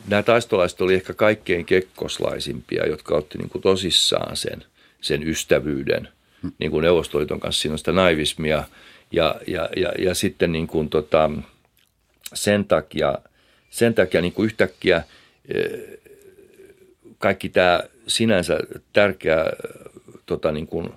nämä 0.09 0.23
taistolaiset 0.23 0.81
oli 0.81 0.95
ehkä 0.95 1.15
kaikkein 1.15 1.65
kekkoslaisimpia, 1.65 2.87
jotka 2.87 3.15
otti 3.15 3.39
niin 3.39 3.51
kuin 3.51 3.63
tosissaan 3.63 4.37
sen, 4.37 4.65
sen 5.01 5.29
ystävyyden. 5.29 6.09
Mm. 6.43 6.53
Niin 6.59 6.71
kuin 6.71 6.83
Neuvostoliiton 6.83 7.41
kanssa 7.41 7.63
siinä 7.63 7.73
on 7.73 7.79
sitä 7.79 7.93
naivismia. 7.93 8.65
Ja, 9.13 9.35
ja, 9.47 9.69
ja, 9.77 9.93
ja 9.99 10.15
sitten 10.15 10.53
niin 10.53 10.67
kuin 10.67 10.89
tota, 10.89 11.31
sen 12.35 12.65
takia, 12.65 13.19
sen 13.71 13.95
takia 13.95 14.21
niin 14.21 14.33
kuin 14.33 14.47
yhtäkkiä 14.47 15.03
kaikki 17.19 17.49
tämä 17.49 17.81
sinänsä 18.07 18.59
tärkeä 18.93 19.45
tota, 20.27 20.53
niin 20.53 20.67
kuin, 20.67 20.91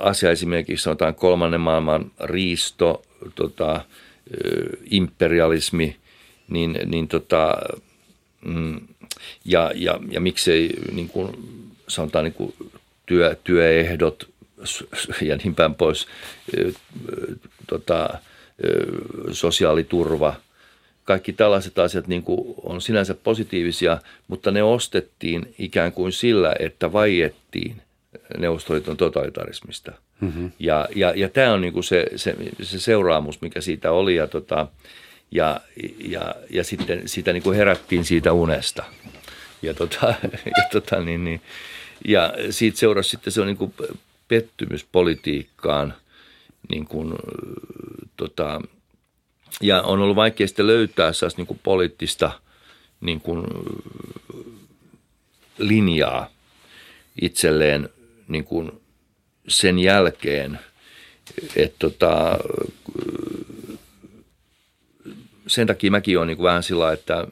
asia 0.00 0.30
esimerkiksi 0.30 0.82
sanotaan 0.82 1.14
kolmannen 1.14 1.60
maailman 1.60 2.10
riisto, 2.20 3.02
tota, 3.34 3.84
imperialismi, 4.90 5.96
niin, 6.48 6.78
niin 6.86 7.08
tota, 7.08 7.56
mm, 8.44 8.80
ja, 9.44 9.72
ja, 9.74 10.00
ja 10.10 10.20
miksei 10.20 10.70
niin 10.92 11.08
kuin, 11.08 11.30
sanotaan 11.88 12.24
niin 12.24 12.34
kuin 12.34 12.54
työ, 13.06 13.36
työehdot 13.44 14.28
ja 15.22 15.36
niin 15.36 15.54
päin 15.54 15.74
pois, 15.74 16.06
tota, 17.66 18.18
sosiaaliturva– 19.32 20.34
kaikki 21.08 21.32
tällaiset 21.32 21.78
asiat 21.78 22.06
niin 22.06 22.22
kuin 22.22 22.54
on 22.62 22.80
sinänsä 22.80 23.14
positiivisia, 23.14 23.98
mutta 24.28 24.50
ne 24.50 24.62
ostettiin 24.62 25.54
ikään 25.58 25.92
kuin 25.92 26.12
sillä, 26.12 26.54
että 26.58 26.92
vaiettiin 26.92 27.82
Neuvostoliiton 28.38 28.96
totalitarismista. 28.96 29.92
Mm-hmm. 30.20 30.52
Ja, 30.58 30.88
ja, 30.94 31.12
ja 31.16 31.28
tämä 31.28 31.52
on 31.52 31.60
niin 31.60 31.72
kuin 31.72 31.84
se, 31.84 32.06
se, 32.16 32.36
se 32.62 32.80
seuraamus, 32.80 33.40
mikä 33.40 33.60
siitä 33.60 33.92
oli. 33.92 34.14
Ja, 34.14 34.26
tota, 34.26 34.66
ja, 35.30 35.60
ja, 35.98 36.34
ja 36.50 36.64
sitten 36.64 37.08
siitä 37.08 37.32
niin 37.32 37.42
kuin 37.42 37.56
herättiin 37.56 38.04
siitä 38.04 38.32
unesta. 38.32 38.84
Ja, 39.62 39.74
tota, 39.74 40.14
ja, 40.56 40.68
tota, 40.72 41.00
niin, 41.00 41.24
niin, 41.24 41.40
ja 42.08 42.32
siitä 42.50 42.78
seurasi 42.78 43.10
sitten 43.10 43.32
se 43.32 43.40
on 43.40 43.46
niin 43.46 43.56
kuin 43.56 43.74
pettymys 44.28 44.86
politiikkaan, 44.92 45.94
niin 46.70 46.84
kuin, 46.84 47.14
tota, 48.16 48.60
ja 49.60 49.82
on 49.82 50.00
ollut 50.00 50.16
vaikea 50.16 50.46
sitten 50.46 50.66
löytää 50.66 51.12
niin 51.36 51.46
kuin 51.46 51.60
poliittista 51.62 52.30
niin 53.00 53.20
kuin 53.20 53.44
linjaa 55.58 56.30
itselleen 57.22 57.88
niin 58.28 58.44
kuin 58.44 58.80
sen 59.48 59.78
jälkeen, 59.78 60.58
että 61.56 61.76
tota, 61.78 62.38
sen 65.48 65.66
takia 65.66 65.90
mäkin 65.90 66.18
olen 66.18 66.26
niin 66.26 66.36
kuin 66.36 66.44
vähän 66.44 66.62
sillä 66.62 66.92
että 66.92 67.26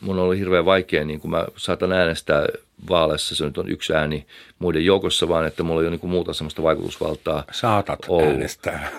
mun 0.00 0.18
ollut 0.18 0.38
hirveän 0.38 0.64
vaikea, 0.64 1.04
niin 1.04 1.20
kuin 1.20 1.30
mä 1.30 1.46
saatan 1.56 1.92
äänestää 1.92 2.46
vaaleissa, 2.88 3.36
se 3.36 3.44
nyt 3.44 3.58
on 3.58 3.70
yksi 3.70 3.94
ääni 3.94 4.26
muiden 4.58 4.84
joukossa, 4.84 5.28
vaan 5.28 5.46
että 5.46 5.62
mulla 5.62 5.80
ei 5.80 5.84
ole 5.84 5.90
niin 5.90 6.00
kuin 6.00 6.10
muuta 6.10 6.32
sellaista 6.32 6.62
vaikutusvaltaa 6.62 7.44
Saatat 7.52 7.98
ollut. 8.08 8.32
äänestää. 8.32 8.90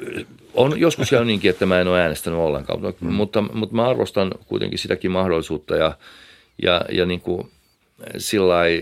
on 0.54 0.80
joskus 0.80 1.10
käynyt 1.10 1.26
niinkin, 1.26 1.50
että 1.50 1.66
mä 1.66 1.80
en 1.80 1.88
ole 1.88 2.02
äänestänyt 2.02 2.38
ollenkaan, 2.38 2.80
mm. 3.00 3.12
mutta, 3.12 3.42
mutta 3.42 3.76
mä 3.76 3.88
arvostan 3.88 4.30
kuitenkin 4.46 4.78
sitäkin 4.78 5.10
mahdollisuutta 5.10 5.76
ja, 5.76 5.96
ja, 6.62 6.84
ja 6.92 7.06
niin 7.06 7.20
kuin 7.20 7.50
sillai, 8.18 8.80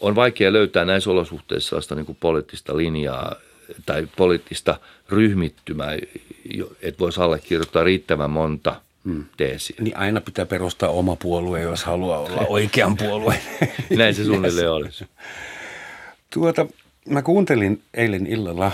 on 0.00 0.14
vaikea 0.14 0.52
löytää 0.52 0.84
näissä 0.84 1.10
olosuhteissa 1.10 1.68
sellaista 1.68 1.94
niin 1.94 2.06
kuin 2.06 2.18
poliittista 2.20 2.76
linjaa 2.76 3.36
tai 3.86 4.08
poliittista 4.16 4.80
ryhmittymää, 5.08 5.96
että 6.82 6.98
voisi 6.98 7.20
allekirjoittaa 7.20 7.84
riittävän 7.84 8.30
monta 8.30 8.80
mm. 9.04 9.24
teesiä. 9.36 9.76
Niin 9.80 9.96
aina 9.96 10.20
pitää 10.20 10.46
perustaa 10.46 10.88
oma 10.88 11.16
puolue, 11.16 11.60
jos 11.60 11.84
haluaa 11.84 12.18
olla 12.18 12.46
oikean 12.58 12.96
puolueen. 12.96 13.40
Näin 13.98 14.14
se 14.14 14.24
suunnilleen 14.24 14.70
olisi. 14.70 15.06
Tuota, 16.30 16.66
mä 17.08 17.22
kuuntelin 17.22 17.82
eilen 17.94 18.26
illalla 18.26 18.72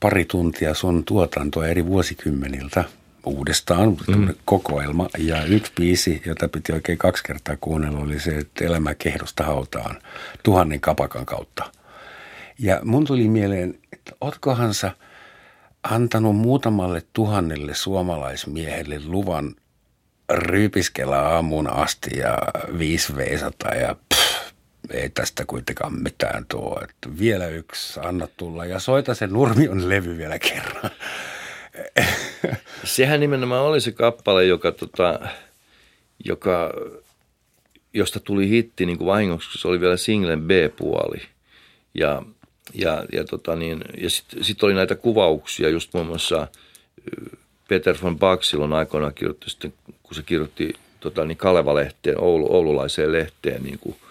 pari 0.00 0.24
tuntia 0.24 0.74
sun 0.74 1.04
tuotantoa 1.04 1.66
eri 1.66 1.86
vuosikymmeniltä 1.86 2.84
uudestaan, 3.26 3.96
mm. 4.06 4.34
kokoelma. 4.44 5.08
Ja 5.18 5.44
yksi 5.44 5.72
biisi, 5.76 6.22
jota 6.26 6.48
piti 6.48 6.72
oikein 6.72 6.98
kaksi 6.98 7.24
kertaa 7.24 7.56
kuunnella, 7.60 7.98
oli 7.98 8.20
se, 8.20 8.30
että 8.30 8.64
elämä 8.64 8.94
kehdosta 8.94 9.44
hautaan 9.44 9.96
tuhannen 10.42 10.80
kapakan 10.80 11.26
kautta. 11.26 11.64
Ja 12.58 12.80
mun 12.84 13.04
tuli 13.04 13.28
mieleen, 13.28 13.78
että 14.08 14.16
otkohan 14.20 14.74
sä 14.74 14.92
antanut 15.82 16.36
muutamalle 16.36 17.02
tuhannelle 17.12 17.74
suomalaismiehelle 17.74 19.00
luvan 19.04 19.54
ryypiskellä 20.30 21.18
aamuun 21.18 21.70
asti 21.70 22.18
ja 22.18 22.38
viisi 22.78 23.16
veisata 23.16 23.74
ja 23.74 23.96
pff, 24.14 24.52
ei 24.90 25.10
tästä 25.10 25.44
kuitenkaan 25.46 26.02
mitään 26.02 26.46
tuo. 26.46 26.80
Että 26.82 27.18
vielä 27.18 27.46
yksi, 27.46 28.00
anna 28.00 28.28
tulla 28.36 28.64
ja 28.64 28.78
soita 28.78 29.14
se 29.14 29.26
Nurmion 29.26 29.88
levy 29.88 30.16
vielä 30.16 30.38
kerran. 30.38 30.90
Sehän 32.84 33.20
nimenomaan 33.20 33.62
oli 33.62 33.80
se 33.80 33.92
kappale, 33.92 34.44
joka, 34.44 34.72
tota, 34.72 35.20
joka 36.24 36.70
josta 37.92 38.20
tuli 38.20 38.48
hitti 38.48 38.86
niin 38.86 38.98
kuin 38.98 39.08
vahingoksi, 39.08 39.58
se 39.58 39.68
oli 39.68 39.80
vielä 39.80 39.96
singlen 39.96 40.42
B-puoli. 40.42 41.22
Ja, 41.94 42.22
ja, 42.74 43.04
ja, 43.12 43.24
tota 43.24 43.56
niin, 43.56 43.84
ja 44.00 44.10
sitten 44.10 44.44
sit 44.44 44.62
oli 44.62 44.74
näitä 44.74 44.94
kuvauksia, 44.94 45.68
just 45.68 45.94
muun 45.94 46.06
muassa 46.06 46.48
Peter 47.68 47.96
von 48.02 48.18
Bach 48.18 48.42
silloin 48.42 48.72
aikoinaan 48.72 49.14
kirjoitti 49.14 49.50
sitten, 49.50 49.72
kun 50.02 50.14
se 50.14 50.22
kirjoitti 50.22 50.72
tota, 51.00 51.24
niin 51.24 51.38
Kaleva-lehteen, 51.38 52.20
Oulu, 52.20 52.54
oululaiseen 52.54 53.12
lehteen 53.12 53.62
niin 53.62 53.78
kuin– 53.78 53.96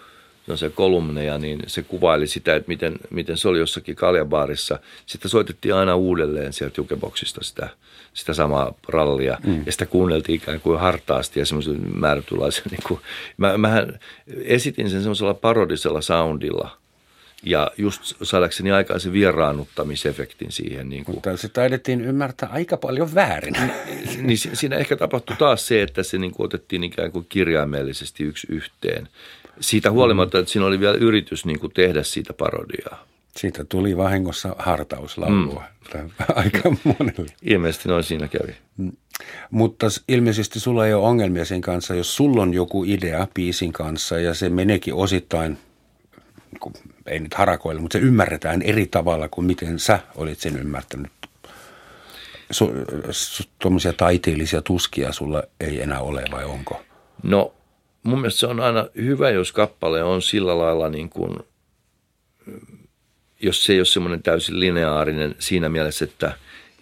se 0.56 0.70
kolumneja, 0.70 1.38
niin 1.38 1.62
se 1.66 1.82
kuvaili 1.82 2.26
sitä, 2.26 2.54
että 2.54 2.68
miten, 2.68 2.96
miten 3.10 3.36
se 3.36 3.48
oli 3.48 3.58
jossakin 3.58 3.96
kaljabaarissa. 3.96 4.78
Sitten 5.06 5.30
soitettiin 5.30 5.74
aina 5.74 5.96
uudelleen 5.96 6.52
sieltä 6.52 6.74
jukeboksista 6.80 7.44
sitä, 7.44 7.68
sitä 8.14 8.34
samaa 8.34 8.74
rallia. 8.88 9.38
Mm. 9.46 9.62
Ja 9.66 9.72
sitä 9.72 9.86
kuunneltiin 9.86 10.36
ikään 10.36 10.60
kuin 10.60 10.80
hartaasti 10.80 11.40
ja 11.40 11.46
semmoisella 11.46 11.78
määrätynlaisella. 11.94 12.68
Niin 12.70 12.82
kuin, 12.88 13.00
mä, 13.36 13.58
mähän 13.58 13.98
esitin 14.44 14.90
sen 14.90 15.00
semmoisella 15.00 15.34
parodisella 15.34 16.00
soundilla– 16.00 16.70
ja 17.42 17.70
just 17.78 18.02
saadakseni 18.22 18.72
aikaan 18.72 19.00
se 19.00 19.12
vieraannuttamisefektin 19.12 20.52
siihen. 20.52 20.88
Niin 20.88 21.04
kuin. 21.04 21.16
Mutta 21.16 21.36
se 21.36 21.48
taidettiin 21.48 22.00
ymmärtää 22.00 22.48
aika 22.52 22.76
paljon 22.76 23.14
väärin. 23.14 23.54
niin 24.22 24.38
siinä 24.38 24.76
ehkä 24.76 24.96
tapahtui 24.96 25.36
taas 25.36 25.66
se, 25.66 25.82
että 25.82 26.02
se 26.02 26.18
niin 26.18 26.32
kuin 26.32 26.44
otettiin 26.44 26.84
ikään 26.84 27.12
kuin 27.12 27.26
kirjaimellisesti 27.28 28.24
yksi 28.24 28.46
yhteen. 28.50 29.08
Siitä 29.60 29.90
huolimatta, 29.90 30.38
että 30.38 30.52
siinä 30.52 30.66
oli 30.66 30.80
vielä 30.80 30.96
yritys 30.96 31.46
niin 31.46 31.60
kuin 31.60 31.72
tehdä 31.72 32.02
siitä 32.02 32.32
parodiaa. 32.32 33.04
Siitä 33.36 33.64
tuli 33.64 33.96
vahingossa 33.96 34.56
hartauslaulua 34.58 35.64
mm. 35.94 36.10
aika 36.34 36.72
monelle. 36.84 37.32
Ilmeisesti 37.42 37.88
noin 37.88 38.04
siinä 38.04 38.28
kävi. 38.28 38.56
Mm. 38.76 38.92
Mutta 39.50 39.86
ilmeisesti 40.08 40.60
sulla 40.60 40.86
ei 40.86 40.94
ole 40.94 41.06
ongelmia 41.06 41.44
sen 41.44 41.60
kanssa, 41.60 41.94
jos 41.94 42.16
sulla 42.16 42.42
on 42.42 42.54
joku 42.54 42.84
idea 42.84 43.26
biisin 43.34 43.72
kanssa 43.72 44.18
ja 44.18 44.34
se 44.34 44.48
meneekin 44.48 44.94
osittain, 44.94 45.58
ei 47.08 47.20
nyt 47.20 47.34
harakoilla, 47.34 47.80
mutta 47.80 47.98
se 47.98 48.04
ymmärretään 48.04 48.62
eri 48.62 48.86
tavalla 48.86 49.28
kuin 49.28 49.46
miten 49.46 49.78
sä 49.78 49.98
olit 50.14 50.38
sen 50.38 50.58
ymmärtänyt. 50.58 51.12
Tuommoisia 53.58 53.92
taiteellisia 53.92 54.62
tuskia 54.62 55.12
sulla 55.12 55.42
ei 55.60 55.82
enää 55.82 56.00
ole 56.00 56.24
vai 56.30 56.44
onko? 56.44 56.82
No 57.22 57.54
mun 58.02 58.20
mielestä 58.20 58.40
se 58.40 58.46
on 58.46 58.60
aina 58.60 58.86
hyvä, 58.96 59.30
jos 59.30 59.52
kappale 59.52 60.02
on 60.02 60.22
sillä 60.22 60.58
lailla 60.58 60.88
niin 60.88 61.08
kuin, 61.08 61.36
jos 63.40 63.64
se 63.64 63.72
ei 63.72 63.78
ole 63.78 63.84
semmoinen 63.84 64.22
täysin 64.22 64.60
lineaarinen 64.60 65.34
siinä 65.38 65.68
mielessä, 65.68 66.04
että, 66.04 66.32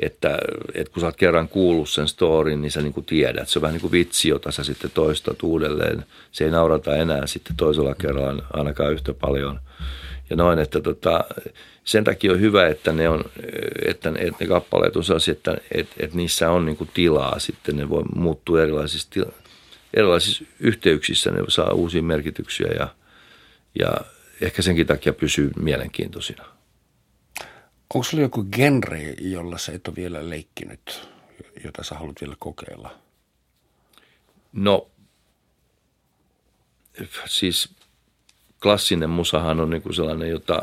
että, 0.01 0.39
että 0.74 0.93
kun 0.93 1.01
sä 1.01 1.07
oot 1.07 1.16
kerran 1.16 1.49
kuullut 1.49 1.89
sen 1.89 2.09
storin, 2.09 2.62
niin 2.62 2.70
sä 2.70 2.83
niin 2.83 2.93
kuin 2.93 3.07
tiedät. 3.07 3.49
Se 3.49 3.59
on 3.59 3.62
vähän 3.62 3.72
niin 3.72 3.81
kuin 3.81 3.93
vitsi, 3.93 4.29
jota 4.29 4.51
sä 4.51 4.64
sitten 4.64 4.91
toistat 4.95 5.43
uudelleen. 5.43 6.05
Se 6.33 6.45
ei 6.45 6.51
naurata 6.51 6.97
enää 6.97 7.27
sitten 7.27 7.57
toisella 7.57 7.95
kerralla 7.95 8.43
ainakaan 8.53 8.93
yhtä 8.93 9.14
paljon. 9.14 9.61
Ja 10.31 10.37
noin, 10.37 10.59
että 10.59 10.81
tota, 10.81 11.24
sen 11.85 12.05
takia 12.05 12.33
on 12.33 12.41
hyvä, 12.41 12.68
että 12.68 12.93
ne, 12.93 13.09
on, 13.09 13.24
että, 13.85 14.12
että 14.18 14.37
ne 14.41 14.47
kappaleet 14.47 14.97
on 14.97 15.05
sellaisia, 15.05 15.33
että, 15.33 15.57
että, 15.74 15.95
että 15.99 16.16
niissä 16.16 16.51
on 16.51 16.66
niin 16.66 16.91
tilaa 16.95 17.39
sitten. 17.39 17.77
Ne 17.77 17.89
voi 17.89 18.03
muuttua 18.14 18.62
erilaisissa 18.62 19.11
tiloissa 19.11 19.47
erilaisissa 19.95 20.45
yhteyksissä 20.61 21.31
ne 21.31 21.43
saa 21.49 21.72
uusia 21.72 22.03
merkityksiä 22.03 22.68
ja, 22.79 22.95
ja 23.79 23.95
ehkä 24.41 24.62
senkin 24.62 24.87
takia 24.87 25.12
pysyy 25.12 25.51
mielenkiintoisina. 25.57 26.45
Onko 27.95 28.03
sulla 28.03 28.22
joku 28.22 28.45
genre, 28.45 29.14
jolla 29.20 29.59
sä 29.59 29.72
et 29.72 29.89
ole 29.89 29.97
vielä 29.97 30.31
leikkinyt, 30.31 31.09
jota 31.64 31.85
sä 31.85 31.95
haluat 31.95 32.20
vielä 32.20 32.37
kokeilla? 32.39 32.99
No, 34.53 34.91
siis 37.27 37.76
klassinen 38.63 39.11
musahan 39.11 39.61
on 39.61 39.71
niin 39.71 39.95
sellainen, 39.95 40.31
jota, 40.31 40.63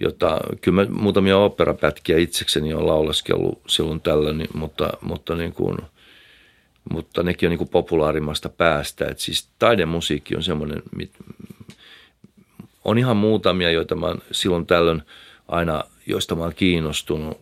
jota 0.00 0.40
kyllä 0.60 0.84
mä 0.84 0.90
muutamia 0.90 1.38
operapätkiä 1.38 2.18
itsekseni 2.18 2.74
on 2.74 2.86
lauleskellut 2.86 3.62
silloin 3.68 4.00
tällöin, 4.00 4.48
mutta, 4.54 4.90
mutta 5.00 5.34
niin 5.34 5.52
kuin– 5.52 5.76
mutta 6.90 7.22
nekin 7.22 7.46
on 7.46 7.50
niin 7.50 7.58
kuin 7.58 7.68
populaarimmasta 7.68 8.48
päästä. 8.48 9.04
Et 9.04 9.18
siis 9.18 9.48
taidemusiikki 9.58 10.36
on 10.36 10.42
semmoinen, 10.42 10.82
on 12.84 12.98
ihan 12.98 13.16
muutamia, 13.16 13.70
joita 13.70 13.94
mä 13.94 14.14
silloin 14.32 14.66
tällöin 14.66 15.02
aina, 15.48 15.84
joista 16.06 16.34
mä 16.34 16.42
oon 16.42 16.54
kiinnostunut 16.54 17.40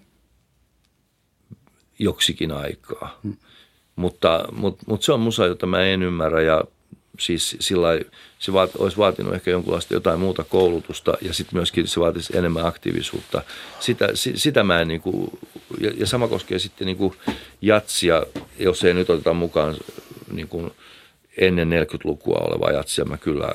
joksikin 1.98 2.52
aikaa. 2.52 3.18
Hmm. 3.22 3.36
Mutta, 3.96 4.44
mutta, 4.52 4.84
mutta 4.86 5.04
se 5.04 5.12
on 5.12 5.20
musa, 5.20 5.46
jota 5.46 5.66
mä 5.66 5.80
en 5.80 6.02
ymmärrä 6.02 6.42
ja 6.42 6.64
siis 7.18 7.56
sillä 7.60 7.88
se 8.38 8.52
vaat, 8.52 8.76
olisi 8.76 8.96
vaatinut 8.96 9.34
ehkä 9.34 9.50
jonkunlaista 9.50 9.94
jotain 9.94 10.20
muuta 10.20 10.44
koulutusta 10.44 11.14
ja 11.22 11.34
sitten 11.34 11.56
myöskin 11.56 11.88
se 11.88 12.00
vaatisi 12.00 12.36
enemmän 12.36 12.66
aktiivisuutta. 12.66 13.42
Sitä, 13.80 14.08
sitä 14.14 14.62
mä 14.62 14.80
en 14.80 14.88
niin 14.88 15.00
kuin, 15.00 15.38
ja, 15.80 15.92
ja 15.96 16.06
sama 16.06 16.28
koskee 16.28 16.58
sitten 16.58 16.86
niin 16.86 16.96
kuin 16.96 17.14
jatsia, 17.62 18.22
jos 18.58 18.84
ei 18.84 18.94
nyt 18.94 19.10
oteta 19.10 19.34
mukaan 19.34 19.76
niin 20.32 20.48
kuin 20.48 20.70
ennen 21.38 21.68
40-lukua 21.68 22.38
olevaa 22.38 22.72
jatsia, 22.72 23.04
mä 23.04 23.16
kyllä 23.16 23.52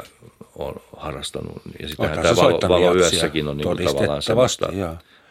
olen 0.56 0.76
harrastanut. 0.98 1.62
Ja 1.80 1.88
sitähän 1.88 2.20
tämä 2.22 2.36
valo, 2.36 2.60
valo 2.70 2.96
yössäkin 2.96 3.48
on 3.48 3.58
niin 3.58 3.68
kuin 3.68 3.86
tavallaan 3.86 4.22
sellaista 4.22 4.74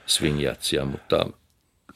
swing-jatsia, 0.06 0.84
mutta 0.84 1.26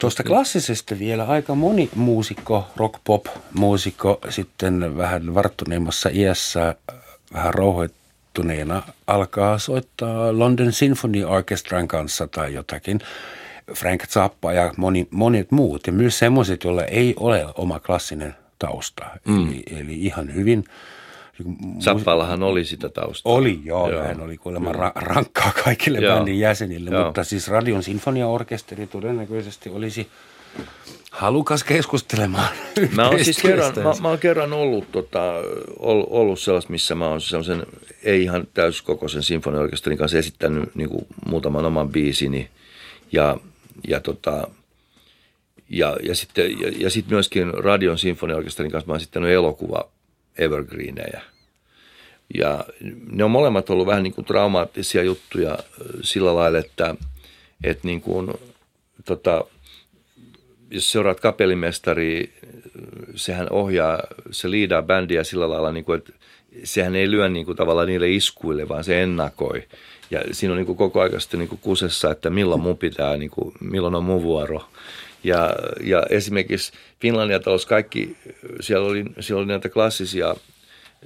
Tuosta 0.03 0.23
klassisesta 0.23 0.99
vielä 0.99 1.25
aika 1.25 1.55
moni 1.55 1.89
muusikko, 1.95 2.67
rock 2.77 2.99
pop 3.03 3.25
muusikko 3.53 4.19
sitten 4.29 4.97
vähän 4.97 5.33
varttuneemmassa 5.33 6.09
iässä, 6.13 6.75
vähän 7.33 7.53
rauhoittuneena 7.53 8.83
alkaa 9.07 9.57
soittaa 9.57 10.39
London 10.39 10.71
Symphony 10.71 11.23
Orchestran 11.23 11.87
kanssa 11.87 12.27
tai 12.27 12.53
jotakin. 12.53 12.99
Frank 13.73 14.07
Zappa 14.07 14.53
ja 14.53 14.73
moni, 14.77 15.07
monet 15.11 15.51
muut 15.51 15.87
ja 15.87 15.93
myös 15.93 16.19
semmoiset, 16.19 16.63
joilla 16.63 16.85
ei 16.85 17.13
ole 17.17 17.45
oma 17.55 17.79
klassinen 17.79 18.35
tausta. 18.59 19.05
Mm. 19.25 19.47
Eli, 19.47 19.63
eli 19.67 19.93
ihan 19.93 20.33
hyvin– 20.33 20.63
Sappallahan 21.79 22.43
oli 22.43 22.65
sitä 22.65 22.89
taustaa. 22.89 23.33
Oli, 23.33 23.59
joo. 23.63 23.91
joo. 23.91 24.03
Hän 24.03 24.21
oli 24.21 24.37
kuulemma 24.37 24.71
ra- 24.71 25.01
rankkaa 25.01 25.51
kaikille 25.63 25.99
joo. 25.99 26.15
bändin 26.15 26.39
jäsenille, 26.39 26.89
joo. 26.89 27.05
mutta 27.05 27.23
siis 27.23 27.47
Radion 27.47 27.83
sinfoniaorkesteri 27.83 28.87
todennäköisesti 28.87 29.69
olisi 29.69 30.07
halukas 31.11 31.63
keskustelemaan 31.63 32.49
Mä 32.95 33.09
oon 33.09 33.23
siis 33.23 33.41
kerran, 33.41 33.73
mä, 33.75 33.91
mä 34.01 34.07
oon 34.07 34.19
kerran 34.19 34.53
ollut, 34.53 34.91
tota, 34.91 35.33
ollut 35.79 36.39
sellaista, 36.39 36.71
missä 36.71 36.95
mä 36.95 37.07
oon 37.07 37.21
sellaisen 37.21 37.65
ei 38.03 38.23
ihan 38.23 38.47
täyskokoisen 38.53 39.23
sinfoniaorkesterin 39.23 39.97
kanssa 39.97 40.17
esittänyt 40.17 40.75
niin 40.75 40.89
kuin 40.89 41.05
muutaman 41.25 41.65
oman 41.65 41.89
biisini 41.89 42.49
ja, 43.11 43.37
ja 43.87 43.99
tota, 43.99 44.47
ja, 45.69 45.97
ja 46.03 46.15
sitten 46.15 46.59
ja, 46.59 46.71
ja 46.77 46.89
sit 46.89 47.07
myöskin 47.07 47.53
Radion 47.53 47.97
sinfoniaorkesterin 47.97 48.71
kanssa 48.71 48.87
mä 48.87 48.93
oon 48.93 49.01
esittänyt 49.01 49.31
elokuva 49.31 49.92
evergreenejä. 50.37 51.21
Ja 52.37 52.65
ne 53.11 53.23
on 53.23 53.31
molemmat 53.31 53.69
ollut 53.69 53.87
vähän 53.87 54.03
niin 54.03 54.13
kuin 54.13 54.25
traumaattisia 54.25 55.03
juttuja 55.03 55.57
sillä 56.01 56.35
lailla, 56.35 56.59
että, 56.59 56.95
että 57.63 57.87
niin 57.87 58.01
kuin, 58.01 58.33
tota, 59.05 59.45
jos 60.71 60.91
seuraat 60.91 61.19
kapellimestari, 61.19 62.33
sehän 63.15 63.47
ohjaa, 63.49 64.03
se 64.31 64.51
liidaa 64.51 64.81
bändiä 64.81 65.23
sillä 65.23 65.49
lailla, 65.49 65.71
niin 65.71 65.85
kuin, 65.85 65.97
että 65.97 66.13
sehän 66.63 66.95
ei 66.95 67.11
lyö 67.11 67.29
niin 67.29 67.45
kuin 67.45 67.57
tavallaan 67.57 67.87
niille 67.87 68.11
iskuille, 68.11 68.69
vaan 68.69 68.83
se 68.83 69.03
ennakoi. 69.03 69.63
Ja 70.11 70.21
siinä 70.31 70.53
on 70.53 70.57
niin 70.57 70.65
kuin 70.65 70.77
koko 70.77 71.01
ajan 71.01 71.19
niin 71.33 71.47
kuin 71.47 71.59
kusessa, 71.61 72.11
että 72.11 72.29
milloin 72.29 72.61
mun 72.61 72.77
pitää, 72.77 73.17
niin 73.17 73.29
kuin, 73.29 73.53
milloin 73.59 73.95
on 73.95 74.03
mun 74.03 74.23
vuoro. 74.23 74.65
Ja, 75.23 75.55
ja 75.83 76.03
esimerkiksi 76.09 76.73
Finlandia 77.01 77.39
talous 77.39 77.65
kaikki, 77.65 78.17
siellä 78.61 78.87
oli, 78.87 79.03
siellä 79.19 79.39
oli 79.39 79.47
näitä 79.47 79.69
klassisia 79.69 80.35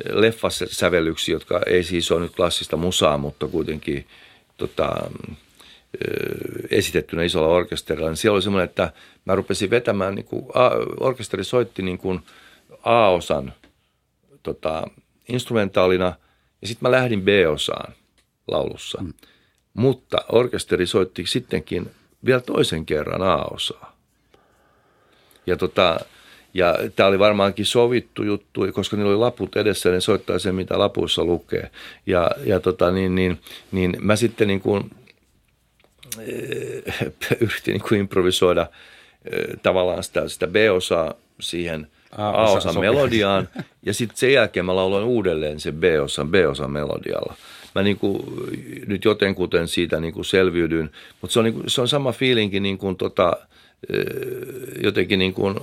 leffasävellyksiä, 0.09 1.35
jotka 1.35 1.61
ei 1.65 1.83
siis 1.83 2.11
ole 2.11 2.21
nyt 2.21 2.35
klassista 2.35 2.77
musaa, 2.77 3.17
mutta 3.17 3.47
kuitenkin 3.47 4.07
tota, 4.57 5.09
esitettynä 6.69 7.23
isolla 7.23 7.47
orkesterilla. 7.47 8.09
Niin 8.09 8.17
siellä 8.17 8.35
oli 8.35 8.41
semmoinen, 8.41 8.69
että 8.69 8.91
mä 9.25 9.35
rupesin 9.35 9.69
vetämään, 9.69 10.15
niin 10.15 10.25
kuin, 10.25 10.45
a, 10.53 10.69
orkesteri 10.99 11.43
soitti 11.43 11.81
niin 11.81 11.97
kuin 11.97 12.19
A-osan 12.83 13.53
tota, 14.43 14.87
instrumentaalina 15.29 16.13
ja 16.61 16.67
sitten 16.67 16.89
mä 16.89 16.91
lähdin 16.91 17.21
B-osaan 17.21 17.93
laulussa. 18.47 19.01
Mm. 19.01 19.13
Mutta 19.73 20.17
orkesteri 20.31 20.87
soitti 20.87 21.25
sittenkin 21.25 21.91
vielä 22.25 22.41
toisen 22.41 22.85
kerran 22.85 23.21
A-osaa. 23.21 23.96
Ja, 25.47 25.57
tota, 25.57 25.99
ja 26.53 26.75
tämä 26.95 27.09
oli 27.09 27.19
varmaankin 27.19 27.65
sovittu 27.65 28.23
juttu, 28.23 28.61
koska 28.73 28.97
niillä 28.97 29.09
oli 29.09 29.19
laput 29.19 29.55
edessä, 29.55 29.89
ne 29.89 30.01
soittaa 30.01 30.39
sen, 30.39 30.55
mitä 30.55 30.79
lapuissa 30.79 31.25
lukee. 31.25 31.71
Ja, 32.05 32.31
ja 32.45 32.59
tota, 32.59 32.91
niin, 32.91 33.15
niin, 33.15 33.39
niin 33.71 33.97
mä 34.01 34.15
sitten 34.15 34.47
niin 34.47 34.61
kuin, 34.61 34.91
äh, 36.17 37.07
yritin 37.41 37.73
niin 37.73 37.81
kuin 37.89 37.99
improvisoida 37.99 38.61
äh, 38.61 38.67
tavallaan 39.63 40.03
sitä, 40.03 40.27
sitä 40.27 40.47
B-osaa 40.47 41.13
siihen 41.39 41.87
A-osan 42.17 42.79
melodiaan. 42.79 43.49
Ja 43.85 43.93
sitten 43.93 44.17
sen 44.17 44.33
jälkeen 44.33 44.65
mä 44.65 44.75
lauloin 44.75 45.05
uudelleen 45.05 45.59
sen 45.59 45.75
B-osan, 45.75 46.29
B-osan 46.29 46.71
melodialla 46.71 47.35
mä 47.75 47.83
niin 47.83 47.97
kuin, 47.97 48.23
nyt 48.87 49.05
jotenkuten 49.05 49.67
siitä 49.67 49.99
niin 49.99 50.13
kuin 50.13 50.25
selviydyn. 50.25 50.89
Mutta 51.21 51.33
se, 51.33 51.39
on 51.39 51.45
niin 51.45 51.53
kuin, 51.53 51.69
se 51.69 51.81
on 51.81 51.87
sama 51.87 52.11
fiilinki 52.11 52.59
niin 52.59 52.77
kuin 52.77 52.95
tota, 52.95 53.37
jotenkin 54.83 55.19
niin 55.19 55.33
kuin, 55.33 55.59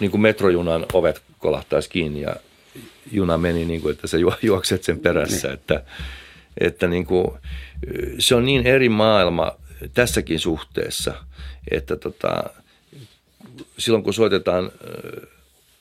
niin 0.00 0.10
kuin 0.10 0.20
metrojunan 0.20 0.86
ovet 0.92 1.22
kolahtaisi 1.38 1.90
kiinni 1.90 2.20
ja 2.20 2.36
juna 3.12 3.38
meni 3.38 3.64
niin 3.64 3.80
kuin, 3.80 3.92
että 3.92 4.06
sä 4.06 4.16
juokset 4.42 4.84
sen 4.84 4.98
perässä. 4.98 5.48
Niin. 5.48 5.54
Että, 5.54 5.82
että 6.60 6.86
niin 6.86 7.06
kuin, 7.06 7.30
se 8.18 8.34
on 8.34 8.44
niin 8.44 8.66
eri 8.66 8.88
maailma 8.88 9.52
tässäkin 9.94 10.40
suhteessa, 10.40 11.14
että 11.70 11.96
tota, 11.96 12.44
silloin 13.78 14.04
kun 14.04 14.14
soitetaan 14.14 14.72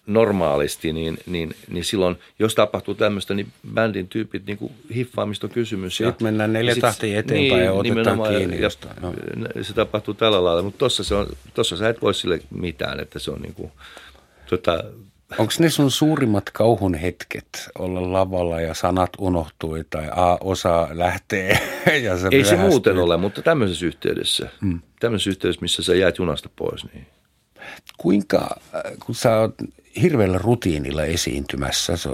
normaalisti, 0.07 0.93
niin, 0.93 1.17
niin, 1.25 1.55
niin 1.69 1.83
silloin, 1.83 2.15
jos 2.39 2.55
tapahtuu 2.55 2.95
tämmöistä, 2.95 3.33
niin 3.33 3.47
bändin 3.73 4.07
tyypit 4.07 4.45
niin 4.45 4.57
kuin 4.57 4.73
hiffaamista 4.95 5.47
on 5.47 5.51
kysymys. 5.51 5.97
Sitten 5.97 6.15
ja, 6.19 6.23
mennään 6.23 6.53
neljä 6.53 6.75
tahtia 6.75 7.19
eteenpäin 7.19 7.51
niin, 7.51 7.65
ja 7.65 7.73
otetaan 7.73 8.19
kiinni 8.29 8.61
ja. 8.61 8.69
No. 9.01 9.13
Se 9.61 9.73
tapahtuu 9.73 10.13
tällä 10.13 10.43
lailla, 10.43 10.61
mutta 10.61 10.77
tuossa, 10.77 11.03
se 11.03 11.15
on, 11.15 11.27
tuossa 11.53 11.77
sä 11.77 11.89
et 11.89 12.01
voi 12.01 12.13
sille 12.13 12.39
mitään, 12.49 12.99
että 12.99 13.19
se 13.19 13.31
on 13.31 13.41
niin 13.41 13.53
kuin, 13.53 13.71
tota, 14.49 14.83
Onko 15.37 15.53
ne 15.59 15.69
sun 15.69 15.91
suurimmat 15.91 16.49
kauhun 16.49 16.93
hetket 16.93 17.69
olla 17.79 18.13
lavalla 18.13 18.61
ja 18.61 18.73
sanat 18.73 19.09
unohtui 19.19 19.85
tai 19.89 20.07
A 20.15 20.37
osa 20.41 20.87
lähtee 20.91 21.59
ja 22.03 22.17
se 22.17 22.27
Ei 22.31 22.43
se 22.43 22.57
muuten 22.57 22.97
ole, 22.97 23.17
mutta 23.17 23.41
tämmöisessä 23.41 23.85
yhteydessä, 23.85 24.49
hmm. 24.61 24.79
tämmöisessä 24.99 25.29
yhteydessä, 25.29 25.61
missä 25.61 25.83
sä 25.83 25.95
jäät 25.95 26.17
junasta 26.17 26.49
pois, 26.55 26.85
niin 26.93 27.07
Kuinka, 27.97 28.59
kun 29.05 29.15
sä 29.15 29.39
oot 29.39 29.55
hirveällä 30.01 30.37
rutiinilla 30.37 31.03
esiintymässä, 31.03 31.97
sä 31.97 32.09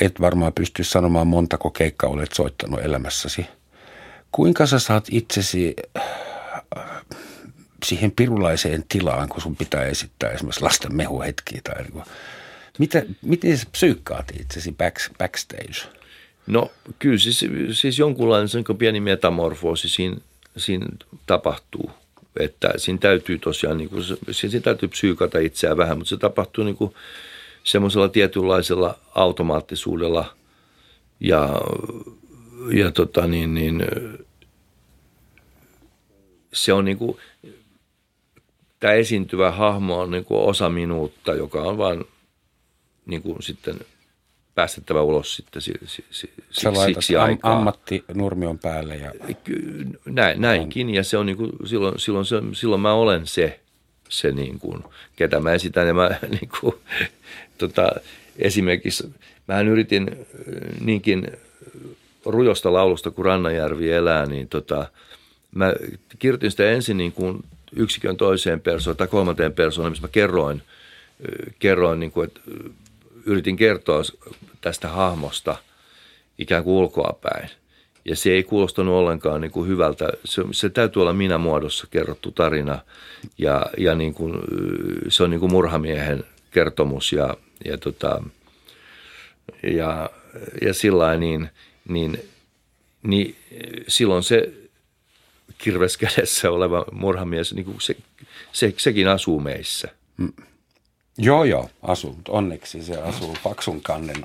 et 0.00 0.20
varmaan 0.20 0.52
pysty 0.52 0.84
sanomaan 0.84 1.26
montako 1.26 1.70
keikkaa 1.70 2.10
olet 2.10 2.32
soittanut 2.32 2.80
elämässäsi. 2.80 3.46
Kuinka 4.32 4.66
sä 4.66 4.78
saat 4.78 5.06
itsesi 5.10 5.76
äh, 5.98 6.04
siihen 7.84 8.10
pirulaiseen 8.10 8.84
tilaan, 8.88 9.28
kun 9.28 9.40
sun 9.40 9.56
pitää 9.56 9.84
esittää 9.84 10.30
esimerkiksi 10.30 10.62
lasten 10.62 10.96
mehuhetkiä 10.96 11.60
tai 11.64 11.82
niin 11.82 12.04
mitä, 12.78 13.02
miten 13.22 13.58
sä 13.58 13.66
psyykkaat 13.72 14.32
itsesi 14.40 14.72
back, 14.72 14.96
backstage? 15.18 15.88
No 16.46 16.70
kyllä 16.98 17.18
siis, 17.18 17.44
siis 17.72 17.98
jonkunlainen 17.98 18.48
pieni 18.78 19.00
metamorfoosi 19.00 19.88
siinä, 19.88 20.16
siinä 20.56 20.86
tapahtuu 21.26 21.90
että 22.36 22.72
siinä 22.76 22.98
täytyy 22.98 23.38
tosiaan, 23.38 23.78
niin 23.78 23.90
kuin, 23.90 24.04
siinä 24.30 24.60
täytyy 24.60 24.88
psyykata 24.88 25.38
itseään 25.38 25.76
vähän, 25.76 25.98
mutta 25.98 26.08
se 26.08 26.16
tapahtuu 26.16 26.64
niin 26.64 26.76
kuin 26.76 26.94
semmoisella 27.64 28.08
tietynlaisella 28.08 28.98
automaattisuudella 29.14 30.34
ja, 31.20 31.48
ja 32.72 32.90
tota 32.90 33.26
niin, 33.26 33.54
niin, 33.54 33.84
se 36.52 36.72
on 36.72 36.84
niin 36.84 36.98
kuin, 36.98 37.16
tämä 38.80 38.92
esiintyvä 38.92 39.50
hahmo 39.50 40.00
on 40.00 40.10
niin 40.10 40.24
kuin 40.24 40.40
osa 40.40 40.68
minuutta, 40.68 41.34
joka 41.34 41.62
on 41.62 41.78
vain 41.78 42.04
niin 43.06 43.22
kuin 43.22 43.42
sitten 43.42 43.80
päästettävä 44.54 45.02
ulos 45.02 45.36
sitten 45.36 45.62
si, 45.62 45.72
si, 45.84 46.04
si, 46.10 46.30
Sä 46.50 46.72
siksi 46.86 47.16
am, 47.16 47.24
aikaa. 47.24 47.56
ammatti 47.56 48.04
nurmion 48.14 48.58
päälle. 48.58 48.96
Ja... 48.96 49.12
Näin, 50.04 50.40
näinkin 50.40 50.90
ja 50.90 51.04
se 51.04 51.16
on 51.16 51.26
niin 51.26 51.36
kuin, 51.36 51.50
silloin, 51.64 51.98
silloin, 51.98 52.24
se, 52.24 52.36
silloin 52.52 52.80
mä 52.80 52.92
olen 52.92 53.26
se, 53.26 53.60
se 54.08 54.32
niin 54.32 54.58
kuin, 54.58 54.84
ketä 55.16 55.40
mä 55.40 55.52
esitän 55.52 55.86
ja 55.86 55.94
mä 55.94 56.08
niin 56.40 56.50
kuin, 56.60 56.74
tota, 57.58 57.88
esimerkiksi 58.38 59.14
mä 59.48 59.60
yritin 59.60 60.26
niinkin 60.80 61.32
rujosta 62.24 62.72
laulusta 62.72 63.10
kuin 63.10 63.26
Rannajärvi 63.26 63.92
elää, 63.92 64.26
niin 64.26 64.48
tota, 64.48 64.86
mä 65.54 65.72
kirjoitin 66.18 66.50
sitä 66.50 66.70
ensin 66.70 66.96
niin 66.96 67.12
kuin 67.12 67.44
yksikön 67.76 68.16
toiseen 68.16 68.60
persoonaan 68.60 68.96
tai 68.96 69.06
kolmanteen 69.06 69.52
persoonaan, 69.52 69.92
missä 69.92 70.06
mä 70.06 70.12
kerroin, 70.12 70.62
kerroin 71.58 72.00
niin 72.00 72.12
kuin, 72.12 72.28
että 72.28 72.40
yritin 73.26 73.56
kertoa 73.56 74.02
tästä 74.60 74.88
hahmosta 74.88 75.56
ikään 76.38 76.64
kuin 76.64 76.74
ulkoapäin. 76.74 77.50
Ja 78.04 78.16
se 78.16 78.30
ei 78.30 78.42
kuulostanut 78.42 78.94
ollenkaan 78.94 79.40
niin 79.40 79.50
kuin 79.50 79.68
hyvältä. 79.68 80.08
Se, 80.24 80.42
se 80.52 80.68
täytyy 80.68 81.02
olla 81.02 81.12
minä 81.12 81.38
muodossa 81.38 81.86
kerrottu 81.90 82.30
tarina 82.30 82.78
ja, 83.38 83.66
ja 83.78 83.94
niin 83.94 84.14
kuin, 84.14 84.34
se 85.08 85.22
on 85.22 85.30
niin 85.30 85.40
kuin 85.40 85.52
murhamiehen 85.52 86.24
kertomus 86.50 87.12
ja, 87.12 87.36
ja, 87.64 87.78
tota, 87.78 88.22
ja, 89.62 90.10
ja 90.62 90.74
sillä 90.74 91.16
niin, 91.16 91.50
niin, 91.88 92.18
niin 93.02 93.36
silloin 93.88 94.22
se 94.22 94.52
kirveskädessä 95.58 96.50
oleva 96.50 96.84
murhamies, 96.92 97.54
niin 97.54 97.64
kuin 97.64 97.80
se, 97.80 97.96
se, 98.52 98.74
sekin 98.76 99.08
asuu 99.08 99.40
meissä. 99.40 99.88
Mm. 100.16 100.32
Joo, 101.18 101.44
joo, 101.44 101.70
asuu. 101.82 102.16
Onneksi 102.28 102.82
se 102.82 103.00
asuu 103.00 103.36
paksun 103.44 103.80
kannen 103.82 104.16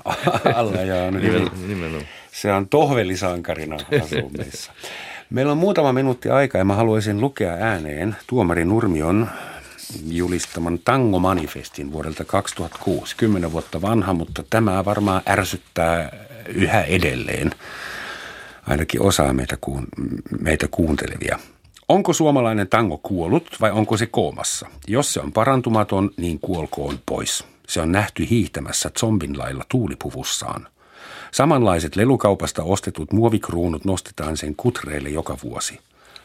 alla. 0.55 0.81
Ja 0.81 1.03
on 1.03 1.21
hyvin, 1.21 1.49
Nimenomaan. 1.67 2.07
Se 2.31 2.53
on 2.53 2.69
tohvelisankarina 2.69 3.75
asuu 4.03 4.31
meissä. 4.37 4.71
Meillä 5.29 5.51
on 5.51 5.57
muutama 5.57 5.93
minuutti 5.93 6.29
aikaa 6.29 6.59
ja 6.59 6.65
mä 6.65 6.75
haluaisin 6.75 7.21
lukea 7.21 7.53
ääneen 7.53 8.15
tuomari 8.27 8.65
Nurmion 8.65 9.29
julistaman 10.07 10.79
Tango-manifestin 10.79 11.91
vuodelta 11.91 12.25
2006. 12.25 13.15
Kymmenen 13.15 13.51
vuotta 13.51 13.81
vanha, 13.81 14.13
mutta 14.13 14.43
tämä 14.49 14.85
varmaan 14.85 15.21
ärsyttää 15.29 16.11
yhä 16.47 16.81
edelleen 16.81 17.51
ainakin 18.67 19.01
osaa 19.01 19.33
meitä, 19.33 19.57
kuun, 19.61 19.87
meitä 20.39 20.67
kuuntelevia. 20.71 21.39
Onko 21.89 22.13
suomalainen 22.13 22.67
tango 22.67 22.97
kuollut 22.97 23.57
vai 23.61 23.71
onko 23.71 23.97
se 23.97 24.05
koomassa? 24.05 24.67
Jos 24.87 25.13
se 25.13 25.19
on 25.19 25.31
parantumaton, 25.31 26.11
niin 26.17 26.39
kuolkoon 26.39 26.99
pois. 27.05 27.43
Se 27.67 27.81
on 27.81 27.91
nähty 27.91 28.29
hiihtämässä 28.29 28.91
zombin 28.99 29.37
lailla 29.37 29.63
tuulipuvussaan. 29.69 30.67
Samanlaiset 31.31 31.95
lelukaupasta 31.95 32.63
ostetut 32.63 33.13
muovikruunut 33.13 33.85
nostetaan 33.85 34.37
sen 34.37 34.55
kutreille 34.55 35.09
joka 35.09 35.37
vuosi. 35.43 35.79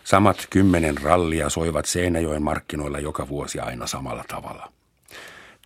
Samat 0.05 0.47
kymmenen 0.51 0.99
rallia 1.03 1.49
soivat 1.51 1.87
Seinäjoen 1.87 2.43
markkinoilla 2.43 2.99
joka 2.99 3.29
vuosi 3.29 3.61
aina 3.61 3.87
samalla 3.87 4.25
tavalla. 4.29 4.73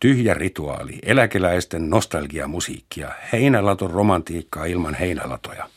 Tyhjä 0.00 0.34
rituaali, 0.34 0.98
eläkeläisten 1.02 1.90
nostalgiamusiikkia, 1.90 3.10
heinälaton 3.32 3.90
romantiikkaa 3.90 4.64
ilman 4.64 4.94
heinälatoja. 4.94 5.68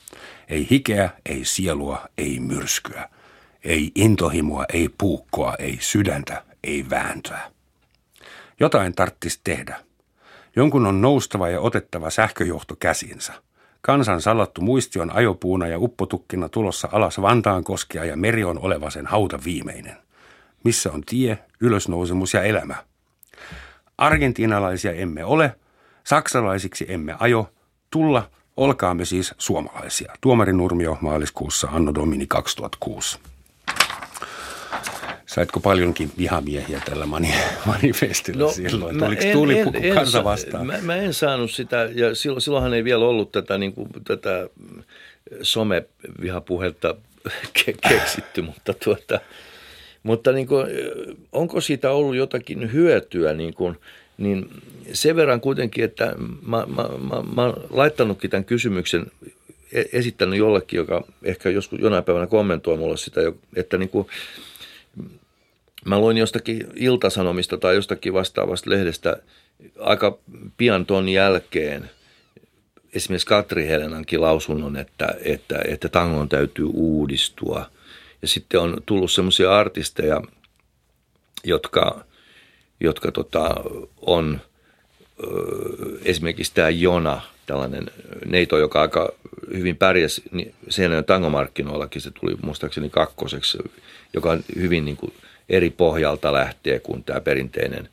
Ei 0.48 0.68
hikeä, 0.72 1.10
ei 1.26 1.46
sielua, 1.46 2.02
ei 2.18 2.40
myrskyä– 2.40 3.10
ei 3.64 3.92
intohimoa, 3.96 4.66
ei 4.74 4.90
puukkoa, 4.98 5.56
ei 5.60 5.78
sydäntä, 5.82 6.44
ei 6.64 6.86
vääntöä. 6.90 7.52
Jotain 8.60 8.96
tarttis 8.96 9.42
tehdä. 9.44 9.80
Jonkun 10.56 10.86
on 10.86 11.02
noustava 11.02 11.50
ja 11.50 11.62
otettava 11.62 12.10
sähköjohto 12.10 12.76
käsinsä. 12.76 13.34
Kansan 13.82 14.22
salattu 14.22 14.62
muisti 14.62 15.00
on 15.00 15.16
ajopuuna 15.16 15.68
ja 15.68 15.80
uppotukkina 15.80 16.50
tulossa 16.50 16.90
alas 16.92 17.22
Vantaan 17.22 17.64
koskea 17.64 18.06
ja 18.06 18.18
meri 18.18 18.44
on 18.44 18.60
oleva 18.60 18.90
sen 18.90 19.06
hauta 19.06 19.40
viimeinen. 19.46 19.98
Missä 20.64 20.92
on 20.92 21.02
tie, 21.02 21.40
ylösnousemus 21.62 22.34
ja 22.34 22.44
elämä? 22.44 22.76
Argentiinalaisia 23.98 24.92
emme 24.92 25.26
ole, 25.26 25.56
saksalaisiksi 26.04 26.86
emme 26.90 27.16
ajo, 27.20 27.52
tulla, 27.92 28.30
olkaamme 28.58 29.06
siis 29.06 29.36
suomalaisia. 29.38 30.14
Tuomari 30.22 30.54
Nurmio 30.54 30.98
maaliskuussa 31.02 31.68
Anno 31.72 31.96
Domini 31.96 32.28
2006. 32.28 33.20
Saitko 35.38 35.60
paljonkin 35.60 36.12
vihamiehiä 36.18 36.82
tällä 36.86 37.06
mani, 37.06 37.34
manifestilla 37.66 38.44
no, 38.44 38.50
silloin? 38.50 39.04
Oliko 39.04 39.72
en, 39.82 39.96
kansa 39.96 40.24
vastaan? 40.24 40.68
Mä, 40.68 40.78
mä 40.82 40.96
en 40.96 41.14
saanut 41.14 41.52
sitä, 41.52 41.90
ja 41.96 42.16
silloin, 42.16 42.42
silloinhan 42.42 42.74
ei 42.74 42.84
vielä 42.84 43.06
ollut 43.06 43.32
tätä, 43.32 43.58
niin 43.58 43.74
kuin, 43.74 43.90
tätä 44.04 44.50
somevihapuhetta 45.42 46.96
ke- 47.60 47.90
keksitty, 47.90 48.42
mutta, 48.42 48.74
tuota, 48.84 49.20
mutta 50.04 50.32
niin 50.32 50.48
kuin, 50.48 50.68
onko 51.32 51.62
siitä 51.62 51.92
ollut 51.92 52.16
jotakin 52.16 52.74
hyötyä, 52.74 53.34
niin, 53.34 53.54
kuin, 53.54 53.78
niin 54.18 54.50
sen 54.94 55.16
verran 55.16 55.42
kuitenkin, 55.42 55.84
että 55.84 56.16
mä, 56.48 56.66
mä, 56.68 56.84
mä, 56.84 57.24
mä 57.36 57.44
olen 57.44 57.56
laittanutkin 57.70 58.30
tämän 58.30 58.46
kysymyksen, 58.46 59.06
e-, 59.72 59.84
esittänyt 59.94 60.40
jollekin, 60.40 60.78
joka 60.78 61.04
ehkä 61.24 61.50
joskus 61.50 61.80
jonain 61.80 62.04
päivänä 62.04 62.28
kommentoi 62.28 62.78
mulle 62.78 62.98
sitä, 62.98 63.22
että 63.56 63.78
niin 63.78 63.90
kuin, 63.90 64.08
Mä 65.88 66.00
luin 66.00 66.18
jostakin 66.18 66.68
iltasanomista 66.76 67.58
tai 67.58 67.76
jostakin 67.76 68.14
vastaavasta 68.14 68.70
lehdestä 68.70 69.18
aika 69.80 70.18
pian 70.58 70.86
ton 70.86 71.10
jälkeen 71.10 71.90
esimerkiksi 72.94 73.28
Katri 73.28 73.68
Helenankin 73.68 74.22
lausunnon, 74.22 74.78
että, 74.78 75.16
että, 75.24 75.60
että 75.68 75.90
tangon 75.90 76.30
täytyy 76.30 76.66
uudistua. 76.74 77.70
Ja 78.22 78.28
sitten 78.28 78.60
on 78.60 78.78
tullut 78.86 79.12
semmoisia 79.12 79.58
artisteja, 79.58 80.22
jotka, 81.44 82.06
jotka 82.80 83.12
tota, 83.12 83.56
on 84.02 84.42
esimerkiksi 86.06 86.54
tämä 86.54 86.70
Jona, 86.70 87.22
tällainen 87.46 87.86
neito, 88.26 88.58
joka 88.58 88.82
aika 88.82 89.10
hyvin 89.54 89.78
pärjäsi 89.78 90.22
niin 90.32 90.56
sen 90.70 90.92
tangomarkkinoillakin, 91.06 92.02
se 92.02 92.12
tuli 92.12 92.36
muistaakseni 92.42 92.90
kakkoseksi, 92.90 93.58
joka 94.14 94.32
on 94.32 94.44
hyvin 94.56 94.86
niin 94.86 94.98
kuin– 94.98 95.14
eri 95.50 95.70
pohjalta 95.70 96.34
lähtee 96.34 96.80
kuin 96.80 97.04
tämä 97.04 97.22
perinteinen, 97.22 97.90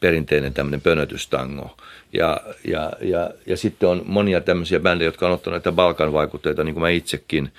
perinteinen 0.00 0.54
tämmöinen 0.54 0.80
pönötystango. 0.80 1.76
Ja, 2.12 2.40
ja, 2.64 2.92
ja, 3.00 3.30
ja 3.46 3.56
sitten 3.56 3.88
on 3.88 4.02
monia 4.04 4.40
tämmöisiä 4.40 4.80
bändejä, 4.80 5.08
jotka 5.08 5.26
on 5.26 5.32
ottanut 5.32 5.54
näitä 5.54 5.72
Balkan 5.72 6.12
vaikutteita, 6.12 6.64
niin 6.64 6.74
kuin 6.74 6.82
mä 6.82 6.88
itsekin, 6.88 7.52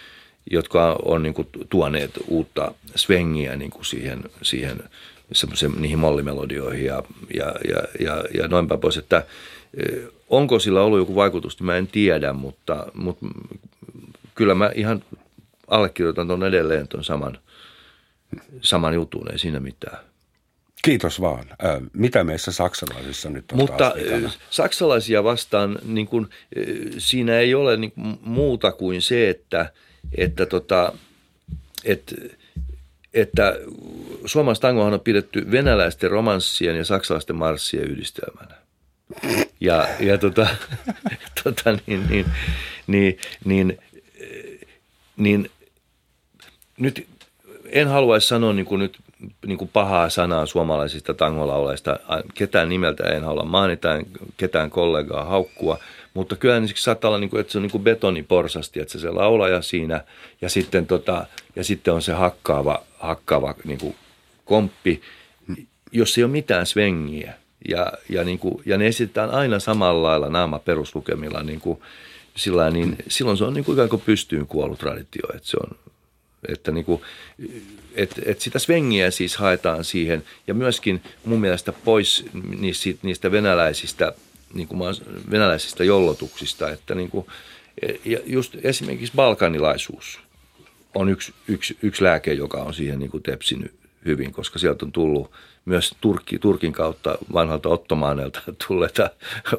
jotka 0.52 1.00
on 1.06 1.24
niin 1.24 1.34
kuin 1.34 1.48
tuoneet 1.70 2.12
uutta 2.28 2.74
svengiä 2.96 3.56
niin 3.56 3.72
kuin 3.72 3.86
siihen, 3.86 4.24
siihen 4.42 4.78
niihin 5.78 6.00
mollimelodioihin 6.00 6.86
ja, 6.86 7.04
ja, 7.34 7.54
ja, 7.70 7.84
ja, 8.00 8.24
ja 8.38 8.48
noinpä 8.48 8.78
pois, 8.78 8.98
että 8.98 9.26
onko 10.30 10.60
sillä 10.60 10.82
ollut 10.82 11.00
joku 11.00 11.16
vaikutus, 11.16 11.60
niin 11.60 11.66
mä 11.66 11.78
en 11.78 11.88
tiedä, 11.88 12.34
mutta, 12.34 12.88
mutta 12.94 13.26
kyllä 14.36 14.56
mä 14.56 14.72
ihan 14.76 15.04
allekirjoitan 15.68 16.28
tuon 16.28 16.44
edelleen 16.44 16.88
tuon 16.88 17.04
saman– 17.04 17.38
saman 18.62 18.94
jutun, 18.94 19.32
ei 19.32 19.40
siinä 19.40 19.60
mitään. 19.60 19.98
Kiitos 20.84 21.22
vaan. 21.22 21.46
Mitä 21.94 22.24
meissä 22.24 22.52
saksalaisissa 22.52 23.30
nyt 23.30 23.52
on 23.52 23.58
Mutta 23.58 23.94
saksalaisia 24.50 25.24
vastaan 25.24 25.80
niin 25.86 26.08
kuin, 26.08 26.28
siinä 26.98 27.40
ei 27.40 27.56
ole 27.56 27.78
niin 27.78 27.92
kuin 27.92 28.18
muuta 28.22 28.72
kuin 28.72 29.02
se, 29.02 29.30
että, 29.30 29.72
että, 30.18 30.46
tota, 30.46 30.94
että, 31.84 32.16
että 33.14 33.56
suomalaista 34.26 34.68
tangohan 34.68 34.94
on 34.94 35.00
pidetty 35.00 35.52
venäläisten 35.52 36.12
romanssien 36.12 36.76
ja 36.76 36.86
saksalaisten 36.86 37.36
marssien 37.36 37.84
yhdistelmänä. 37.84 38.56
Ja, 39.60 39.88
ja 40.00 40.18
tota, 40.18 40.48
tota, 41.44 41.78
niin, 41.88 42.08
niin, 42.10 42.26
niin, 42.88 43.18
niin, 43.46 43.80
niin 45.18 45.50
nyt 46.78 47.08
en 47.74 47.88
haluaisi 47.88 48.28
sanoa 48.28 48.54
niin 48.54 48.66
kuin 48.66 48.80
nyt 48.80 48.98
niin 49.46 49.58
kuin 49.58 49.70
pahaa 49.74 50.10
sanaa 50.10 50.46
suomalaisista 50.46 51.14
tangolauleista. 51.14 52.00
Ketään 52.34 52.70
nimeltä 52.70 53.04
en 53.04 53.24
halua 53.24 53.46
mainita, 53.46 53.90
ketään 54.38 54.70
kollegaa 54.70 55.24
haukkua. 55.24 55.80
Mutta 56.14 56.36
kyllä 56.36 56.60
niin 56.60 56.72
saattaa 56.76 57.10
olla, 57.10 57.20
niin 57.20 57.30
kuin, 57.30 57.42
että 57.42 57.52
se 57.52 57.58
on 57.58 57.62
niin 57.62 57.72
kuin 57.72 57.84
betoniporsasti, 57.84 58.80
että 58.80 59.00
se 59.00 59.10
laulaja 59.10 59.62
siinä 59.62 60.04
ja 60.42 60.50
sitten, 60.50 60.88
tota, 60.88 61.26
ja 61.56 61.64
sitten 61.64 61.94
on 61.94 62.02
se 62.02 62.14
hakkaava, 62.14 62.84
hakkaava 63.00 63.56
niin 63.64 63.80
kuin 63.80 63.96
komppi, 64.46 65.02
jos 65.92 66.18
ei 66.18 66.24
ole 66.24 66.32
mitään 66.32 66.66
svengiä. 66.66 67.34
Ja, 67.70 67.92
ja, 68.10 68.24
niin 68.24 68.40
kuin, 68.40 68.62
ja 68.66 68.78
ne 68.78 68.88
esitetään 68.88 69.30
aina 69.30 69.60
samalla 69.60 70.08
lailla 70.08 70.30
naama 70.30 70.60
peruslukemilla, 70.60 71.44
niin 71.44 71.60
kuin, 71.60 71.80
sillä 72.36 72.70
niin 72.70 72.96
silloin 73.08 73.38
se 73.38 73.44
on 73.44 73.54
niin 73.54 73.66
kuin 73.66 73.76
ikään 73.76 73.90
kuin 73.90 74.02
pystyyn 74.06 74.48
kuollut 74.48 74.80
traditio. 74.80 75.30
Että 75.36 75.48
se 75.48 75.58
on, 75.64 75.78
että 76.48 76.72
niin 76.72 76.86
kuin, 76.86 77.02
et, 77.96 78.12
et 78.26 78.42
sitä 78.42 78.60
svengiä 78.60 79.12
siis 79.12 79.38
haetaan 79.38 79.84
siihen 79.84 80.24
ja 80.48 80.54
myöskin 80.54 81.02
mun 81.26 81.42
mielestä 81.42 81.74
pois 81.74 82.26
niistä, 82.60 82.90
niistä 83.04 83.32
venäläisistä, 83.32 84.14
niin 84.54 84.68
kuin 84.68 84.80
venäläisistä 85.32 85.84
jollotuksista, 85.84 86.70
että 86.70 86.96
niin 86.96 87.10
kuin, 87.10 87.26
ja 88.06 88.20
just 88.26 88.56
esimerkiksi 88.64 89.14
balkanilaisuus 89.16 90.20
on 90.96 91.10
yksi, 91.10 91.34
yksi, 91.48 91.78
yksi 91.82 92.04
lääke, 92.04 92.34
joka 92.34 92.58
on 92.58 92.74
siihen 92.74 93.00
niin 93.00 93.12
kuin 93.12 93.24
tepsinyt 93.24 93.74
hyvin, 94.06 94.32
koska 94.32 94.60
sieltä 94.60 94.86
on 94.86 94.92
tullut 94.92 95.32
myös 95.66 95.96
Turkki, 96.02 96.40
Turkin 96.40 96.74
kautta 96.74 97.18
vanhalta 97.34 97.70
ottomaaneilta 97.70 98.42
tulleita 98.68 99.10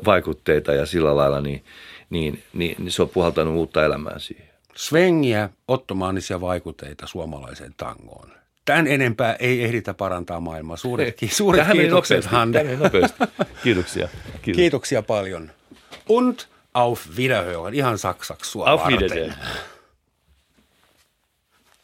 vaikutteita 0.05 0.73
ja 0.73 0.87
sillä 0.87 1.17
lailla 1.17 1.41
niin, 1.41 1.65
niin, 2.11 2.43
niin, 2.53 2.77
niin 2.79 2.93
se 2.93 3.03
on 3.03 3.09
puhaltanut 3.09 3.55
uutta 3.55 3.85
elämää 3.85 4.19
siihen. 4.19 4.54
Svengiä, 4.77 5.51
ottomaanisia 5.69 6.41
vaikutteita 6.41 7.07
suomalaiseen 7.07 7.75
tangoon. 7.77 8.33
Tämän 8.65 8.87
enempää 8.87 9.37
ei 9.39 9.65
ehditä 9.65 9.95
parantaa 9.95 10.41
maailmaa. 10.41 10.77
Suuret, 10.77 11.19
suuret 11.31 11.61
Tähän 11.61 11.77
kiitokset, 11.77 12.25
Hande. 12.25 12.65
Kiitoksia. 13.63 14.09
Kiitos. 14.43 14.57
Kiitoksia 14.57 15.03
paljon. 15.03 15.51
Und 16.09 16.39
auf 16.75 17.01
Wiederhören. 17.17 17.75
Ihan 17.75 17.99
saksaksi 17.99 18.51
sua 18.51 18.71
Auf 18.71 18.87
Wiedersehen. 18.87 19.35